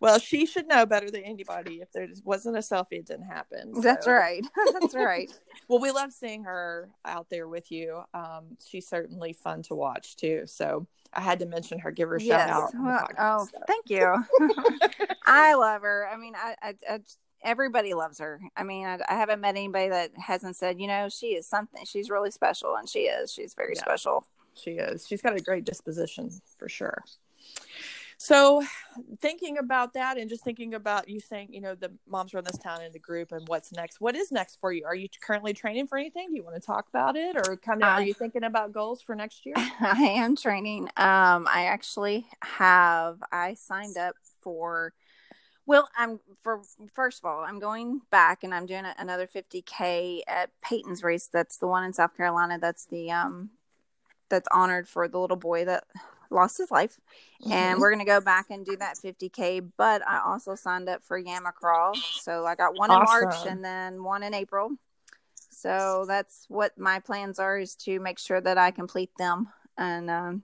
Well, 0.00 0.18
she 0.18 0.46
should 0.46 0.66
know 0.66 0.86
better 0.86 1.10
than 1.10 1.22
anybody. 1.24 1.80
If 1.82 1.92
there 1.92 2.08
wasn't 2.24 2.56
a 2.56 2.60
selfie, 2.60 2.92
it 2.92 3.06
didn't 3.06 3.26
happen. 3.26 3.72
That's 3.80 4.06
right. 4.06 4.44
That's 4.80 4.94
right. 4.94 5.30
Well, 5.68 5.78
we 5.78 5.92
love 5.92 6.10
seeing 6.12 6.42
her 6.44 6.88
out 7.04 7.30
there 7.30 7.46
with 7.46 7.70
you. 7.70 8.02
Um, 8.12 8.56
she's 8.66 8.88
certainly 8.88 9.32
fun 9.32 9.62
to 9.64 9.76
watch 9.76 10.16
too. 10.16 10.42
So 10.46 10.88
I 11.12 11.20
had 11.20 11.38
to 11.40 11.46
mention 11.46 11.78
her. 11.78 11.92
Give 11.92 12.08
her 12.08 12.16
a 12.16 12.20
shout 12.20 12.50
out. 12.50 12.72
Well, 12.74 13.06
oh, 13.16 13.46
podcast. 13.46 13.66
thank 13.68 13.88
you. 13.88 14.24
I 15.26 15.54
love 15.54 15.82
her. 15.82 16.08
I 16.12 16.16
mean, 16.16 16.34
I, 16.34 16.56
I, 16.60 16.74
I 16.88 17.00
everybody 17.42 17.94
loves 17.94 18.18
her. 18.18 18.40
I 18.56 18.64
mean, 18.64 18.84
I, 18.84 18.98
I 19.08 19.14
haven't 19.14 19.40
met 19.40 19.50
anybody 19.50 19.90
that 19.90 20.10
hasn't 20.16 20.56
said, 20.56 20.80
you 20.80 20.88
know, 20.88 21.08
she 21.08 21.28
is 21.28 21.46
something. 21.46 21.84
She's 21.84 22.10
really 22.10 22.32
special, 22.32 22.74
and 22.74 22.88
she 22.88 23.02
is. 23.02 23.32
She's 23.32 23.54
very 23.54 23.74
Yeah. 23.76 23.82
special. 23.82 24.26
She 24.54 24.72
is. 24.72 25.06
She's 25.06 25.22
got 25.22 25.36
a 25.36 25.40
great 25.40 25.64
disposition 25.64 26.30
for 26.58 26.68
sure. 26.68 27.04
So, 28.22 28.62
thinking 29.18 29.56
about 29.56 29.94
that 29.94 30.18
and 30.18 30.28
just 30.28 30.44
thinking 30.44 30.74
about 30.74 31.08
you 31.08 31.20
saying, 31.20 31.48
you 31.52 31.62
know, 31.62 31.74
the 31.74 31.90
moms 32.06 32.34
run 32.34 32.44
this 32.44 32.58
town 32.58 32.82
in 32.82 32.92
the 32.92 32.98
group 32.98 33.32
and 33.32 33.48
what's 33.48 33.72
next. 33.72 33.98
What 33.98 34.14
is 34.14 34.30
next 34.30 34.58
for 34.60 34.74
you? 34.74 34.84
Are 34.84 34.94
you 34.94 35.08
currently 35.22 35.54
training 35.54 35.86
for 35.86 35.96
anything? 35.96 36.28
Do 36.28 36.36
you 36.36 36.44
want 36.44 36.54
to 36.54 36.60
talk 36.60 36.86
about 36.90 37.16
it 37.16 37.34
or 37.34 37.56
kind 37.56 37.82
of 37.82 37.88
I- 37.88 37.92
are 37.92 38.02
you 38.02 38.12
thinking 38.12 38.44
about 38.44 38.72
goals 38.72 39.00
for 39.00 39.14
next 39.14 39.46
year? 39.46 39.54
I 39.80 40.16
am 40.18 40.36
training. 40.36 40.88
Um, 40.98 41.48
I 41.48 41.64
actually 41.70 42.26
have. 42.42 43.22
I 43.32 43.54
signed 43.54 43.96
up 43.96 44.16
for. 44.42 44.92
Well, 45.64 45.88
I'm 45.96 46.20
for 46.42 46.60
first 46.92 47.20
of 47.20 47.24
all, 47.24 47.42
I'm 47.42 47.58
going 47.58 48.02
back 48.10 48.44
and 48.44 48.52
I'm 48.54 48.66
doing 48.66 48.84
a, 48.84 48.94
another 48.98 49.26
50k 49.26 50.20
at 50.28 50.50
Peyton's 50.60 51.02
race. 51.02 51.26
That's 51.32 51.56
the 51.56 51.68
one 51.68 51.84
in 51.84 51.94
South 51.94 52.14
Carolina. 52.14 52.58
That's 52.60 52.84
the 52.84 53.12
um, 53.12 53.48
that's 54.28 54.48
honored 54.52 54.88
for 54.88 55.08
the 55.08 55.18
little 55.18 55.38
boy 55.38 55.64
that 55.64 55.84
lost 56.30 56.58
his 56.58 56.70
life. 56.70 56.98
And 57.50 57.76
Mhm. 57.78 57.80
we're 57.80 57.90
gonna 57.90 58.04
go 58.04 58.20
back 58.20 58.50
and 58.50 58.64
do 58.64 58.76
that 58.76 58.98
50k. 58.98 59.60
But 59.60 60.06
I 60.06 60.20
also 60.20 60.54
signed 60.54 60.88
up 60.88 61.02
for 61.02 61.20
Yamacraw, 61.20 62.02
so 62.12 62.46
I 62.46 62.54
got 62.54 62.74
one 62.76 62.90
in 62.90 62.98
March 62.98 63.34
and 63.46 63.64
then 63.64 64.02
one 64.04 64.22
in 64.22 64.34
April. 64.34 64.72
So 65.48 66.04
that's 66.06 66.46
what 66.48 66.78
my 66.78 67.00
plans 67.00 67.38
are: 67.38 67.58
is 67.58 67.74
to 67.76 67.98
make 68.00 68.18
sure 68.18 68.40
that 68.40 68.56
I 68.58 68.70
complete 68.70 69.10
them 69.18 69.48
and 69.76 70.10
um, 70.10 70.42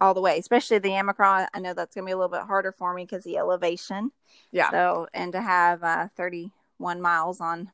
all 0.00 0.14
the 0.14 0.20
way. 0.20 0.38
Especially 0.38 0.78
the 0.78 0.90
Yamacraw. 0.90 1.48
I 1.52 1.60
know 1.60 1.74
that's 1.74 1.94
gonna 1.94 2.06
be 2.06 2.12
a 2.12 2.16
little 2.16 2.30
bit 2.30 2.42
harder 2.42 2.72
for 2.72 2.94
me 2.94 3.04
because 3.04 3.24
the 3.24 3.38
elevation. 3.38 4.12
Yeah. 4.52 4.70
So 4.70 5.08
and 5.12 5.32
to 5.32 5.40
have 5.42 5.82
uh, 5.82 6.08
31 6.16 7.00
miles 7.00 7.40
on 7.40 7.72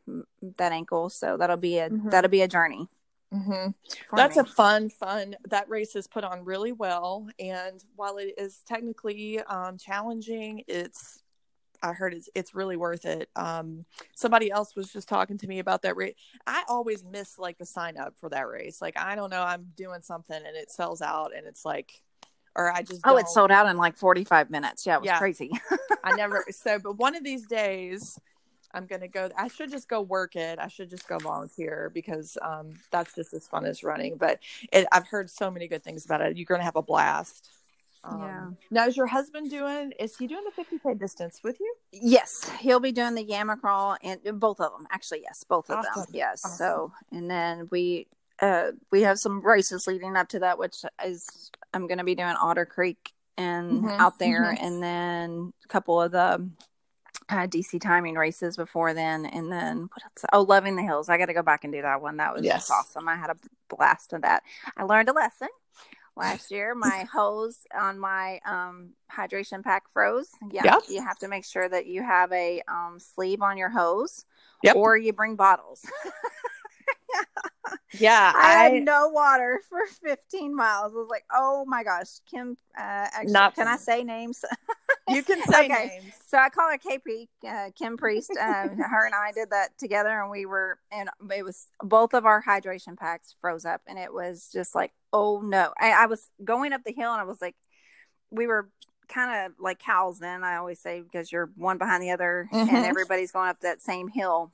that 0.56 0.72
ankle, 0.72 1.10
so 1.10 1.36
that'll 1.36 1.56
be 1.56 1.78
a 1.78 1.90
Mhm. 1.90 2.10
that'll 2.10 2.30
be 2.30 2.42
a 2.42 2.48
journey. 2.48 2.88
Hmm 3.32 3.68
That's 4.14 4.36
a 4.36 4.44
fun, 4.44 4.88
fun. 4.88 5.36
That 5.48 5.68
race 5.68 5.94
is 5.96 6.06
put 6.06 6.24
on 6.24 6.44
really 6.44 6.72
well, 6.72 7.28
and 7.38 7.84
while 7.96 8.16
it 8.18 8.34
is 8.38 8.62
technically 8.66 9.40
um, 9.40 9.76
challenging, 9.78 10.64
it's. 10.66 11.22
I 11.80 11.92
heard 11.92 12.12
it's 12.12 12.28
it's 12.34 12.56
really 12.56 12.76
worth 12.76 13.04
it. 13.04 13.28
Um, 13.36 13.84
somebody 14.16 14.50
else 14.50 14.74
was 14.74 14.92
just 14.92 15.08
talking 15.08 15.38
to 15.38 15.46
me 15.46 15.60
about 15.60 15.82
that 15.82 15.94
race. 15.96 16.14
I 16.44 16.64
always 16.68 17.04
miss 17.04 17.38
like 17.38 17.56
the 17.58 17.66
sign 17.66 17.96
up 17.96 18.14
for 18.18 18.28
that 18.30 18.48
race. 18.48 18.82
Like 18.82 18.98
I 18.98 19.14
don't 19.14 19.30
know, 19.30 19.42
I'm 19.42 19.70
doing 19.76 20.00
something 20.02 20.34
and 20.36 20.56
it 20.56 20.72
sells 20.72 21.00
out, 21.02 21.30
and 21.36 21.46
it's 21.46 21.64
like, 21.64 22.02
or 22.56 22.72
I 22.72 22.82
just 22.82 23.02
Oh, 23.04 23.10
don't- 23.10 23.20
it 23.20 23.28
sold 23.28 23.52
out 23.52 23.68
in 23.68 23.76
like 23.76 23.96
45 23.96 24.50
minutes. 24.50 24.86
Yeah, 24.86 24.96
it 24.96 25.02
was 25.02 25.06
Yeah. 25.06 25.18
crazy. 25.18 25.52
I 26.02 26.16
never 26.16 26.44
so 26.50 26.80
but 26.80 26.96
one 26.96 27.14
of 27.14 27.22
these 27.22 27.46
days 27.46 28.18
I'm 28.72 28.87
gonna 28.87 29.09
go 29.09 29.31
I 29.37 29.48
should 29.48 29.70
just 29.70 29.88
go 29.88 30.00
work 30.00 30.37
it. 30.37 30.59
I 30.59 30.68
should 30.68 30.90
just 30.90 31.09
go 31.09 31.18
volunteer 31.18 31.90
because 31.94 32.37
um 32.42 32.74
that's 32.90 33.14
just 33.14 33.33
as 33.35 33.46
fun 33.48 33.64
as 33.64 33.83
running. 33.83 34.16
But 34.16 34.40
it, 34.72 34.87
I've 34.92 35.09
heard 35.09 35.31
so 35.31 35.50
many 35.50 35.68
good 35.68 35.83
things 35.83 36.04
about 36.04 36.20
it. 36.20 36.37
You're 36.37 36.46
gonna 36.46 36.62
have 36.64 36.76
a 36.76 36.83
blast. 36.83 37.48
Um, 38.04 38.20
Yeah. 38.22 38.50
Now 38.70 38.87
is 38.87 38.96
your 38.96 39.07
husband 39.07 39.50
doing 39.50 39.92
is 39.98 40.16
he 40.16 40.26
doing 40.26 40.44
the 40.44 40.62
50k 40.62 40.98
distance 40.98 41.40
with 41.42 41.59
you? 41.61 41.74
yes, 41.90 42.50
he'll 42.61 42.81
be 42.81 42.92
doing 42.92 43.14
the 43.14 43.25
Yamacraw 43.25 43.96
and 44.02 44.21
and 44.25 44.38
both 44.38 44.60
of 44.60 44.73
them. 44.73 44.87
Actually, 44.90 45.23
yes, 45.23 45.44
both 45.48 45.71
of 45.71 45.83
them. 45.83 46.04
Yes. 46.12 46.42
Awesome. 46.44 46.56
So, 46.58 46.92
and 47.10 47.31
then 47.31 47.69
we 47.71 48.06
uh 48.40 48.73
we 48.92 49.02
have 49.02 49.19
some 49.19 49.40
races 49.44 49.87
leading 49.87 50.16
up 50.16 50.29
to 50.29 50.38
that 50.40 50.58
which 50.58 50.77
is 51.04 51.50
I'm 51.75 51.87
going 51.87 51.98
to 51.98 52.04
be 52.04 52.14
doing 52.14 52.37
Otter 52.40 52.66
Creek 52.66 53.12
and 53.37 53.83
Mhm, 53.85 54.00
out 54.00 54.19
there 54.19 54.54
mhm. 54.54 54.62
and 54.64 54.83
then 54.83 55.52
a 55.64 55.69
couple 55.69 56.00
of 56.00 56.12
the 56.12 56.48
uh, 57.31 57.46
DC 57.46 57.81
timing 57.81 58.14
races 58.14 58.56
before 58.56 58.94
then, 58.94 59.26
and 59.26 59.50
then 59.52 59.88
what 59.92 60.02
else? 60.04 60.24
Oh, 60.33 60.42
Loving 60.42 60.76
the 60.76 60.83
Hills. 60.83 61.08
I 61.08 61.18
got 61.18 61.26
to 61.26 61.35
go 61.35 61.42
back 61.42 61.64
and 61.64 61.72
do 61.72 61.83
that 61.83 62.00
one. 62.00 62.16
That 62.16 62.35
was 62.35 62.44
Yes. 62.44 62.68
just 62.68 62.70
awesome. 62.70 63.08
I 63.08 63.16
had 63.16 63.31
a 63.31 63.37
blast 63.68 64.12
of 64.12 64.22
that. 64.22 64.42
I 64.76 64.85
learned 64.85 65.08
a 65.08 65.12
lesson 65.12 65.48
last 66.16 66.50
year. 66.50 66.74
My 66.74 67.06
hose 67.12 67.58
on 67.79 67.98
my 67.98 68.40
um, 68.46 68.90
hydration 69.12 69.62
pack 69.62 69.88
froze. 69.90 70.31
Yeah, 70.50 70.64
Yep. 70.64 70.83
you 70.88 71.02
have 71.02 71.18
to 71.18 71.29
make 71.29 71.44
sure 71.44 71.68
that 71.68 71.87
you 71.87 72.02
have 72.02 72.33
a 72.33 72.62
um, 72.66 72.98
sleeve 72.98 73.42
on 73.42 73.58
your 73.58 73.68
hose, 73.70 74.24
Yep. 74.62 74.76
or 74.76 74.96
you 74.96 75.12
bring 75.12 75.37
bottles. 75.37 75.85
Yeah, 77.98 78.32
I 78.36 78.52
had 78.64 78.82
no 78.84 79.08
water 79.08 79.60
for 79.68 79.80
15 80.02 80.54
miles. 80.54 80.92
I 80.94 80.98
was 80.98 81.08
like, 81.08 81.24
oh 81.32 81.64
my 81.66 81.82
gosh, 81.82 82.20
Kim. 82.30 82.56
Uh, 82.76 82.80
actually, 82.82 83.32
Not 83.32 83.54
can 83.54 83.66
I 83.66 83.76
say 83.76 84.04
names? 84.04 84.44
you 85.08 85.22
can 85.24 85.42
say 85.42 85.64
Okay. 85.64 85.88
names. 86.00 86.12
So 86.26 86.38
I 86.38 86.50
call 86.50 86.70
her 86.70 86.78
KP, 86.78 87.28
uh, 87.48 87.70
Kim 87.76 87.96
Priest. 87.96 88.30
Um, 88.30 88.76
her 88.76 89.06
and 89.06 89.14
I 89.14 89.32
did 89.32 89.50
that 89.50 89.70
together, 89.78 90.20
and 90.20 90.30
we 90.30 90.44
were, 90.46 90.78
and 90.92 91.08
it 91.34 91.44
was 91.44 91.66
both 91.82 92.12
of 92.14 92.26
our 92.26 92.42
hydration 92.42 92.96
packs 92.96 93.34
froze 93.40 93.64
up, 93.64 93.80
and 93.86 93.98
it 93.98 94.12
was 94.12 94.50
just 94.52 94.74
like, 94.74 94.92
oh 95.12 95.40
no. 95.40 95.72
I, 95.80 95.92
I 95.92 96.06
was 96.06 96.28
going 96.44 96.72
up 96.72 96.82
the 96.84 96.92
hill, 96.92 97.12
and 97.12 97.20
I 97.20 97.24
was 97.24 97.40
like, 97.40 97.56
we 98.30 98.46
were 98.46 98.68
kind 99.08 99.46
of 99.46 99.52
like 99.58 99.78
cows 99.78 100.18
then. 100.18 100.44
I 100.44 100.56
always 100.56 100.78
say 100.80 101.00
because 101.00 101.32
you're 101.32 101.50
one 101.56 101.78
behind 101.78 102.02
the 102.02 102.10
other, 102.10 102.48
Mhm. 102.52 102.68
and 102.68 102.84
everybody's 102.84 103.32
going 103.32 103.48
up 103.48 103.60
that 103.60 103.80
same 103.80 104.08
hill. 104.08 104.52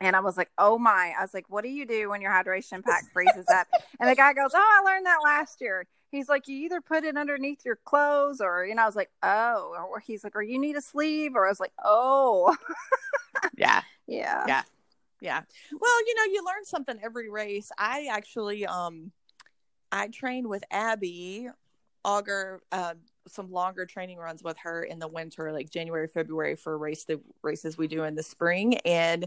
And 0.00 0.14
I 0.14 0.20
was 0.20 0.36
like, 0.36 0.50
oh 0.58 0.78
my. 0.78 1.12
I 1.18 1.22
was 1.22 1.34
like, 1.34 1.46
what 1.48 1.64
do 1.64 1.70
you 1.70 1.84
do 1.86 2.10
when 2.10 2.20
your 2.20 2.30
hydration 2.30 2.84
pack 2.84 3.04
freezes 3.12 3.46
up? 3.52 3.66
And 3.98 4.08
the 4.08 4.14
guy 4.14 4.32
goes, 4.32 4.52
oh, 4.54 4.80
I 4.80 4.84
learned 4.84 5.06
that 5.06 5.18
last 5.24 5.60
year. 5.60 5.86
He's 6.10 6.28
like, 6.28 6.48
you 6.48 6.56
either 6.64 6.80
put 6.80 7.04
it 7.04 7.16
underneath 7.16 7.64
your 7.64 7.76
clothes 7.84 8.40
or, 8.40 8.64
you 8.64 8.74
know, 8.74 8.82
I 8.82 8.86
was 8.86 8.96
like, 8.96 9.10
oh, 9.22 9.74
or 9.90 10.00
he's 10.00 10.24
like, 10.24 10.36
or 10.36 10.42
you 10.42 10.58
need 10.58 10.76
a 10.76 10.80
sleeve. 10.80 11.32
Or 11.34 11.46
I 11.46 11.50
was 11.50 11.60
like, 11.60 11.72
oh, 11.84 12.56
Yeah. 13.56 13.82
yeah. 14.06 14.44
Yeah. 14.46 14.62
Yeah. 15.20 15.42
Well, 15.72 16.06
you 16.06 16.14
know, 16.14 16.32
you 16.32 16.44
learn 16.46 16.64
something 16.64 16.98
every 17.02 17.28
race. 17.28 17.70
I 17.76 18.08
actually 18.10 18.66
um 18.66 19.10
I 19.90 20.08
trained 20.08 20.46
with 20.46 20.62
Abby 20.70 21.48
auger 22.04 22.62
uh, 22.72 22.94
some 23.26 23.50
longer 23.50 23.84
training 23.84 24.18
runs 24.18 24.42
with 24.42 24.56
her 24.58 24.82
in 24.82 24.98
the 24.98 25.08
winter, 25.08 25.52
like 25.52 25.70
January, 25.70 26.06
February 26.08 26.56
for 26.56 26.78
race 26.78 27.04
the 27.04 27.20
races 27.42 27.76
we 27.76 27.88
do 27.88 28.04
in 28.04 28.14
the 28.14 28.22
spring. 28.22 28.76
And 28.78 29.26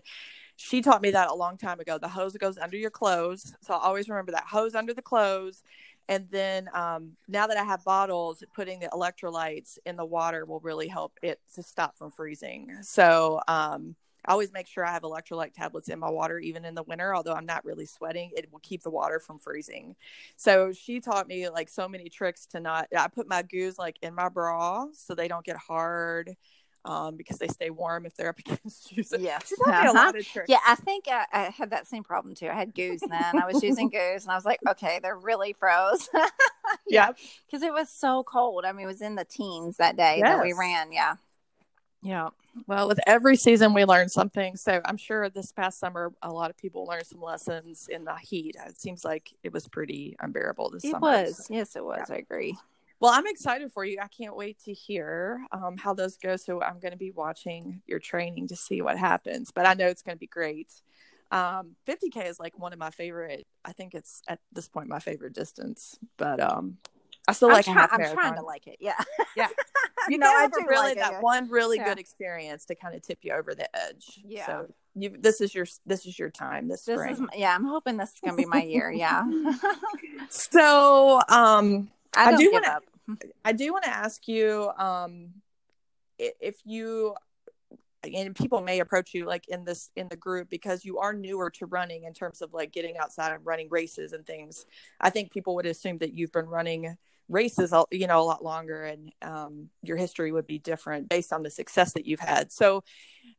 she 0.62 0.82
taught 0.82 1.02
me 1.02 1.12
that 1.12 1.30
a 1.30 1.34
long 1.34 1.58
time 1.58 1.80
ago. 1.80 1.98
The 1.98 2.08
hose 2.08 2.38
goes 2.38 2.58
under 2.60 2.78
your 2.78 2.92
clothes. 2.92 3.56
So 3.62 3.74
I 3.74 3.80
always 3.80 4.08
remember 4.08 4.32
that 4.34 4.46
hose 4.46 4.76
under 4.76 4.94
the 4.94 5.02
clothes. 5.02 5.64
And 6.08 6.28
then 6.30 6.70
um, 6.74 7.14
now 7.28 7.48
that 7.48 7.58
I 7.58 7.64
have 7.64 7.84
bottles, 7.84 8.44
putting 8.54 8.80
the 8.80 8.88
electrolytes 8.90 9.80
in 9.86 9.96
the 9.96 10.06
water 10.06 10.46
will 10.46 10.60
really 10.60 10.88
help 10.88 11.14
it 11.24 11.40
to 11.56 11.64
stop 11.64 11.98
from 11.98 12.12
freezing. 12.12 12.70
So 12.84 13.42
um, 13.48 13.96
I 14.26 14.34
always 14.34 14.54
make 14.54 14.68
sure 14.68 14.86
I 14.86 14.92
have 14.92 15.02
electrolyte 15.02 15.54
tablets 15.54 15.90
in 15.90 15.98
my 15.98 16.10
water, 16.10 16.38
even 16.38 16.64
in 16.64 16.76
the 16.76 16.84
winter. 16.84 17.16
Although 17.16 17.34
I'm 17.34 17.48
not 17.48 17.66
really 17.66 17.86
sweating, 17.86 18.32
it 18.36 18.52
will 18.52 18.60
keep 18.60 18.84
the 18.84 18.92
water 18.92 19.20
from 19.20 19.40
freezing. 19.40 19.96
So 20.36 20.72
she 20.74 21.00
taught 21.00 21.28
me 21.28 21.50
like 21.50 21.70
so 21.70 21.88
many 21.88 22.08
tricks 22.08 22.46
to 22.48 22.60
not. 22.60 22.88
I 22.96 23.08
put 23.08 23.28
my 23.28 23.42
goos 23.42 23.80
like 23.80 23.98
in 24.04 24.14
my 24.14 24.30
bra 24.30 24.86
so 24.94 25.16
they 25.16 25.28
don't 25.28 25.46
get 25.46 25.58
hard, 25.58 26.36
um, 26.86 27.16
because 27.16 27.38
they 27.38 27.48
stay 27.48 27.70
warm 27.70 28.06
if 28.06 28.16
they're 28.16 28.30
up 28.30 28.40
against 28.46 28.92
you. 28.96 29.04
So 29.04 29.18
Yes. 29.18 29.48
she 29.50 29.56
taught 29.56 29.86
a 29.86 29.90
Uh-huh. 29.90 30.14
Yeah, 30.48 30.60
I 30.66 30.76
think 30.76 31.06
I, 31.08 31.26
I 31.32 31.44
had 31.50 31.70
that 31.72 31.88
same 31.88 32.04
problem 32.04 32.36
too. 32.36 32.48
I 32.48 32.54
had 32.54 32.74
goos 32.74 33.02
then. 33.02 33.38
I 33.38 33.46
was 33.46 33.62
using 33.64 33.90
goos, 33.94 34.24
and 34.24 34.32
I 34.32 34.36
was 34.36 34.46
like, 34.46 34.60
okay, 34.68 35.00
they're 35.02 35.16
really 35.16 35.54
froze. 35.54 36.10
yeah, 36.88 37.12
because 37.46 37.62
it 37.64 37.74
was 37.74 37.90
so 37.90 38.24
cold. 38.24 38.66
I 38.66 38.72
mean, 38.72 38.86
it 38.86 38.88
was 38.88 39.02
in 39.02 39.16
the 39.16 39.26
teens 39.26 39.78
that 39.78 39.98
day 39.98 40.22
that 40.22 40.42
we 40.42 40.54
ran. 40.54 40.92
Yeah, 40.92 41.16
yeah, 42.04 42.30
Well, 42.68 42.88
with 42.88 43.00
every 43.06 43.36
season, 43.36 43.74
we 43.74 43.86
learn 43.86 44.10
something. 44.10 44.56
So 44.58 44.82
I'm 44.86 44.98
sure 44.98 45.30
this 45.30 45.52
past 45.52 45.80
summer, 45.80 46.12
a 46.24 46.32
lot 46.32 46.50
of 46.50 46.58
people 46.58 46.86
learned 46.86 47.06
some 47.06 47.22
lessons 47.22 47.88
in 47.88 48.06
the 48.06 48.16
heat. 48.16 48.56
It 48.68 48.80
seems 48.80 49.06
like 49.06 49.34
it 49.44 49.54
was 49.54 49.68
pretty 49.68 50.16
unbearable 50.20 50.72
this 50.72 50.84
it 50.84 50.92
summer. 50.92 51.02
was. 51.02 51.46
Yes, 51.50 51.76
it 51.76 51.86
was. 51.86 52.10
I 52.10 52.16
agree. 52.16 52.58
Well, 53.02 53.12
I'm 53.12 53.26
excited 53.28 53.72
for 53.74 53.84
you. 53.84 53.98
I 54.02 54.08
can't 54.08 54.36
wait 54.38 54.60
to 54.66 54.74
hear 54.74 55.44
um, 55.52 55.76
how 55.78 55.94
those 55.94 56.16
go. 56.18 56.36
So 56.38 56.62
I'm 56.62 56.80
going 56.80 56.92
to 56.92 56.98
be 56.98 57.12
watching 57.12 57.82
your 57.88 58.00
training 58.00 58.48
to 58.50 58.56
see 58.56 58.82
what 58.82 58.98
happens. 58.98 59.52
But 59.52 59.66
I 59.68 59.74
know 59.74 59.88
it's 59.88 60.04
going 60.04 60.16
to 60.16 60.20
be 60.20 60.28
great. 60.28 60.72
Um, 61.32 61.76
50k 61.88 62.28
is 62.30 62.40
like 62.40 62.58
one 62.60 62.74
of 62.74 62.80
my 62.80 62.92
favorite. 62.92 63.48
I 63.66 63.72
think 63.74 63.96
it's 63.96 64.22
at 64.28 64.40
this 64.54 64.68
point 64.70 64.88
my 64.88 65.00
favorite 65.00 65.34
distance. 65.34 65.98
But 66.18 66.40
um, 66.40 66.78
I 67.28 67.34
still 67.34 67.48
I'm, 67.50 67.56
like 67.56 67.66
try- 67.66 67.88
I'm 67.92 67.98
marathon. 68.02 68.16
trying 68.18 68.36
to 68.36 68.42
like 68.44 68.68
it. 68.68 68.78
Yeah, 68.80 68.96
Yeah. 69.36 69.48
You 70.10 70.18
no, 70.18 70.26
can 70.28 70.36
I 70.36 70.48
do 70.48 70.66
really 70.68 70.82
like 70.90 70.98
it, 70.98 71.00
that 71.00 71.12
yeah. 71.12 71.20
one 71.22 71.48
really 71.50 71.78
Yeah. 71.78 71.86
good 71.90 72.00
experience 72.00 72.66
to 72.66 72.76
kind 72.76 72.96
of 72.96 73.04
tip 73.04 73.20
you 73.22 73.34
over 73.34 73.54
the 73.54 73.70
edge. 73.76 74.20
Yeah. 74.26 74.46
So 74.48 74.74
you 74.96 75.16
this 75.18 75.42
is 75.42 75.54
your 75.54 75.68
this 75.86 76.08
is 76.08 76.18
your 76.18 76.32
time 76.32 76.68
this, 76.68 76.86
This 76.86 77.00
spring. 77.00 77.14
is 77.14 77.22
yeah. 77.36 77.54
I'm 77.56 77.66
hoping 77.66 77.98
this 77.98 78.10
is 78.10 78.20
gonna 78.26 78.36
be 78.36 78.46
my 78.46 78.64
year. 78.64 78.90
Yeah, 78.92 79.24
so 80.30 81.22
um 81.30 81.90
I 82.16 82.34
I 82.34 82.36
do 82.38 82.52
wanna- 82.52 82.68
up. 82.68 82.84
I 83.44 83.52
do 83.52 83.72
want 83.72 83.84
to 83.86 83.90
ask 83.90 84.28
you 84.28 84.72
um 84.78 85.30
if 86.18 86.58
you 86.66 87.16
and 88.04 88.36
people 88.36 88.62
may 88.62 88.80
approach 88.80 89.14
you 89.14 89.26
like 89.26 89.48
in 89.48 89.64
this 89.64 89.92
in 89.96 90.08
the 90.10 90.16
group 90.16 90.50
because 90.50 90.84
you 90.84 90.98
are 91.00 91.14
newer 91.14 91.50
to 91.52 91.66
running 91.68 92.06
in 92.06 92.14
terms 92.14 92.42
of 92.42 92.54
like 92.54 92.72
getting 92.72 92.98
outside 92.98 93.34
and 93.34 93.46
running 93.46 93.68
races 93.70 94.14
and 94.14 94.26
things. 94.26 94.66
I 95.00 95.10
think 95.10 95.32
people 95.32 95.56
would 95.56 95.66
assume 95.66 96.00
that 96.00 96.14
you've 96.14 96.32
been 96.32 96.48
running 96.48 96.98
races 97.32 97.74
you 97.92 98.08
know 98.08 98.20
a 98.20 98.24
lot 98.24 98.44
longer 98.44 98.84
and 98.84 99.12
um 99.22 99.70
your 99.82 99.98
history 99.98 100.32
would 100.32 100.46
be 100.46 100.60
different 100.60 101.10
based 101.10 101.32
on 101.32 101.44
the 101.44 101.50
success 101.50 101.94
that 101.94 102.06
you've 102.06 102.20
had. 102.20 102.52
So 102.52 102.84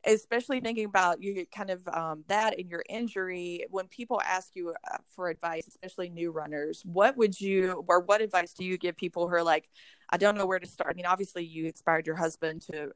especially 0.05 0.59
thinking 0.59 0.85
about 0.85 1.21
you 1.21 1.45
kind 1.53 1.69
of 1.69 1.87
um, 1.87 2.23
that 2.27 2.57
and 2.59 2.69
your 2.69 2.83
injury 2.89 3.65
when 3.69 3.87
people 3.87 4.21
ask 4.25 4.55
you 4.55 4.73
uh, 4.91 4.97
for 5.15 5.29
advice 5.29 5.67
especially 5.67 6.09
new 6.09 6.31
runners 6.31 6.81
what 6.85 7.15
would 7.15 7.39
you 7.39 7.83
or 7.87 7.99
what 8.01 8.21
advice 8.21 8.53
do 8.53 8.65
you 8.65 8.77
give 8.77 8.95
people 8.95 9.27
who 9.27 9.35
are 9.35 9.43
like 9.43 9.69
i 10.09 10.17
don't 10.17 10.37
know 10.37 10.45
where 10.45 10.59
to 10.59 10.67
start. 10.67 10.89
I 10.91 10.95
mean 10.95 11.05
obviously 11.05 11.45
you 11.45 11.65
inspired 11.65 12.05
your 12.05 12.15
husband 12.15 12.61
to 12.71 12.91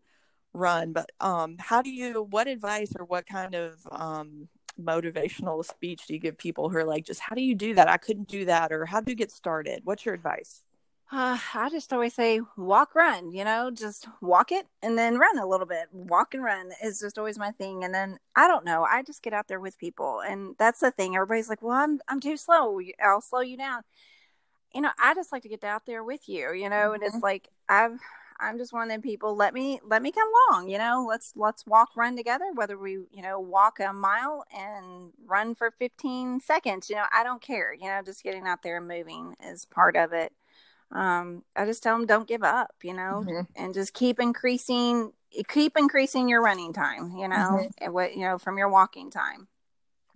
run 0.54 0.92
but 0.94 1.10
um 1.20 1.56
how 1.60 1.82
do 1.82 1.90
you 1.90 2.24
what 2.30 2.48
advice 2.48 2.94
or 2.98 3.06
what 3.06 3.26
kind 3.26 3.54
of 3.54 3.76
um 3.92 4.48
motivational 4.80 5.66
speech 5.66 6.06
do 6.08 6.14
you 6.14 6.20
give 6.20 6.38
people 6.38 6.70
who 6.70 6.78
are 6.78 6.86
like 6.86 7.06
just 7.06 7.20
how 7.20 7.36
do 7.36 7.42
you 7.42 7.56
do 7.56 7.74
that? 7.76 7.90
I 7.90 7.98
couldn't 7.98 8.28
do 8.28 8.46
that 8.46 8.72
or 8.72 8.86
how 8.86 9.02
do 9.02 9.12
you 9.12 9.16
get 9.16 9.32
started? 9.32 9.82
What's 9.84 10.06
your 10.06 10.16
advice 10.16 10.64
Uh, 11.10 11.38
I 11.54 11.70
just 11.70 11.94
always 11.94 12.14
say 12.16 12.42
walk, 12.58 12.94
run. 12.94 13.32
You 13.32 13.46
know, 13.46 13.72
just 13.72 14.08
walk 14.22 14.52
it 14.52 14.68
and 14.82 14.98
then 14.98 15.18
run 15.18 15.38
a 15.38 15.48
little 15.48 15.66
bit. 15.66 15.88
Walk 15.94 16.34
and 16.34 16.44
run 16.44 16.72
is 16.84 17.00
just 17.00 17.18
always 17.18 17.40
my 17.40 17.52
thing. 17.52 17.84
And 17.86 17.94
then 17.94 18.20
I 18.36 18.48
don't 18.48 18.66
know. 18.66 18.84
I 18.84 19.04
just 19.04 19.24
get 19.24 19.34
out 19.34 19.48
there 19.48 19.60
with 19.62 19.78
people, 19.78 20.22
and 20.22 20.56
that's 20.60 20.82
the 20.82 20.92
thing. 20.92 21.16
Everybody's 21.16 21.48
like, 21.50 21.62
"Well, 21.62 21.78
I'm 21.78 22.02
I'm 22.10 22.20
too 22.20 22.36
slow. 22.36 22.80
I'll 23.02 23.22
slow 23.22 23.40
you 23.40 23.58
down." 23.58 23.84
You 24.76 24.82
know, 24.82 24.92
I 25.00 25.14
just 25.16 25.32
like 25.32 25.44
to 25.44 25.50
get 25.50 25.64
out 25.64 25.86
there 25.86 26.04
with 26.04 26.28
you. 26.28 26.54
You 26.54 26.70
know, 26.70 26.92
and 26.94 27.02
it's 27.04 27.22
like 27.24 27.50
I've 27.70 28.00
I'm 28.40 28.58
just 28.58 28.74
one 28.74 28.84
of 28.84 28.90
them 28.90 29.02
people. 29.02 29.34
Let 29.34 29.54
me 29.54 29.80
let 29.86 30.02
me 30.02 30.12
come 30.12 30.28
along. 30.52 30.70
You 30.70 30.78
know, 30.78 31.06
let's 31.08 31.32
let's 31.38 31.66
walk, 31.66 31.92
run 31.96 32.18
together. 32.18 32.52
Whether 32.54 32.78
we 32.78 32.92
you 33.12 33.22
know 33.22 33.40
walk 33.40 33.80
a 33.80 33.94
mile 33.94 34.46
and 34.56 35.14
run 35.26 35.56
for 35.56 35.72
15 35.72 36.42
seconds. 36.42 36.90
You 36.90 36.98
know, 36.98 37.06
I 37.14 37.24
don't 37.24 37.42
care. 37.42 37.74
You 37.74 37.88
know, 37.88 38.02
just 38.06 38.24
getting 38.24 38.46
out 38.46 38.62
there 38.62 38.78
and 38.78 38.88
moving 38.90 39.36
is 39.42 39.64
part 39.66 39.96
of 39.96 40.12
it 40.12 40.34
um 40.92 41.44
i 41.56 41.66
just 41.66 41.84
tell 41.84 41.98
them 41.98 42.06
don't 42.08 42.28
give 42.28 42.44
up 42.44 42.72
you 42.84 42.94
know 42.94 43.24
Mhm. 43.26 43.48
and 43.56 43.74
just 43.74 43.94
keep 43.94 44.20
increasing 44.20 45.12
keep 45.50 45.76
increasing 45.78 46.30
your 46.30 46.42
running 46.42 46.72
time 46.74 47.14
you 47.18 47.28
know 47.28 47.68
and 47.80 47.94
what 47.94 48.16
you 48.16 48.22
know 48.22 48.38
from 48.38 48.58
your 48.58 48.70
walking 48.70 49.12
time 49.12 49.48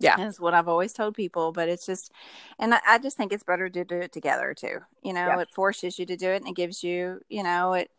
Yeah. 0.00 0.26
is 0.26 0.40
what 0.40 0.54
i've 0.54 0.68
always 0.68 0.92
told 0.94 1.14
people 1.14 1.52
but 1.52 1.68
it's 1.68 1.84
just 1.84 2.10
and 2.58 2.74
i, 2.74 2.80
I 2.86 2.98
just 2.98 3.16
think 3.16 3.32
it's 3.32 3.42
better 3.44 3.68
to 3.68 3.84
do 3.84 3.96
it 3.96 4.12
together 4.12 4.54
too 4.54 4.78
you 5.02 5.12
know 5.12 5.26
Yeah. 5.26 5.40
it 5.40 5.50
forces 5.50 5.98
you 5.98 6.06
to 6.06 6.16
do 6.16 6.30
it 6.30 6.36
and 6.36 6.48
it 6.48 6.56
gives 6.56 6.82
you 6.82 7.20
you 7.28 7.42
know 7.42 7.74
it 7.74 7.90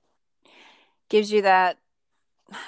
gives 1.09 1.32
you 1.32 1.43
that 1.43 1.78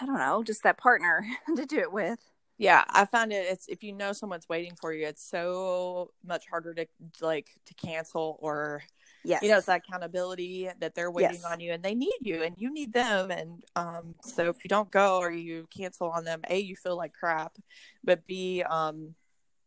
i 0.02 0.06
don't 0.06 0.18
know 0.20 0.44
just 0.44 0.64
that 0.64 0.78
partner 0.78 1.26
to 1.56 1.66
do 1.66 1.80
it 1.80 1.92
with 1.92 2.32
yeah 2.58 2.84
i 2.90 3.06
found 3.06 3.34
it 3.34 3.46
it's 3.50 3.68
if 3.68 3.84
you 3.84 3.92
know 3.92 4.14
someone's 4.14 4.48
waiting 4.48 4.74
for 4.80 4.94
you 4.94 5.08
it's 5.08 5.24
so 5.24 6.12
much 6.24 6.48
harder 6.48 6.74
to 6.74 6.86
like 7.22 7.50
to 7.66 7.74
cancel 7.74 8.38
or 8.40 8.84
yes 9.26 9.42
you 9.42 9.50
know 9.50 9.58
it's 9.58 9.66
that 9.68 9.82
accountability 9.86 10.70
that 10.80 10.94
they're 10.96 11.12
waiting 11.12 11.42
Yes. 11.42 11.52
on 11.52 11.60
you 11.60 11.72
and 11.72 11.84
they 11.84 11.96
need 11.96 12.18
you 12.22 12.44
and 12.44 12.56
you 12.58 12.72
need 12.72 12.94
them 12.94 13.32
and 13.32 13.64
um 13.76 14.16
so 14.22 14.50
if 14.50 14.64
you 14.64 14.70
don't 14.70 14.92
go 14.92 15.18
or 15.18 15.32
you 15.32 15.68
cancel 15.76 16.10
on 16.10 16.24
them 16.24 16.42
a 16.50 16.58
you 16.60 16.76
feel 16.76 16.96
like 16.96 17.14
crap 17.14 17.58
but 18.04 18.26
b 18.28 18.64
um 18.64 19.16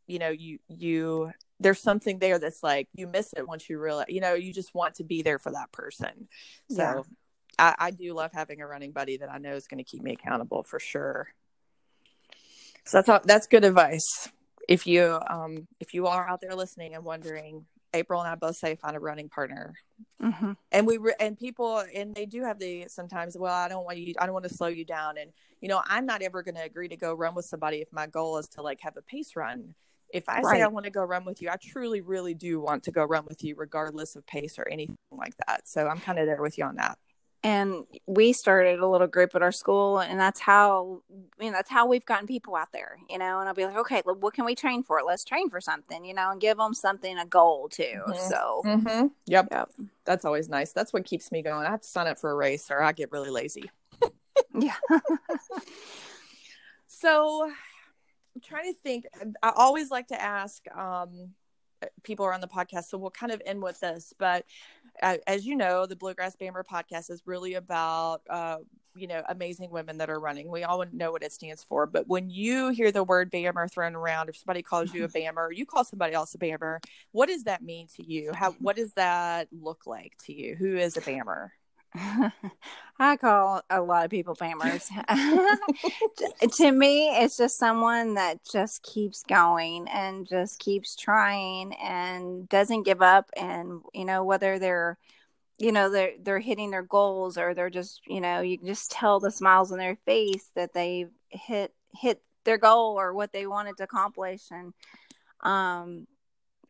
you 0.07 0.19
know 0.19 0.31
you 0.31 0.59
you 0.69 1.33
there's 1.61 1.81
something 1.81 2.19
there 2.19 2.39
that's 2.39 2.63
like 2.63 2.89
you 2.95 3.07
miss 3.07 3.33
it 3.37 3.47
once 3.47 3.69
you 3.69 3.79
realize 3.79 4.07
you 4.09 4.21
know 4.21 4.35
you 4.35 4.53
just 4.53 4.75
want 4.75 4.95
to 4.95 5.05
be 5.05 5.23
there 5.23 5.39
for 5.39 5.53
that 5.53 5.71
person 5.73 6.29
so 6.71 6.79
Yeah. 6.79 7.03
I, 7.59 7.75
I 7.79 7.91
do 7.91 8.15
love 8.15 8.31
having 8.33 8.61
a 8.61 8.67
running 8.67 8.93
buddy 8.93 9.17
that 9.19 9.31
i 9.31 9.39
know 9.39 9.55
is 9.55 9.67
going 9.67 9.79
to 9.79 9.85
keep 9.91 10.03
me 10.03 10.13
accountable 10.13 10.63
for 10.63 10.79
sure 10.79 11.29
so 12.85 12.99
that's 12.99 13.09
all, 13.09 13.21
that's 13.25 13.47
good 13.47 13.65
advice 13.65 14.29
if 14.69 14.87
you 14.87 15.19
um 15.29 15.67
if 15.81 15.93
you 15.95 16.07
are 16.07 16.29
out 16.29 16.41
there 16.41 16.55
listening 16.55 16.95
and 16.95 17.05
wondering 17.05 17.67
april 17.95 18.21
and 18.21 18.29
i 18.31 18.35
both 18.35 18.57
say 18.57 18.75
find 18.75 18.97
a 18.97 19.01
running 19.01 19.29
partner. 19.29 19.75
Hmm 20.21 20.53
and 20.73 20.87
we 20.87 20.97
re- 20.99 21.15
and 21.19 21.39
people 21.39 21.85
and 21.95 22.15
they 22.15 22.27
do 22.27 22.43
have 22.43 22.59
the 22.59 22.87
sometimes 22.89 23.37
well 23.37 23.55
i 23.55 23.69
don't 23.69 23.85
want 23.85 23.99
you 23.99 24.15
i 24.19 24.27
don't 24.27 24.33
want 24.33 24.47
to 24.47 24.55
slow 24.55 24.69
you 24.69 24.85
down. 24.85 25.19
And 25.19 25.31
you 25.61 25.69
know 25.69 25.83
i'm 25.87 26.07
not 26.07 26.23
ever 26.23 26.43
going 26.43 26.55
to 26.55 26.63
agree 26.63 26.89
to 26.89 26.97
go 26.97 27.15
run 27.15 27.35
with 27.35 27.45
somebody 27.45 27.79
if 27.79 27.93
my 27.93 28.07
goal 28.07 28.39
is 28.39 28.49
to 28.51 28.63
like 28.63 28.81
have 28.83 28.97
a 28.97 29.03
pace 29.03 29.35
run. 29.37 29.75
If 30.13 30.29
i 30.29 30.43
say 30.43 30.63
i 30.63 30.67
want 30.67 30.85
to 30.85 30.91
go 30.91 31.05
run 31.05 31.25
with 31.25 31.43
you 31.43 31.51
i 31.51 31.57
truly 31.57 32.01
really 32.01 32.35
do 32.35 32.61
want 32.61 32.83
to 32.85 32.91
go 32.91 33.05
run 33.05 33.25
with 33.27 33.45
you 33.45 33.55
regardless 33.57 34.17
of 34.17 34.27
pace 34.27 34.59
or 34.59 34.69
anything 34.69 34.97
like 35.11 35.35
that. 35.47 35.69
So 35.69 35.87
i'm 35.87 36.01
kind 36.01 36.19
of 36.19 36.27
there 36.27 36.41
with 36.41 36.59
you 36.59 36.65
on 36.65 36.77
that 36.77 36.99
and 37.45 37.85
we 38.07 38.33
started 38.33 38.81
a 38.81 38.89
little 38.89 39.07
group 39.07 39.35
at 39.35 39.43
our 39.43 39.53
school 39.53 40.01
and 40.01 40.19
that's 40.19 40.41
how 40.41 41.03
you 41.41 41.47
know 41.47 41.53
that's 41.53 41.71
how 41.71 41.87
we've 41.87 42.05
gotten 42.05 42.27
people 42.27 42.57
out 42.57 42.73
there 42.73 42.99
you 43.09 43.19
know? 43.19 43.41
And 43.41 43.49
i'll 43.49 43.55
be 43.55 43.65
like 43.65 43.77
okay 43.77 44.03
well, 44.05 44.17
what 44.17 44.35
can 44.35 44.45
we 44.45 44.55
train 44.55 44.83
for? 44.83 45.01
Let's 45.07 45.25
train 45.25 45.51
for 45.51 45.61
something 45.61 46.05
you 46.05 46.15
know 46.15 46.31
and 46.31 46.41
give 46.41 46.59
them 46.59 46.75
something 46.75 47.19
a 47.19 47.27
goal 47.27 47.69
too 47.69 47.83
mm-hmm. 47.83 48.29
so. 48.29 48.63
Mm-hmm. 48.65 49.07
yep. 49.27 49.49
yep. 49.51 49.71
That's 50.05 50.25
always 50.25 50.49
nice. 50.49 50.73
That's 50.73 50.93
what 50.93 51.05
keeps 51.05 51.31
me 51.31 51.43
going. 51.43 51.67
I 51.67 51.71
have 51.71 51.83
to 51.83 51.89
sign 51.89 52.07
up 52.07 52.19
for 52.19 52.31
a 52.31 52.35
race 52.35 52.71
or 52.71 52.83
i 52.83 52.93
get 52.93 53.13
really 53.13 53.31
lazy. 53.31 53.71
Yeah. 54.59 54.75
So 56.91 57.45
i'm 57.45 58.41
trying 58.43 58.73
to 58.73 58.79
think 58.81 59.05
i 59.43 59.53
always 59.55 59.91
like 59.91 60.09
to 60.09 60.21
ask 60.21 60.63
um 60.77 61.31
people 62.03 62.27
are 62.27 62.33
on 62.33 62.41
the 62.41 62.49
podcast 62.49 62.85
so 62.85 62.99
we'll 62.99 63.11
kind 63.11 63.33
of 63.33 63.43
end 63.47 63.63
with 63.63 63.79
this 63.81 64.13
but 64.19 64.45
as 65.03 65.47
you 65.47 65.57
know, 65.57 65.87
the 65.87 65.97
Bluegrass 65.97 66.37
Bammer 66.37 66.65
podcast 66.65 67.11
is 67.11 67.23
really 67.27 67.55
about, 67.55 68.23
uh, 68.29 68.59
you 68.95 69.07
know, 69.07 69.23
amazing 69.29 69.71
women 69.71 69.99
that 69.99 70.11
are 70.11 70.19
running. 70.19 70.51
We 70.51 70.65
all 70.65 70.85
know 70.93 71.13
what 71.13 71.23
it 71.23 71.33
stands 71.33 71.63
for. 71.63 71.87
But 71.87 72.09
when 72.09 72.31
you 72.31 72.71
hear 72.71 72.91
the 72.91 73.05
word 73.05 73.31
Bammer 73.31 73.71
thrown 73.71 73.95
around, 73.95 74.29
if 74.29 74.37
somebody 74.37 74.63
calls 74.63 74.93
you 74.93 75.05
a 75.05 75.09
Bammer, 75.09 75.49
you 75.53 75.67
call 75.67 75.85
somebody 75.85 76.15
else 76.15 76.35
a 76.35 76.39
Bammer, 76.39 76.79
what 77.13 77.29
does 77.29 77.45
that 77.45 77.63
mean 77.63 77.87
to 77.97 78.05
you? 78.05 78.33
How, 78.35 78.53
what 78.53 78.77
does 78.77 78.93
that 78.95 79.49
look 79.53 79.87
like 79.87 80.15
to 80.27 80.33
you? 80.33 80.57
Who 80.57 80.77
is 80.77 80.97
a 80.97 81.01
Bammer? 81.01 81.51
I 82.99 83.17
call 83.17 83.63
a 83.71 83.81
lot 83.81 84.05
of 84.05 84.11
people 84.11 84.35
Bammers. 84.35 84.89
to 86.57 86.73
me, 86.73 87.09
it's 87.17 87.37
just 87.37 87.59
someone 87.59 88.15
that 88.15 88.45
just 88.45 88.83
keeps 88.83 89.23
going 89.23 89.89
and 89.89 90.27
just 90.27 90.59
keeps 90.59 90.97
trying 90.97 91.75
and 91.75 92.49
doesn't 92.49 92.83
give 92.83 93.03
up. 93.03 93.31
And 93.37 93.83
you 93.95 94.05
know 94.05 94.25
whether 94.25 94.59
they're, 94.59 94.99
you 95.59 95.73
know, 95.73 95.91
they're 95.91 96.13
they're 96.21 96.41
hitting 96.41 96.71
their 96.71 96.83
goals 96.83 97.39
or 97.39 97.55
they're 97.55 97.71
just, 97.71 98.01
you 98.07 98.21
know, 98.21 98.41
you 98.41 98.59
can 98.59 98.67
just 98.67 98.91
tell 98.91 99.21
the 99.21 99.31
smiles 99.31 99.73
on 99.73 99.79
their 99.79 99.97
face 100.05 100.51
that 100.55 100.75
they 100.75 101.07
hit 101.29 101.73
hit 101.95 102.23
their 102.45 102.59
goal 102.59 102.99
or 102.99 103.15
what 103.15 103.33
they 103.33 103.47
wanted 103.47 103.77
to 103.77 103.85
accomplish. 103.85 104.43
And 104.51 104.75
um, 105.43 106.07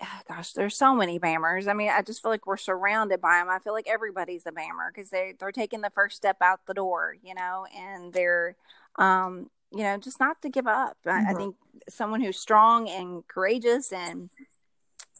gosh, 0.28 0.52
there's 0.52 0.76
so 0.76 0.94
many 0.94 1.18
bammers. 1.18 1.68
I 1.68 1.72
mean, 1.72 1.90
I 1.90 2.02
just 2.02 2.22
feel 2.22 2.30
like 2.30 2.46
we're 2.46 2.56
surrounded 2.56 3.20
by 3.20 3.38
them. 3.38 3.48
I 3.48 3.58
feel 3.58 3.72
like 3.72 3.88
everybody's 3.88 4.46
a 4.46 4.52
bammer 4.52 4.92
because 4.94 5.10
they 5.10 5.34
they're 5.38 5.52
taking 5.52 5.80
the 5.80 5.90
first 5.90 6.16
step 6.16 6.38
out 6.40 6.66
the 6.66 6.74
door, 6.74 7.16
you 7.22 7.34
know, 7.34 7.66
and 7.76 8.12
they're, 8.12 8.56
um, 8.96 9.50
you 9.72 9.82
know, 9.82 9.96
just 9.98 10.20
not 10.20 10.40
to 10.42 10.48
give 10.48 10.66
up. 10.66 10.96
Mm-hmm. 11.06 11.10
I, 11.10 11.12
I, 11.12 11.24
mm-hmm. 11.24 11.36
think 11.36 11.56
someone 11.88 12.20
who's 12.20 12.38
strong 12.38 12.88
and 12.88 13.26
courageous, 13.28 13.92
and 13.92 14.30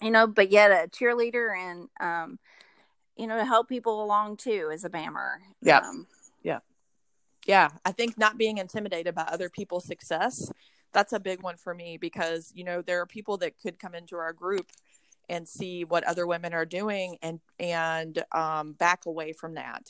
you 0.01 0.11
know, 0.11 0.27
but 0.27 0.51
yet 0.51 0.71
a 0.71 0.89
cheerleader 0.89 1.57
and, 1.57 1.89
um, 2.01 2.39
you 3.17 3.27
know, 3.27 3.37
to 3.37 3.45
help 3.45 3.69
people 3.69 4.05
along 4.05 4.37
too 4.37 4.71
is 4.73 4.85
a 4.85 4.91
bammer. 4.91 5.37
Yeah, 5.61 5.79
um, 5.79 6.07
yeah, 6.43 6.61
yeah. 7.49 7.71
I 7.85 7.91
think 7.91 8.17
not 8.17 8.39
being 8.39 8.59
intimidated 8.59 9.17
by 9.17 9.23
other 9.23 9.51
people's 9.51 9.87
success 9.87 10.53
that's 10.93 11.13
a 11.13 11.21
big 11.21 11.43
one 11.43 11.57
for 11.57 11.75
me 11.75 11.99
because 11.99 12.53
you 12.55 12.65
know 12.65 12.83
there 12.83 13.01
are 13.01 13.07
people 13.07 13.37
that 13.39 13.59
could 13.59 13.79
come 13.79 13.95
into 13.95 14.17
our 14.17 14.33
group 14.33 14.71
and 15.29 15.47
see 15.47 15.85
what 15.85 16.05
other 16.05 16.27
women 16.27 16.55
are 16.55 16.65
doing 16.65 17.19
and 17.23 17.41
and 17.59 18.25
um, 18.33 18.73
back 18.75 19.07
away 19.07 19.33
from 19.33 19.55
that 19.55 19.87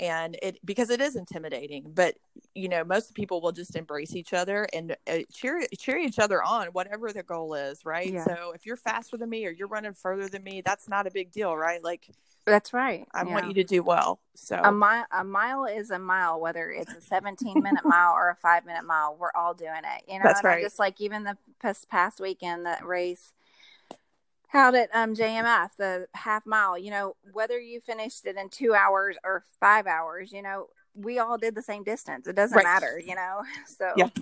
and 0.00 0.36
it 0.42 0.58
because 0.64 0.90
it 0.90 1.00
is 1.00 1.16
intimidating 1.16 1.90
but 1.94 2.14
you 2.54 2.68
know 2.68 2.84
most 2.84 3.14
people 3.14 3.40
will 3.40 3.52
just 3.52 3.76
embrace 3.76 4.14
each 4.14 4.32
other 4.32 4.66
and 4.72 4.96
uh, 5.08 5.18
cheer 5.32 5.66
cheer 5.78 5.96
each 5.96 6.18
other 6.18 6.42
on 6.42 6.66
whatever 6.68 7.12
their 7.12 7.22
goal 7.22 7.54
is 7.54 7.84
right 7.84 8.12
yeah. 8.12 8.24
so 8.24 8.52
if 8.54 8.66
you're 8.66 8.76
faster 8.76 9.16
than 9.16 9.30
me 9.30 9.46
or 9.46 9.50
you're 9.50 9.68
running 9.68 9.94
further 9.94 10.28
than 10.28 10.42
me 10.42 10.60
that's 10.60 10.88
not 10.88 11.06
a 11.06 11.10
big 11.10 11.32
deal 11.32 11.56
right 11.56 11.82
like 11.82 12.08
that's 12.46 12.72
right. 12.72 13.06
I 13.12 13.24
yeah. 13.24 13.34
want 13.34 13.48
you 13.48 13.54
to 13.54 13.64
do 13.64 13.82
well. 13.82 14.20
So 14.36 14.60
a 14.62 14.70
mile, 14.70 15.04
a 15.10 15.24
mile 15.24 15.64
is 15.64 15.90
a 15.90 15.98
mile, 15.98 16.40
whether 16.40 16.70
it's 16.70 16.92
a 16.92 17.00
17 17.00 17.60
minute 17.60 17.84
mile 17.84 18.12
or 18.12 18.30
a 18.30 18.36
five 18.36 18.64
minute 18.64 18.84
mile. 18.84 19.16
We're 19.18 19.32
all 19.34 19.52
doing 19.52 19.70
it. 19.72 20.04
You 20.08 20.18
know, 20.18 20.22
that's 20.22 20.44
right. 20.44 20.62
just 20.62 20.78
like 20.78 21.00
even 21.00 21.24
the 21.24 21.36
past, 21.60 21.88
past 21.88 22.20
weekend, 22.20 22.64
that 22.64 22.86
race 22.86 23.32
out 24.56 24.74
at 24.74 24.90
um, 24.94 25.14
JMF, 25.14 25.70
the 25.78 26.06
half 26.14 26.46
mile. 26.46 26.78
You 26.78 26.90
know, 26.90 27.16
whether 27.32 27.60
you 27.60 27.80
finished 27.80 28.26
it 28.26 28.36
in 28.36 28.48
two 28.48 28.74
hours 28.74 29.16
or 29.24 29.44
five 29.60 29.86
hours, 29.86 30.32
you 30.32 30.42
know, 30.42 30.66
we 30.94 31.18
all 31.18 31.38
did 31.38 31.54
the 31.54 31.62
same 31.62 31.84
distance. 31.84 32.26
It 32.26 32.34
doesn't 32.34 32.56
right. 32.56 32.64
matter. 32.64 32.98
You 32.98 33.14
know, 33.14 33.42
so 33.66 33.92
yep, 33.96 34.18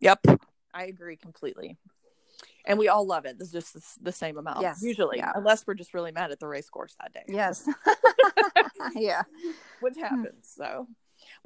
yep, 0.00 0.24
I 0.72 0.84
agree 0.84 1.16
completely 1.16 1.76
and 2.68 2.78
we 2.78 2.88
all 2.88 3.04
love 3.06 3.24
it. 3.24 3.36
It's 3.40 3.50
just 3.50 4.04
the 4.04 4.12
same 4.12 4.36
amount, 4.36 4.60
yes. 4.60 4.82
usually, 4.82 5.18
yeah. 5.18 5.32
unless 5.34 5.66
we're 5.66 5.74
just 5.74 5.94
really 5.94 6.12
mad 6.12 6.30
at 6.30 6.38
the 6.38 6.46
race 6.46 6.68
course 6.68 6.94
that 7.00 7.12
day. 7.14 7.24
Yes, 7.26 7.68
yeah, 8.94 9.22
which 9.80 9.96
happens. 9.96 10.54
So, 10.54 10.86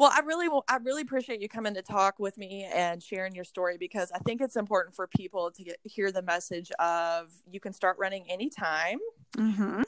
well, 0.03 0.11
I 0.13 0.19
really, 0.27 0.49
I 0.69 0.79
really 0.79 1.03
appreciate 1.03 1.41
you 1.41 1.49
coming 1.49 1.75
to 1.75 1.83
talk 1.83 2.19
with 2.19 2.37
me 2.37 2.69
and 2.75 3.01
sharing 3.01 3.37
your 3.37 3.45
story 3.45 3.77
because 3.79 4.11
I 4.11 4.19
think 4.19 4.41
it's 4.41 4.57
important 4.57 4.97
for 4.97 5.07
people 5.07 5.53
to 5.53 5.63
get 5.63 5.79
hear 5.85 6.11
the 6.11 6.23
message 6.23 6.73
of 6.81 7.31
you 7.49 7.61
can 7.61 7.73
start 7.73 7.99
running 8.01 8.29
anytime. 8.29 8.99
Mm-hmm. 9.37 9.83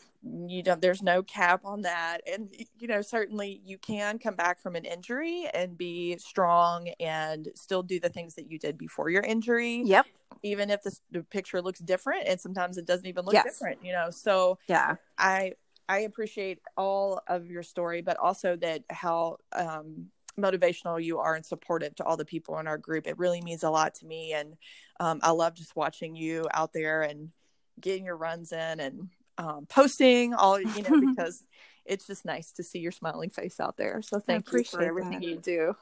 You 0.48 0.62
don't. 0.62 0.80
There's 0.80 1.02
no 1.02 1.24
cap 1.24 1.62
on 1.64 1.82
that, 1.82 2.18
and 2.32 2.48
you 2.78 2.86
know 2.86 3.02
certainly 3.02 3.60
you 3.66 3.76
can 3.76 4.20
come 4.20 4.36
back 4.36 4.60
from 4.60 4.76
an 4.76 4.84
injury 4.84 5.48
and 5.52 5.76
be 5.76 6.16
strong 6.18 6.90
and 7.00 7.48
still 7.56 7.82
do 7.82 7.98
the 7.98 8.08
things 8.08 8.36
that 8.36 8.48
you 8.48 8.56
did 8.56 8.78
before 8.78 9.10
your 9.10 9.22
injury. 9.22 9.82
Yep 9.84 10.06
even 10.42 10.68
if 10.68 10.82
the, 10.82 10.94
the 11.12 11.22
picture 11.22 11.62
looks 11.62 11.78
different 11.78 12.26
and 12.26 12.40
sometimes 12.40 12.76
it 12.76 12.84
doesn't 12.84 13.06
even 13.06 13.24
look 13.24 13.34
yes. 13.34 13.44
different 13.44 13.78
you 13.84 13.92
know 13.92 14.10
so 14.10 14.58
yeah 14.66 14.96
i 15.16 15.52
i 15.88 16.00
appreciate 16.00 16.60
all 16.76 17.20
of 17.26 17.46
your 17.46 17.62
story 17.62 18.02
but 18.02 18.16
also 18.18 18.56
that 18.56 18.82
how 18.90 19.36
um 19.52 20.06
motivational 20.38 21.02
you 21.02 21.18
are 21.18 21.34
and 21.34 21.46
supportive 21.46 21.94
to 21.94 22.04
all 22.04 22.16
the 22.16 22.24
people 22.24 22.58
in 22.58 22.66
our 22.66 22.76
group. 22.76 23.06
It 23.06 23.18
really 23.18 23.40
means 23.40 23.62
a 23.62 23.70
lot 23.70 23.94
to 23.96 24.06
me 24.06 24.32
and 24.32 24.56
um, 24.98 25.20
i 25.22 25.30
love 25.30 25.54
just 25.54 25.76
watching 25.76 26.16
you 26.16 26.48
out 26.52 26.72
there 26.72 27.02
and 27.02 27.30
getting 27.80 28.04
your 28.04 28.16
runs 28.16 28.52
in 28.52 28.80
and 28.80 29.08
um, 29.38 29.66
posting 29.68 30.34
all 30.34 30.60
you 30.60 30.82
know 30.82 31.00
because 31.00 31.42
it's 31.84 32.06
just 32.06 32.24
nice 32.24 32.52
to 32.52 32.62
see 32.62 32.78
your 32.78 32.92
smiling 32.92 33.30
face 33.30 33.60
out 33.60 33.76
there. 33.76 34.00
So 34.00 34.18
thank 34.18 34.50
you 34.50 34.64
for 34.64 34.82
everything 34.82 35.20
that. 35.20 35.22
you 35.22 35.36
do 35.36 35.76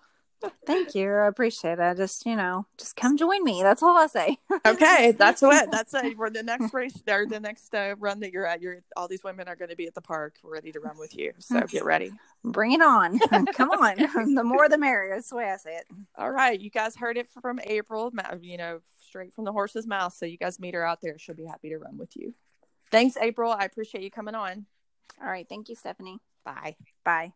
Thank 0.67 0.95
you. 0.95 1.13
I 1.13 1.27
appreciate 1.27 1.79
it. 1.79 1.97
Just, 1.97 2.27
you 2.27 2.37
know, 2.37 2.67
just 2.79 2.97
come 2.97 3.17
join 3.17 3.43
me. 3.45 3.63
That's 3.63 3.83
all 3.83 3.97
I 3.97 4.07
say. 4.07 4.39
okay. 4.67 5.13
That's 5.13 5.43
what, 5.43 5.71
that's 5.71 5.95
it. 5.95 6.17
For 6.17 6.31
the 6.31 6.43
next 6.43 6.73
race 6.73 7.01
or 7.09 7.27
the 7.27 7.41
next 7.41 7.75
uh, 7.75 7.95
run 7.99 8.21
that 8.21 8.33
you're 8.33 8.47
at, 8.47 8.61
you're, 8.61 8.83
all 8.97 9.09
these 9.09 9.25
women 9.25 9.49
are 9.49 9.57
going 9.57 9.71
to 9.71 9.77
be 9.77 9.87
at 9.87 9.95
the 9.95 10.01
park 10.01 10.37
ready 10.43 10.73
to 10.73 10.81
run 10.81 10.99
with 10.99 11.17
you. 11.17 11.33
So 11.39 11.61
get 11.63 11.85
ready. 11.85 12.13
Bring 12.45 12.73
it 12.73 12.83
on. 12.83 13.19
come 13.53 13.71
on. 13.71 14.35
the 14.35 14.45
more 14.45 14.69
the 14.69 14.79
merrier. 14.79 15.15
That's 15.15 15.31
the 15.31 15.37
way 15.37 15.51
I 15.51 15.57
say 15.57 15.77
it. 15.77 15.87
All 16.17 16.31
right. 16.31 16.61
You 16.61 16.71
guys 16.71 16.97
heard 16.97 17.17
it 17.17 17.29
from 17.41 17.61
April, 17.65 18.13
you 18.41 18.57
know, 18.57 18.81
straight 19.07 19.33
from 19.33 19.45
the 19.45 19.53
horse's 19.53 19.87
mouth. 19.87 20.15
So 20.15 20.27
you 20.27 20.39
guys 20.39 20.59
meet 20.59 20.75
her 20.75 20.85
out 20.85 21.01
there. 21.03 21.19
She'll 21.19 21.35
be 21.35 21.45
happy 21.45 21.69
to 21.71 21.79
run 21.79 21.99
with 21.99 22.17
you. 22.17 22.35
Thanks, 22.91 23.17
April. 23.17 23.53
I 23.53 23.65
appreciate 23.65 24.05
you 24.05 24.11
coming 24.11 24.35
on. 24.35 24.67
All 25.23 25.31
right. 25.31 25.47
Thank 25.49 25.69
you, 25.69 25.75
Stephanie. 25.75 26.19
Bye. 26.45 26.77
Bye. 27.05 27.33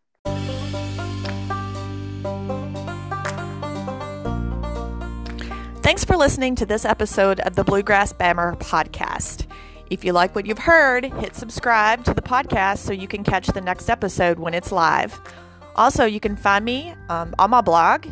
Thanks 5.86 6.04
for 6.04 6.16
listening 6.16 6.56
to 6.56 6.66
this 6.66 6.84
episode 6.84 7.38
of 7.38 7.54
the 7.54 7.62
Bluegrass 7.62 8.12
Bammer 8.12 8.58
podcast. 8.58 9.46
If 9.88 10.04
you 10.04 10.12
like 10.12 10.34
what 10.34 10.44
you've 10.44 10.58
heard, 10.58 11.04
hit 11.04 11.36
subscribe 11.36 12.02
to 12.06 12.12
the 12.12 12.20
podcast 12.20 12.78
so 12.78 12.92
you 12.92 13.06
can 13.06 13.22
catch 13.22 13.46
the 13.46 13.60
next 13.60 13.88
episode 13.88 14.40
when 14.40 14.52
it's 14.52 14.72
live. 14.72 15.20
Also, 15.76 16.04
you 16.04 16.18
can 16.18 16.34
find 16.34 16.64
me 16.64 16.92
um, 17.08 17.36
on 17.38 17.50
my 17.50 17.60
blog. 17.60 18.08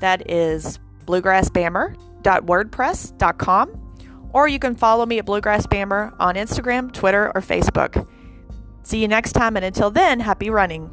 That 0.00 0.30
is 0.30 0.78
bluegrassbammer.wordpress.com. 1.04 3.94
Or 4.32 4.48
you 4.48 4.58
can 4.58 4.74
follow 4.74 5.04
me 5.04 5.18
at 5.18 5.26
Bluegrass 5.26 5.66
Bammer 5.66 6.16
on 6.18 6.36
Instagram, 6.36 6.90
Twitter, 6.92 7.30
or 7.34 7.42
Facebook. 7.42 8.08
See 8.84 9.02
you 9.02 9.08
next 9.08 9.32
time, 9.32 9.56
and 9.56 9.66
until 9.66 9.90
then, 9.90 10.18
happy 10.18 10.48
running. 10.48 10.90